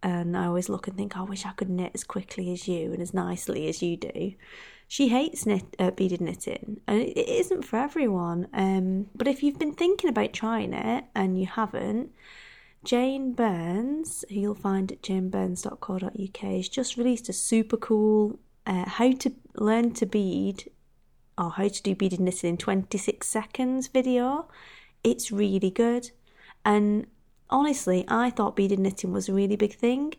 and 0.05 0.37
I 0.37 0.45
always 0.45 0.69
look 0.69 0.87
and 0.87 0.95
think, 0.95 1.17
I 1.17 1.23
wish 1.23 1.47
I 1.47 1.51
could 1.51 1.67
knit 1.67 1.89
as 1.95 2.03
quickly 2.03 2.53
as 2.53 2.67
you 2.67 2.93
and 2.93 3.01
as 3.01 3.11
nicely 3.11 3.67
as 3.67 3.81
you 3.81 3.97
do. 3.97 4.35
She 4.87 5.07
hates 5.07 5.47
knit, 5.47 5.63
uh, 5.79 5.89
beaded 5.89 6.21
knitting, 6.21 6.79
and 6.87 7.01
it, 7.01 7.17
it 7.17 7.27
isn't 7.27 7.63
for 7.63 7.77
everyone. 7.77 8.47
Um, 8.53 9.07
but 9.15 9.27
if 9.27 9.41
you've 9.41 9.57
been 9.57 9.73
thinking 9.73 10.11
about 10.11 10.31
trying 10.31 10.73
it 10.73 11.05
and 11.15 11.39
you 11.39 11.47
haven't, 11.47 12.11
Jane 12.83 13.33
Burns, 13.33 14.23
who 14.29 14.35
you'll 14.35 14.53
find 14.53 14.91
at 14.91 15.01
janeburns.co.uk, 15.01 16.37
has 16.37 16.69
just 16.69 16.97
released 16.97 17.27
a 17.27 17.33
super 17.33 17.77
cool 17.77 18.37
uh, 18.67 18.87
how 18.87 19.11
to 19.11 19.33
learn 19.55 19.91
to 19.93 20.05
bead 20.05 20.69
or 21.35 21.49
how 21.49 21.67
to 21.67 21.81
do 21.81 21.95
beaded 21.95 22.19
knitting 22.19 22.51
in 22.51 22.57
26 22.57 23.27
seconds 23.27 23.87
video. 23.87 24.47
It's 25.03 25.31
really 25.31 25.71
good. 25.71 26.11
And 26.63 27.07
honestly, 27.49 28.05
I 28.07 28.29
thought 28.29 28.55
beaded 28.55 28.79
knitting 28.79 29.11
was 29.11 29.29
a 29.29 29.33
really 29.33 29.55
big 29.55 29.75
thing 29.75 30.13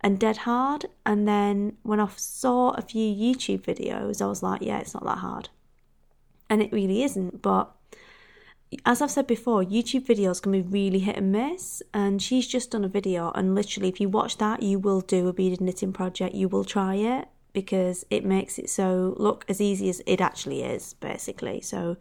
and 0.00 0.18
dead 0.18 0.38
hard. 0.38 0.86
And 1.06 1.26
then 1.26 1.76
when 1.82 2.00
I 2.00 2.08
saw 2.16 2.70
a 2.70 2.82
few 2.82 3.14
YouTube 3.14 3.62
videos, 3.62 4.20
I 4.20 4.26
was 4.26 4.42
like, 4.42 4.62
yeah, 4.62 4.78
it's 4.78 4.94
not 4.94 5.04
that 5.04 5.18
hard. 5.18 5.48
And 6.50 6.62
it 6.62 6.72
really 6.72 7.02
isn't. 7.02 7.42
But 7.42 7.70
as 8.84 9.02
I've 9.02 9.10
said 9.10 9.26
before, 9.26 9.62
YouTube 9.62 10.06
videos 10.06 10.42
can 10.42 10.52
be 10.52 10.62
really 10.62 11.00
hit 11.00 11.16
and 11.16 11.32
miss. 11.32 11.82
And 11.92 12.20
she's 12.20 12.46
just 12.46 12.70
done 12.70 12.84
a 12.84 12.88
video, 12.88 13.30
and 13.34 13.54
literally, 13.54 13.88
if 13.88 14.00
you 14.00 14.08
watch 14.08 14.38
that, 14.38 14.62
you 14.62 14.78
will 14.78 15.00
do 15.00 15.28
a 15.28 15.32
beaded 15.32 15.60
knitting 15.60 15.92
project, 15.92 16.34
you 16.34 16.48
will 16.48 16.64
try 16.64 16.94
it 16.96 17.28
because 17.52 18.04
it 18.10 18.24
makes 18.24 18.58
it 18.58 18.70
so 18.70 19.14
look 19.18 19.44
as 19.48 19.60
easy 19.60 19.88
as 19.88 20.02
it 20.06 20.20
actually 20.20 20.62
is, 20.62 20.94
basically. 20.94 21.60
So 21.60 21.96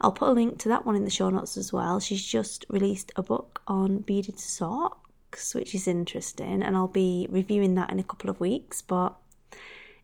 I'll 0.00 0.12
put 0.12 0.28
a 0.28 0.32
link 0.32 0.58
to 0.60 0.68
that 0.68 0.86
one 0.86 0.96
in 0.96 1.04
the 1.04 1.10
show 1.10 1.30
notes 1.30 1.56
as 1.56 1.72
well. 1.72 2.00
She's 2.00 2.24
just 2.24 2.64
released 2.68 3.12
a 3.16 3.22
book 3.22 3.62
on 3.66 3.98
beaded 3.98 4.38
socks, 4.38 5.54
which 5.54 5.74
is 5.74 5.88
interesting, 5.88 6.62
and 6.62 6.76
I'll 6.76 6.88
be 6.88 7.26
reviewing 7.30 7.74
that 7.74 7.90
in 7.90 7.98
a 7.98 8.04
couple 8.04 8.30
of 8.30 8.40
weeks. 8.40 8.82
But 8.82 9.16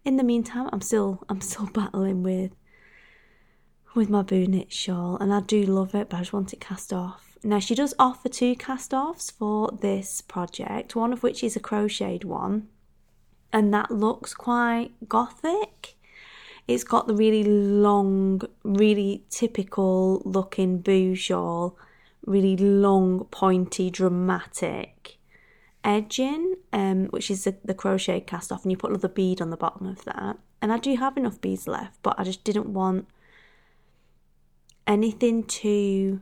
in 0.04 0.16
the 0.16 0.24
meantime, 0.24 0.68
I'm 0.72 0.80
still 0.80 1.24
I'm 1.28 1.40
still 1.40 1.66
battling 1.66 2.22
with 2.22 2.52
with 3.94 4.10
my 4.10 4.22
boo 4.22 4.46
knit 4.46 4.72
shawl, 4.72 5.16
and 5.20 5.32
I 5.32 5.40
do 5.40 5.62
love 5.62 5.94
it, 5.94 6.08
but 6.10 6.16
I 6.16 6.20
just 6.20 6.32
want 6.32 6.52
it 6.52 6.60
cast 6.60 6.92
off. 6.92 7.36
Now 7.44 7.60
she 7.60 7.76
does 7.76 7.94
offer 8.00 8.28
two 8.28 8.56
cast 8.56 8.92
offs 8.92 9.30
for 9.30 9.70
this 9.80 10.20
project, 10.20 10.96
one 10.96 11.12
of 11.12 11.22
which 11.22 11.44
is 11.44 11.54
a 11.54 11.60
crocheted 11.60 12.24
one 12.24 12.68
and 13.52 13.72
that 13.72 13.90
looks 13.90 14.34
quite 14.34 14.92
gothic. 15.08 15.96
It's 16.66 16.84
got 16.84 17.06
the 17.06 17.14
really 17.14 17.44
long, 17.44 18.42
really 18.62 19.24
typical 19.30 20.20
looking 20.24 20.78
boo 20.78 21.16
really 22.26 22.56
long, 22.56 23.24
pointy, 23.30 23.90
dramatic 23.90 25.18
edging, 25.82 26.56
um, 26.72 27.06
which 27.06 27.30
is 27.30 27.44
the, 27.44 27.56
the 27.64 27.72
crochet 27.72 28.20
cast 28.20 28.52
off, 28.52 28.64
and 28.64 28.70
you 28.70 28.76
put 28.76 28.90
another 28.90 29.08
bead 29.08 29.40
on 29.40 29.50
the 29.50 29.56
bottom 29.56 29.86
of 29.86 30.04
that. 30.04 30.36
And 30.60 30.72
I 30.72 30.78
do 30.78 30.96
have 30.96 31.16
enough 31.16 31.40
beads 31.40 31.66
left, 31.66 32.02
but 32.02 32.18
I 32.18 32.24
just 32.24 32.44
didn't 32.44 32.66
want 32.66 33.08
anything 34.86 35.44
too 35.44 36.20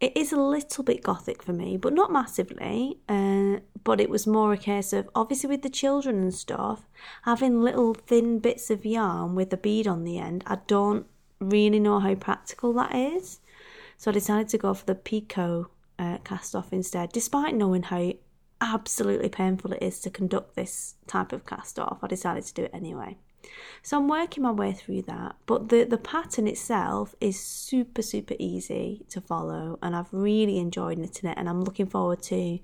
it 0.00 0.16
is 0.16 0.32
a 0.32 0.40
little 0.40 0.84
bit 0.84 1.02
gothic 1.02 1.42
for 1.42 1.52
me, 1.52 1.76
but 1.76 1.94
not 1.94 2.12
massively. 2.12 2.98
Uh, 3.08 3.60
but 3.82 4.00
it 4.00 4.10
was 4.10 4.26
more 4.26 4.52
a 4.52 4.58
case 4.58 4.92
of 4.92 5.08
obviously 5.14 5.48
with 5.48 5.62
the 5.62 5.70
children 5.70 6.16
and 6.16 6.34
stuff, 6.34 6.86
having 7.22 7.62
little 7.62 7.94
thin 7.94 8.38
bits 8.40 8.68
of 8.70 8.84
yarn 8.84 9.34
with 9.34 9.52
a 9.52 9.56
bead 9.56 9.86
on 9.86 10.04
the 10.04 10.18
end. 10.18 10.44
I 10.46 10.58
don't 10.66 11.06
really 11.40 11.80
know 11.80 12.00
how 12.00 12.14
practical 12.14 12.72
that 12.74 12.94
is, 12.94 13.40
so 13.96 14.10
I 14.10 14.14
decided 14.14 14.48
to 14.48 14.58
go 14.58 14.74
for 14.74 14.84
the 14.84 14.94
Picot 14.94 15.66
uh, 15.98 16.18
cast 16.24 16.54
off 16.54 16.72
instead. 16.72 17.12
Despite 17.12 17.54
knowing 17.54 17.84
how 17.84 18.12
absolutely 18.60 19.28
painful 19.28 19.72
it 19.72 19.82
is 19.82 20.00
to 20.00 20.10
conduct 20.10 20.56
this 20.56 20.96
type 21.06 21.32
of 21.32 21.46
cast 21.46 21.78
off, 21.78 22.00
I 22.02 22.08
decided 22.08 22.44
to 22.44 22.54
do 22.54 22.64
it 22.64 22.70
anyway. 22.74 23.16
So 23.82 23.98
I'm 23.98 24.08
working 24.08 24.42
my 24.42 24.50
way 24.50 24.72
through 24.72 25.02
that. 25.02 25.36
But 25.46 25.68
the, 25.68 25.84
the 25.84 25.98
pattern 25.98 26.46
itself 26.46 27.14
is 27.20 27.38
super, 27.38 28.02
super 28.02 28.34
easy 28.38 29.04
to 29.10 29.20
follow. 29.20 29.78
And 29.82 29.94
I've 29.94 30.12
really 30.12 30.58
enjoyed 30.58 30.98
knitting 30.98 31.30
it. 31.30 31.38
And 31.38 31.48
I'm 31.48 31.62
looking 31.62 31.86
forward 31.86 32.22
to 32.24 32.58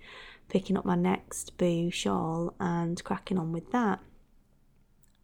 picking 0.49 0.77
up 0.77 0.85
my 0.85 0.97
next 0.97 1.57
Boo 1.57 1.91
shawl 1.91 2.55
and 2.61 3.03
cracking 3.05 3.39
on 3.39 3.53
with 3.53 3.71
that. 3.73 4.01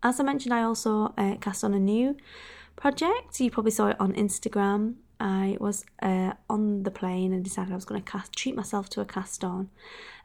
As 0.02 0.20
I 0.20 0.22
mentioned, 0.22 0.54
I 0.54 0.62
also 0.62 1.12
uh, 1.18 1.36
cast 1.40 1.64
on 1.64 1.74
a 1.74 1.80
new 1.80 2.16
project. 2.78 3.40
You 3.40 3.50
probably 3.50 3.72
saw 3.72 3.88
it 3.88 4.00
on 4.00 4.12
Instagram. 4.14 4.94
I 5.20 5.56
was 5.58 5.84
uh, 6.00 6.34
on 6.48 6.84
the 6.84 6.92
plane 6.92 7.32
and 7.32 7.42
decided 7.42 7.72
I 7.72 7.74
was 7.74 7.84
going 7.84 8.00
to 8.00 8.10
cast, 8.10 8.32
treat 8.34 8.54
myself 8.54 8.88
to 8.90 9.00
a 9.00 9.04
cast 9.04 9.42
on. 9.42 9.68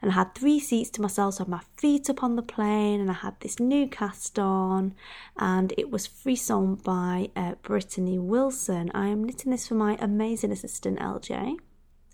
And 0.00 0.12
I 0.12 0.14
had 0.14 0.34
three 0.34 0.60
seats 0.60 0.88
to 0.90 1.02
myself, 1.02 1.34
so 1.34 1.42
I 1.42 1.44
had 1.44 1.50
my 1.50 1.62
feet 1.76 2.08
up 2.08 2.22
on 2.22 2.36
the 2.36 2.42
plane, 2.42 3.00
and 3.00 3.10
I 3.10 3.14
had 3.14 3.40
this 3.40 3.58
new 3.58 3.88
cast 3.88 4.38
on, 4.38 4.94
and 5.36 5.74
it 5.76 5.90
was 5.90 6.06
free 6.06 6.36
frisson 6.36 6.76
by 6.76 7.30
uh, 7.34 7.54
Brittany 7.62 8.18
Wilson. 8.20 8.90
I 8.94 9.08
am 9.08 9.24
knitting 9.24 9.50
this 9.50 9.66
for 9.66 9.74
my 9.74 9.96
amazing 10.00 10.52
assistant 10.52 11.00
LJ, 11.00 11.56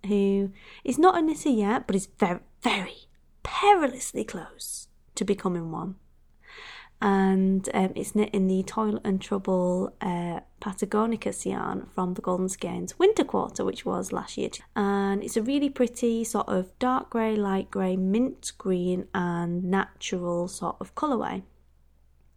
who 0.07 0.51
is 0.83 0.99
not 0.99 1.19
a 1.19 1.23
knitter 1.23 1.51
yet, 1.51 1.87
but 1.87 1.97
is 1.97 2.09
very, 2.19 2.41
very 2.63 3.09
perilously 3.43 4.25
close 4.25 4.89
to 5.17 5.25
becoming 5.25 5.71
one 5.71 5.97
and 7.01 7.69
um, 7.73 7.93
it's 7.95 8.15
knit 8.15 8.31
in 8.33 8.47
the 8.47 8.63
Toil 8.63 9.01
and 9.05 9.21
Trouble 9.21 9.95
uh, 10.01 10.41
Patagonicus 10.61 11.47
yarn 11.51 11.87
from 11.95 12.15
the 12.15 12.21
Golden 12.21 12.49
Skeins 12.49 12.99
winter 12.99 13.25
quarter, 13.25 13.65
which 13.65 13.87
was 13.87 14.13
last 14.13 14.37
year. 14.37 14.51
And 14.77 15.23
it's 15.25 15.37
a 15.37 15.43
really 15.43 15.71
pretty 15.71 16.25
sort 16.25 16.49
of 16.49 16.79
dark 16.79 17.11
grey, 17.11 17.37
light 17.37 17.71
grey, 17.71 17.97
mint 17.97 18.53
green, 18.59 19.07
and 19.15 19.65
natural 19.65 20.47
sort 20.49 20.77
of 20.81 20.95
colourway. 20.95 21.43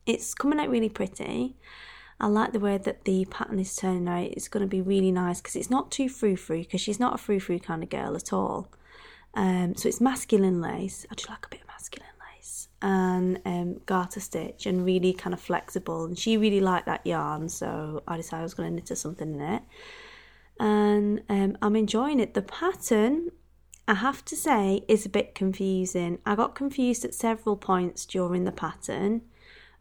It's 0.06 0.34
coming 0.34 0.60
out 0.60 0.70
really 0.70 0.90
pretty. 0.90 1.56
I 2.20 2.28
like 2.28 2.54
the 2.54 2.60
way 2.60 2.78
that 2.78 3.04
the 3.04 3.26
pattern 3.26 3.60
is 3.60 3.76
turning 3.76 4.08
out. 4.08 4.32
It's 4.32 4.48
going 4.48 4.62
to 4.62 4.68
be 4.68 4.82
really 4.82 5.12
nice 5.12 5.42
because 5.42 5.58
it's 5.58 5.70
not 5.70 5.92
too 5.92 6.08
frou 6.08 6.38
frou 6.38 6.60
because 6.60 6.80
she's 6.80 7.00
not 7.00 7.16
a 7.16 7.18
frou 7.18 7.40
frou 7.40 7.60
kind 7.60 7.84
of 7.84 7.90
girl 7.90 8.16
at 8.16 8.32
all. 8.32 8.70
Um, 9.34 9.76
so 9.76 9.90
it's 9.90 10.00
masculine 10.00 10.62
lace. 10.62 11.06
I 11.12 11.16
do 11.16 11.26
like 11.28 11.46
a 11.46 11.50
bit 11.50 11.62
of 11.62 11.68
masculine 11.68 12.13
and 12.84 13.40
um, 13.46 13.80
garter 13.86 14.20
stitch 14.20 14.66
and 14.66 14.86
really 14.86 15.14
kind 15.14 15.34
of 15.34 15.40
flexible. 15.40 16.04
And 16.04 16.20
she 16.20 16.38
really 16.38 16.60
liked 16.60 16.86
that 16.86 17.08
yarn, 17.08 17.50
so 17.50 18.04
I 18.08 18.18
decided 18.18 18.42
I 18.42 18.44
was 18.44 18.54
going 18.54 18.70
to 18.70 18.76
knit 18.76 18.90
her 18.90 18.96
something 18.96 19.34
in 19.34 19.42
it. 19.42 19.64
And 20.60 21.24
um, 21.30 21.58
I'm 21.62 21.76
enjoying 21.76 22.20
it. 22.20 22.34
The 22.34 22.42
pattern, 22.42 23.30
I 23.88 23.96
have 23.96 24.24
to 24.26 24.36
say, 24.36 24.84
is 24.90 25.06
a 25.06 25.10
bit 25.10 25.34
confusing. 25.34 26.20
I 26.26 26.36
got 26.36 26.56
confused 26.56 27.06
at 27.06 27.16
several 27.16 27.56
points 27.56 28.06
during 28.06 28.44
the 28.44 28.52
pattern 28.52 29.22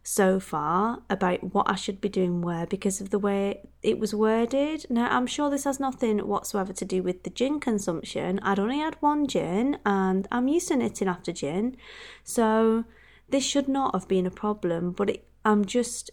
so 0.03 0.41
far 0.41 1.03
about 1.09 1.55
what 1.55 1.71
I 1.71 1.77
should 1.77 2.01
be 2.01 2.09
doing 2.09 2.43
where 2.43 2.67
because 2.67 3.01
of 3.01 3.11
the 3.11 3.19
way 3.19 3.69
it 3.83 3.99
was 3.99 4.15
worded. 4.15 4.85
Now, 4.91 5.09
I'm 5.09 5.27
sure 5.27 5.49
this 5.49 5.65
has 5.65 5.79
nothing 5.79 6.19
whatsoever 6.19 6.73
to 6.73 6.85
do 6.85 7.03
with 7.03 7.23
the 7.23 7.31
gin 7.31 7.61
consumption. 7.61 8.41
I'd 8.41 8.59
only 8.59 8.79
had 8.79 8.97
one 9.01 9.27
gin 9.27 9.79
and 9.87 10.27
I'm 10.33 10.49
used 10.49 10.69
to 10.69 10.77
knitting 10.77 11.09
after 11.09 11.33
gin, 11.33 11.77
so 12.25 12.85
this 13.29 13.45
should 13.45 13.69
not 13.69 13.95
have 13.95 14.09
been 14.09 14.27
a 14.27 14.31
problem. 14.31 14.91
But 14.91 15.11
it, 15.11 15.29
I'm 15.45 15.65
just, 15.65 16.11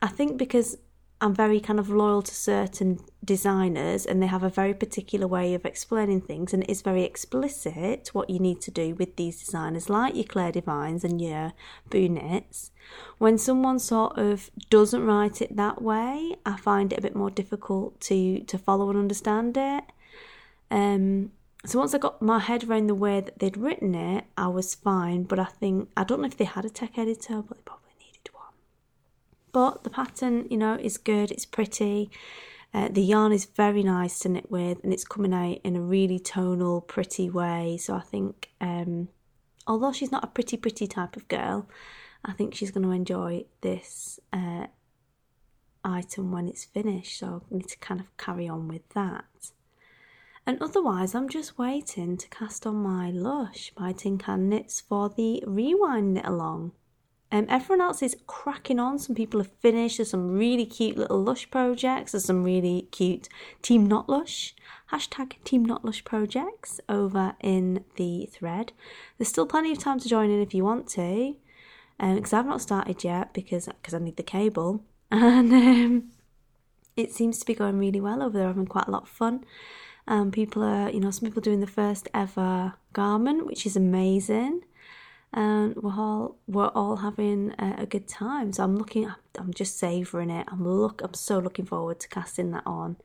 I 0.00 0.08
think 0.08 0.36
because 0.36 0.76
I'm 1.20 1.34
very 1.34 1.58
kind 1.58 1.80
of 1.80 1.90
loyal 1.90 2.22
to 2.22 2.34
certain 2.34 3.00
designers 3.24 4.06
and 4.06 4.22
they 4.22 4.28
have 4.28 4.44
a 4.44 4.48
very 4.48 4.72
particular 4.72 5.26
way 5.26 5.52
of 5.54 5.64
explaining 5.64 6.20
things 6.20 6.54
and 6.54 6.62
it 6.62 6.70
is 6.70 6.80
very 6.80 7.02
explicit 7.02 8.10
what 8.12 8.30
you 8.30 8.38
need 8.38 8.60
to 8.62 8.70
do 8.70 8.94
with 8.94 9.16
these 9.16 9.44
designers 9.44 9.90
like 9.90 10.14
your 10.14 10.24
Clare 10.24 10.52
Devines 10.52 11.02
and 11.02 11.20
your 11.20 11.54
Boo 11.90 12.08
Knits. 12.08 12.70
When 13.18 13.36
someone 13.36 13.80
sort 13.80 14.16
of 14.16 14.48
doesn't 14.70 15.04
write 15.04 15.42
it 15.42 15.56
that 15.56 15.82
way, 15.82 16.36
I 16.46 16.56
find 16.56 16.92
it 16.92 17.00
a 17.00 17.02
bit 17.02 17.16
more 17.16 17.30
difficult 17.30 18.00
to 18.02 18.40
to 18.44 18.56
follow 18.56 18.88
and 18.88 18.98
understand 18.98 19.56
it. 19.56 19.84
Um 20.70 21.32
so 21.66 21.80
once 21.80 21.94
I 21.94 21.98
got 21.98 22.22
my 22.22 22.38
head 22.38 22.64
around 22.64 22.86
the 22.86 22.94
way 22.94 23.20
that 23.20 23.40
they'd 23.40 23.56
written 23.56 23.94
it, 23.96 24.24
I 24.36 24.46
was 24.46 24.76
fine. 24.76 25.24
But 25.24 25.40
I 25.40 25.44
think 25.46 25.90
I 25.96 26.04
don't 26.04 26.20
know 26.20 26.28
if 26.28 26.36
they 26.36 26.44
had 26.44 26.64
a 26.64 26.70
tech 26.70 26.96
editor, 26.96 27.42
but 27.42 27.56
they 27.56 27.62
probably 27.64 27.87
but 29.52 29.84
the 29.84 29.90
pattern, 29.90 30.46
you 30.50 30.56
know, 30.56 30.74
is 30.74 30.98
good, 30.98 31.30
it's 31.30 31.46
pretty. 31.46 32.10
Uh, 32.74 32.88
the 32.90 33.02
yarn 33.02 33.32
is 33.32 33.46
very 33.46 33.82
nice 33.82 34.18
to 34.18 34.28
knit 34.28 34.50
with 34.50 34.82
and 34.84 34.92
it's 34.92 35.04
coming 35.04 35.32
out 35.32 35.58
in 35.64 35.74
a 35.74 35.80
really 35.80 36.18
tonal, 36.18 36.82
pretty 36.82 37.30
way. 37.30 37.78
So 37.80 37.94
I 37.94 38.00
think 38.00 38.50
um, 38.60 39.08
although 39.66 39.92
she's 39.92 40.12
not 40.12 40.24
a 40.24 40.28
pretty, 40.28 40.56
pretty 40.56 40.86
type 40.86 41.16
of 41.16 41.28
girl, 41.28 41.68
I 42.24 42.32
think 42.32 42.54
she's 42.54 42.70
going 42.70 42.84
to 42.84 42.92
enjoy 42.92 43.44
this 43.62 44.20
uh, 44.32 44.66
item 45.84 46.32
when 46.32 46.48
it's 46.48 46.64
finished. 46.64 47.18
So 47.18 47.42
I 47.50 47.54
need 47.54 47.68
to 47.68 47.78
kind 47.78 48.00
of 48.00 48.14
carry 48.16 48.48
on 48.48 48.68
with 48.68 48.88
that. 48.90 49.24
And 50.46 50.62
otherwise, 50.62 51.14
I'm 51.14 51.28
just 51.28 51.58
waiting 51.58 52.16
to 52.16 52.28
cast 52.28 52.66
on 52.66 52.76
my 52.76 53.10
Lush 53.10 53.70
by 53.76 53.92
Tin 53.92 54.16
Can 54.16 54.48
Knits 54.48 54.80
for 54.80 55.10
the 55.10 55.44
Rewind 55.46 56.14
Knit 56.14 56.24
Along. 56.24 56.72
Um, 57.30 57.46
everyone 57.48 57.82
else 57.82 58.02
is 58.02 58.16
cracking 58.26 58.78
on. 58.78 58.98
Some 58.98 59.14
people 59.14 59.40
have 59.40 59.52
finished. 59.60 59.98
There's 59.98 60.10
some 60.10 60.38
really 60.38 60.64
cute 60.64 60.96
little 60.96 61.22
Lush 61.22 61.50
projects. 61.50 62.12
There's 62.12 62.24
some 62.24 62.42
really 62.42 62.88
cute 62.90 63.28
Team 63.60 63.86
Not 63.86 64.08
Lush 64.08 64.54
hashtag 64.92 65.34
Team 65.44 65.64
Not 65.64 65.84
Lush 65.84 66.04
projects 66.04 66.80
over 66.88 67.34
in 67.40 67.84
the 67.96 68.28
thread. 68.32 68.72
There's 69.16 69.28
still 69.28 69.46
plenty 69.46 69.72
of 69.72 69.78
time 69.78 70.00
to 70.00 70.08
join 70.08 70.30
in 70.30 70.40
if 70.40 70.54
you 70.54 70.64
want 70.64 70.88
to, 70.90 71.36
because 71.98 72.32
um, 72.32 72.38
I've 72.38 72.46
not 72.46 72.62
started 72.62 73.04
yet 73.04 73.34
because 73.34 73.66
because 73.66 73.94
I 73.94 73.98
need 73.98 74.16
the 74.16 74.22
cable, 74.22 74.82
and 75.10 75.52
um, 75.52 76.04
it 76.96 77.12
seems 77.12 77.38
to 77.40 77.46
be 77.46 77.54
going 77.54 77.78
really 77.78 78.00
well 78.00 78.22
over 78.22 78.38
there. 78.38 78.48
Having 78.48 78.66
quite 78.66 78.88
a 78.88 78.90
lot 78.90 79.02
of 79.02 79.08
fun. 79.08 79.44
Um, 80.06 80.30
people 80.30 80.62
are, 80.62 80.88
you 80.88 81.00
know, 81.00 81.10
some 81.10 81.28
people 81.28 81.42
doing 81.42 81.60
the 81.60 81.66
first 81.66 82.08
ever 82.14 82.74
garment, 82.94 83.44
which 83.44 83.66
is 83.66 83.76
amazing 83.76 84.62
and 85.32 85.76
we're 85.76 85.92
all 85.92 86.36
we're 86.46 86.68
all 86.68 86.96
having 86.96 87.54
a, 87.58 87.82
a, 87.82 87.86
good 87.86 88.08
time. 88.08 88.52
So 88.52 88.64
I'm 88.64 88.76
looking, 88.76 89.10
I'm 89.38 89.52
just 89.52 89.78
savouring 89.78 90.30
it. 90.30 90.46
I'm 90.50 90.66
look, 90.66 91.02
I'm 91.02 91.14
so 91.14 91.38
looking 91.38 91.66
forward 91.66 92.00
to 92.00 92.08
casting 92.08 92.50
that 92.52 92.62
on 92.66 92.96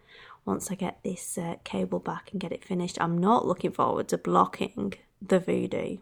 once 0.46 0.72
I 0.72 0.76
get 0.76 1.00
this 1.04 1.38
uh, 1.38 1.56
cable 1.64 2.00
back 2.00 2.32
and 2.32 2.40
get 2.40 2.52
it 2.52 2.64
finished. 2.64 2.98
I'm 3.02 3.18
not 3.18 3.46
looking 3.46 3.72
forward 3.72 4.08
to 4.10 4.18
blocking 4.18 4.94
the 5.22 5.40
voodoo. 5.40 5.98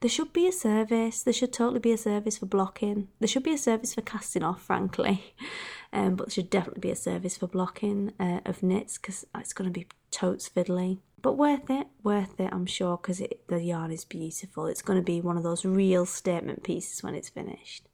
There 0.00 0.10
should 0.10 0.32
be 0.32 0.46
a 0.46 0.52
service. 0.52 1.22
There 1.22 1.32
should 1.32 1.52
totally 1.52 1.80
be 1.80 1.92
a 1.92 1.98
service 1.98 2.38
for 2.38 2.46
blocking. 2.46 3.08
There 3.18 3.28
should 3.28 3.42
be 3.42 3.54
a 3.54 3.58
service 3.58 3.94
for 3.94 4.02
casting 4.02 4.42
off, 4.42 4.62
frankly. 4.62 5.34
Um, 5.90 6.16
but 6.16 6.26
there 6.26 6.34
should 6.34 6.50
definitely 6.50 6.82
be 6.82 6.90
a 6.90 6.94
service 6.94 7.38
for 7.38 7.46
blocking 7.46 8.12
uh, 8.20 8.40
of 8.44 8.62
knits 8.62 8.98
because 8.98 9.24
it's 9.34 9.54
going 9.54 9.72
to 9.72 9.80
be 9.80 9.86
totes 10.10 10.46
fiddly. 10.46 10.98
But 11.20 11.32
worth 11.32 11.68
it, 11.68 11.88
worth 12.02 12.38
it, 12.38 12.50
I'm 12.52 12.66
sure, 12.66 12.96
because 12.96 13.22
the 13.48 13.62
yarn 13.62 13.90
is 13.90 14.04
beautiful. 14.04 14.66
It's 14.66 14.82
going 14.82 14.98
to 14.98 15.04
be 15.04 15.20
one 15.20 15.36
of 15.36 15.42
those 15.42 15.64
real 15.64 16.06
statement 16.06 16.62
pieces 16.62 17.02
when 17.02 17.14
it's 17.14 17.28
finished. 17.28 17.88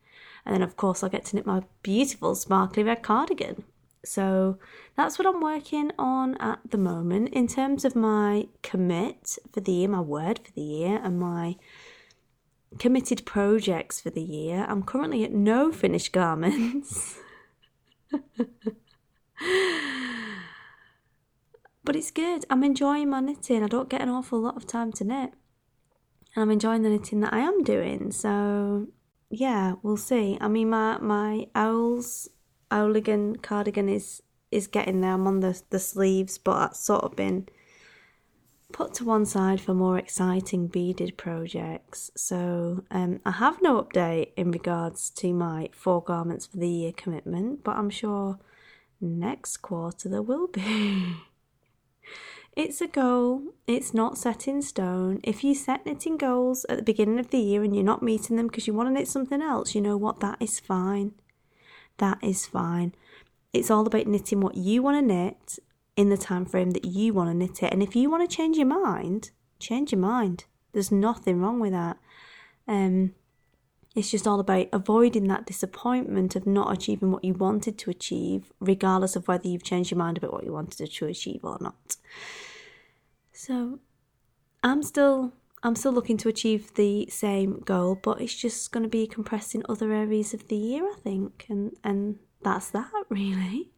And 0.44 0.54
then, 0.54 0.62
of 0.62 0.76
course, 0.76 1.02
I'll 1.02 1.08
get 1.08 1.24
to 1.26 1.36
knit 1.36 1.46
my 1.46 1.62
beautiful 1.82 2.34
sparkly 2.34 2.82
red 2.82 3.02
cardigan. 3.02 3.64
So 4.04 4.58
that's 4.96 5.18
what 5.18 5.26
I'm 5.26 5.40
working 5.40 5.90
on 5.98 6.36
at 6.36 6.58
the 6.70 6.76
moment. 6.76 7.30
In 7.30 7.48
terms 7.48 7.86
of 7.86 7.96
my 7.96 8.48
commit 8.62 9.38
for 9.52 9.60
the 9.60 9.72
year, 9.72 9.88
my 9.88 10.00
word 10.00 10.40
for 10.44 10.52
the 10.52 10.60
year, 10.60 11.00
and 11.02 11.18
my 11.18 11.56
committed 12.78 13.24
projects 13.24 14.02
for 14.02 14.10
the 14.10 14.22
year, 14.22 14.66
I'm 14.68 14.82
currently 14.82 15.24
at 15.24 15.32
no 15.32 15.72
finished 15.72 16.12
garments. 16.12 17.16
but 21.84 21.96
it's 21.96 22.10
good. 22.10 22.44
I'm 22.50 22.64
enjoying 22.64 23.10
my 23.10 23.20
knitting. 23.20 23.62
I 23.62 23.68
don't 23.68 23.88
get 23.88 24.00
an 24.00 24.08
awful 24.08 24.40
lot 24.40 24.56
of 24.56 24.66
time 24.66 24.92
to 24.92 25.04
knit. 25.04 25.32
And 26.34 26.42
I'm 26.42 26.50
enjoying 26.50 26.82
the 26.82 26.90
knitting 26.90 27.20
that 27.20 27.34
I 27.34 27.40
am 27.40 27.62
doing. 27.62 28.10
So 28.10 28.88
yeah, 29.30 29.74
we'll 29.82 29.96
see. 29.96 30.38
I 30.40 30.48
mean 30.48 30.70
my 30.70 30.98
my 30.98 31.46
owls 31.54 32.28
Owligan 32.70 33.42
cardigan 33.42 33.88
is 33.88 34.22
is 34.50 34.66
getting 34.66 35.00
there. 35.00 35.12
I'm 35.12 35.26
on 35.26 35.40
the 35.40 35.60
the 35.70 35.78
sleeves, 35.78 36.38
but 36.38 36.58
that's 36.58 36.84
sort 36.84 37.04
of 37.04 37.16
been 37.16 37.48
put 38.72 38.94
to 38.94 39.04
one 39.04 39.24
side 39.24 39.60
for 39.60 39.72
more 39.74 39.98
exciting 39.98 40.66
beaded 40.66 41.16
projects. 41.16 42.10
So 42.16 42.84
um, 42.90 43.20
I 43.24 43.30
have 43.32 43.62
no 43.62 43.80
update 43.80 44.32
in 44.36 44.50
regards 44.50 45.10
to 45.10 45.32
my 45.32 45.68
four 45.72 46.02
garments 46.02 46.46
for 46.46 46.56
the 46.56 46.68
year 46.68 46.92
commitment, 46.92 47.62
but 47.62 47.76
I'm 47.76 47.90
sure 47.90 48.40
next 49.00 49.58
quarter 49.58 50.08
there 50.08 50.22
will 50.22 50.48
be. 50.48 51.16
It's 52.56 52.80
a 52.80 52.86
goal, 52.86 53.42
it's 53.66 53.92
not 53.92 54.16
set 54.16 54.46
in 54.46 54.62
stone. 54.62 55.20
If 55.24 55.42
you 55.42 55.54
set 55.54 55.84
knitting 55.84 56.16
goals 56.16 56.64
at 56.68 56.76
the 56.76 56.82
beginning 56.84 57.18
of 57.18 57.30
the 57.30 57.38
year 57.38 57.64
and 57.64 57.74
you're 57.74 57.84
not 57.84 58.02
meeting 58.02 58.36
them 58.36 58.46
because 58.46 58.66
you 58.66 58.74
want 58.74 58.88
to 58.88 58.92
knit 58.92 59.08
something 59.08 59.42
else, 59.42 59.74
you 59.74 59.80
know 59.80 59.96
what? 59.96 60.20
That 60.20 60.36
is 60.40 60.60
fine 60.60 61.14
that 61.98 62.18
is 62.22 62.46
fine. 62.46 62.94
It's 63.52 63.70
all 63.70 63.86
about 63.86 64.06
knitting 64.06 64.40
what 64.40 64.56
you 64.56 64.82
want 64.82 64.96
to 64.96 65.14
knit 65.14 65.58
in 65.96 66.08
the 66.08 66.16
time 66.16 66.44
frame 66.44 66.72
that 66.72 66.84
you 66.84 67.12
want 67.12 67.30
to 67.30 67.34
knit 67.34 67.62
it. 67.62 67.72
And 67.72 67.82
if 67.82 67.94
you 67.94 68.10
want 68.10 68.28
to 68.28 68.36
change 68.36 68.56
your 68.56 68.66
mind, 68.66 69.30
change 69.58 69.92
your 69.92 70.00
mind. 70.00 70.44
There's 70.72 70.90
nothing 70.90 71.40
wrong 71.40 71.60
with 71.60 71.72
that. 71.72 71.98
Um, 72.66 73.14
it's 73.94 74.10
just 74.10 74.26
all 74.26 74.40
about 74.40 74.68
avoiding 74.72 75.28
that 75.28 75.46
disappointment 75.46 76.34
of 76.34 76.46
not 76.46 76.72
achieving 76.72 77.12
what 77.12 77.24
you 77.24 77.34
wanted 77.34 77.78
to 77.78 77.90
achieve, 77.90 78.52
regardless 78.60 79.14
of 79.14 79.28
whether 79.28 79.46
you've 79.46 79.62
changed 79.62 79.90
your 79.90 79.98
mind 79.98 80.18
about 80.18 80.32
what 80.32 80.44
you 80.44 80.52
wanted 80.52 80.90
to 80.90 81.06
achieve 81.06 81.40
or 81.44 81.58
not. 81.60 81.96
So, 83.32 83.78
I'm 84.62 84.82
still 84.82 85.32
I'm 85.62 85.76
still 85.76 85.92
looking 85.92 86.18
to 86.18 86.28
achieve 86.28 86.74
the 86.74 87.06
same 87.10 87.60
goal, 87.60 87.98
but 88.02 88.20
it's 88.20 88.34
just 88.34 88.70
going 88.70 88.82
to 88.82 88.88
be 88.88 89.06
compressed 89.06 89.54
in 89.54 89.62
other 89.68 89.92
areas 89.92 90.34
of 90.34 90.48
the 90.48 90.56
year, 90.56 90.84
I 90.84 90.96
think, 91.02 91.46
and 91.48 91.76
and 91.82 92.18
that's 92.42 92.70
that 92.70 92.90
really. 93.08 93.70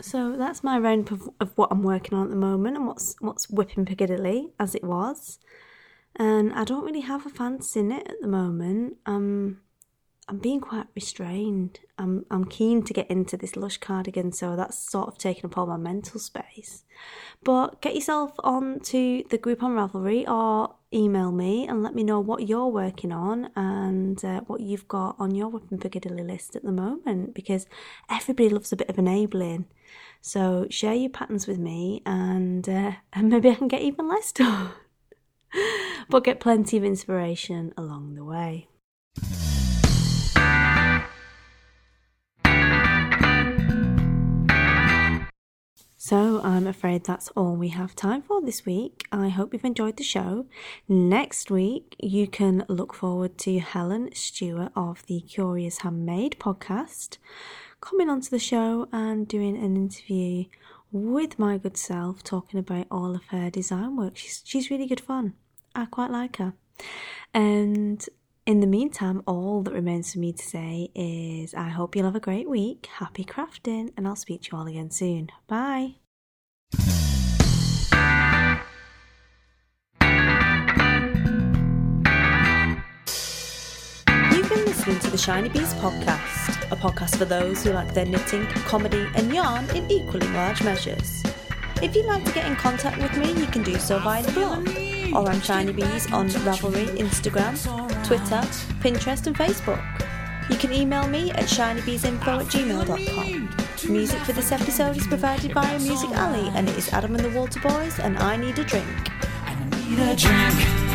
So 0.00 0.36
that's 0.36 0.62
my 0.62 0.78
roundup 0.78 1.10
of, 1.12 1.30
of 1.40 1.52
what 1.56 1.70
I'm 1.72 1.82
working 1.82 2.16
on 2.16 2.24
at 2.24 2.30
the 2.30 2.36
moment 2.36 2.76
and 2.76 2.86
what's 2.86 3.16
what's 3.20 3.50
whipping 3.50 3.84
Piccadilly 3.84 4.52
as 4.58 4.74
it 4.74 4.84
was. 4.84 5.38
And 6.18 6.52
I 6.52 6.64
don't 6.64 6.84
really 6.84 7.00
have 7.00 7.26
a 7.26 7.30
fancy 7.30 7.80
in 7.80 7.92
it 7.92 8.06
at 8.08 8.20
the 8.20 8.28
moment. 8.28 8.96
Um, 9.06 9.60
I'm 10.28 10.38
being 10.38 10.60
quite 10.60 10.86
restrained. 10.94 11.80
I'm 11.96 12.26
I'm 12.30 12.44
keen 12.44 12.82
to 12.82 12.92
get 12.92 13.10
into 13.10 13.36
this 13.36 13.56
lush 13.56 13.78
cardigan, 13.78 14.32
so 14.32 14.56
that's 14.56 14.90
sort 14.90 15.08
of 15.08 15.16
taking 15.16 15.46
up 15.46 15.56
all 15.56 15.66
my 15.66 15.78
mental 15.78 16.20
space. 16.20 16.84
But 17.42 17.80
get 17.80 17.94
yourself 17.94 18.32
on 18.40 18.80
to 18.80 19.24
the 19.30 19.38
group 19.38 19.62
on 19.62 19.72
Ravelry 19.72 20.28
or 20.28 20.74
email 20.92 21.32
me 21.32 21.66
and 21.66 21.82
let 21.82 21.94
me 21.94 22.02
know 22.02 22.20
what 22.20 22.46
you're 22.46 22.68
working 22.68 23.12
on 23.12 23.50
and 23.56 24.22
uh, 24.24 24.40
what 24.42 24.60
you've 24.60 24.88
got 24.88 25.16
on 25.18 25.34
your 25.34 25.48
Wippin' 25.48 25.78
Piccadilly 25.78 26.24
list 26.24 26.56
at 26.56 26.64
the 26.64 26.72
moment 26.72 27.34
because 27.34 27.66
everybody 28.10 28.50
loves 28.50 28.72
a 28.72 28.76
bit 28.76 28.88
of 28.90 28.98
enabling. 28.98 29.66
So 30.20 30.66
share 30.68 30.94
your 30.94 31.10
patterns 31.10 31.46
with 31.46 31.58
me 31.58 32.02
and 32.04 32.68
uh, 32.68 32.92
and 33.14 33.30
maybe 33.30 33.48
I 33.48 33.54
can 33.54 33.68
get 33.68 33.80
even 33.80 34.08
less 34.08 34.30
done. 34.32 34.72
but 36.08 36.24
get 36.24 36.40
plenty 36.40 36.76
of 36.76 36.84
inspiration 36.84 37.72
along 37.76 38.14
the 38.14 38.24
way. 38.24 38.68
So 46.08 46.40
I'm 46.42 46.66
afraid 46.66 47.04
that's 47.04 47.28
all 47.36 47.54
we 47.54 47.68
have 47.68 47.94
time 47.94 48.22
for 48.22 48.40
this 48.40 48.64
week. 48.64 49.06
I 49.12 49.28
hope 49.28 49.52
you've 49.52 49.62
enjoyed 49.66 49.98
the 49.98 50.02
show. 50.02 50.46
Next 50.88 51.50
week, 51.50 51.96
you 51.98 52.26
can 52.26 52.64
look 52.66 52.94
forward 52.94 53.36
to 53.40 53.58
Helen 53.58 54.08
Stewart 54.14 54.72
of 54.74 55.04
the 55.04 55.20
Curious 55.20 55.80
Handmade 55.80 56.36
podcast 56.40 57.18
coming 57.82 58.08
onto 58.08 58.30
the 58.30 58.38
show 58.38 58.88
and 58.90 59.28
doing 59.28 59.54
an 59.58 59.76
interview 59.76 60.46
with 60.90 61.38
my 61.38 61.58
good 61.58 61.76
self, 61.76 62.22
talking 62.22 62.58
about 62.58 62.86
all 62.90 63.14
of 63.14 63.24
her 63.26 63.50
design 63.50 63.96
work. 63.96 64.16
She's, 64.16 64.42
she's 64.44 64.70
really 64.70 64.86
good 64.86 65.00
fun. 65.00 65.34
I 65.74 65.86
quite 65.86 66.10
like 66.10 66.36
her. 66.36 66.54
And 67.34 68.04
in 68.46 68.60
the 68.60 68.66
meantime, 68.66 69.22
all 69.26 69.62
that 69.62 69.74
remains 69.74 70.14
for 70.14 70.18
me 70.20 70.32
to 70.32 70.42
say 70.42 70.90
is 70.94 71.52
I 71.52 71.68
hope 71.68 71.94
you'll 71.94 72.06
have 72.06 72.16
a 72.16 72.20
great 72.20 72.48
week, 72.48 72.86
happy 72.86 73.24
crafting, 73.24 73.92
and 73.96 74.08
I'll 74.08 74.16
speak 74.16 74.42
to 74.42 74.48
you 74.52 74.58
all 74.58 74.66
again 74.66 74.90
soon. 74.90 75.28
Bye. 75.46 75.96
You've 84.32 84.48
been 84.48 84.64
listening 84.64 84.98
to 85.00 85.10
the 85.10 85.18
Shiny 85.18 85.50
Bees 85.50 85.74
podcast, 85.74 86.57
a 86.70 86.76
podcast 86.76 87.16
for 87.16 87.24
those 87.24 87.62
who 87.62 87.72
like 87.72 87.94
their 87.94 88.06
knitting, 88.06 88.46
comedy, 88.66 89.06
and 89.14 89.32
yarn 89.32 89.68
in 89.70 89.90
equally 89.90 90.28
large 90.28 90.62
measures. 90.62 91.22
If 91.82 91.94
you'd 91.94 92.06
like 92.06 92.24
to 92.24 92.32
get 92.32 92.46
in 92.46 92.56
contact 92.56 92.98
with 92.98 93.16
me, 93.16 93.32
you 93.32 93.46
can 93.46 93.62
do 93.62 93.78
so 93.78 93.98
via 94.00 94.22
the 94.22 94.32
blog 94.32 94.68
or 95.14 95.30
on 95.30 95.40
Shiny 95.40 95.72
Bees 95.72 96.10
on 96.12 96.28
Ravelry, 96.28 96.86
Instagram, 96.98 97.56
Twitter, 98.04 98.42
Pinterest, 98.80 99.26
and 99.26 99.36
Facebook. 99.36 99.82
You 100.50 100.56
can 100.56 100.72
email 100.72 101.06
me 101.06 101.30
at 101.32 101.44
shinybeesinfo 101.44 102.26
at 102.26 102.46
gmail.com. 102.46 103.92
Music 103.92 104.18
for 104.20 104.32
this 104.32 104.50
episode 104.50 104.96
is 104.96 105.06
provided 105.06 105.54
by 105.54 105.78
Music 105.78 106.10
Alley, 106.10 106.48
and 106.54 106.68
it 106.68 106.76
is 106.76 106.92
Adam 106.92 107.14
and 107.14 107.24
the 107.24 107.30
Walter 107.30 107.60
Boys, 107.60 107.98
and 108.00 108.18
I 108.18 108.36
need 108.36 108.58
a 108.58 108.64
drink. 108.64 108.86
I 109.44 109.54
need 109.70 109.98
a 109.98 110.16
drink. 110.16 110.87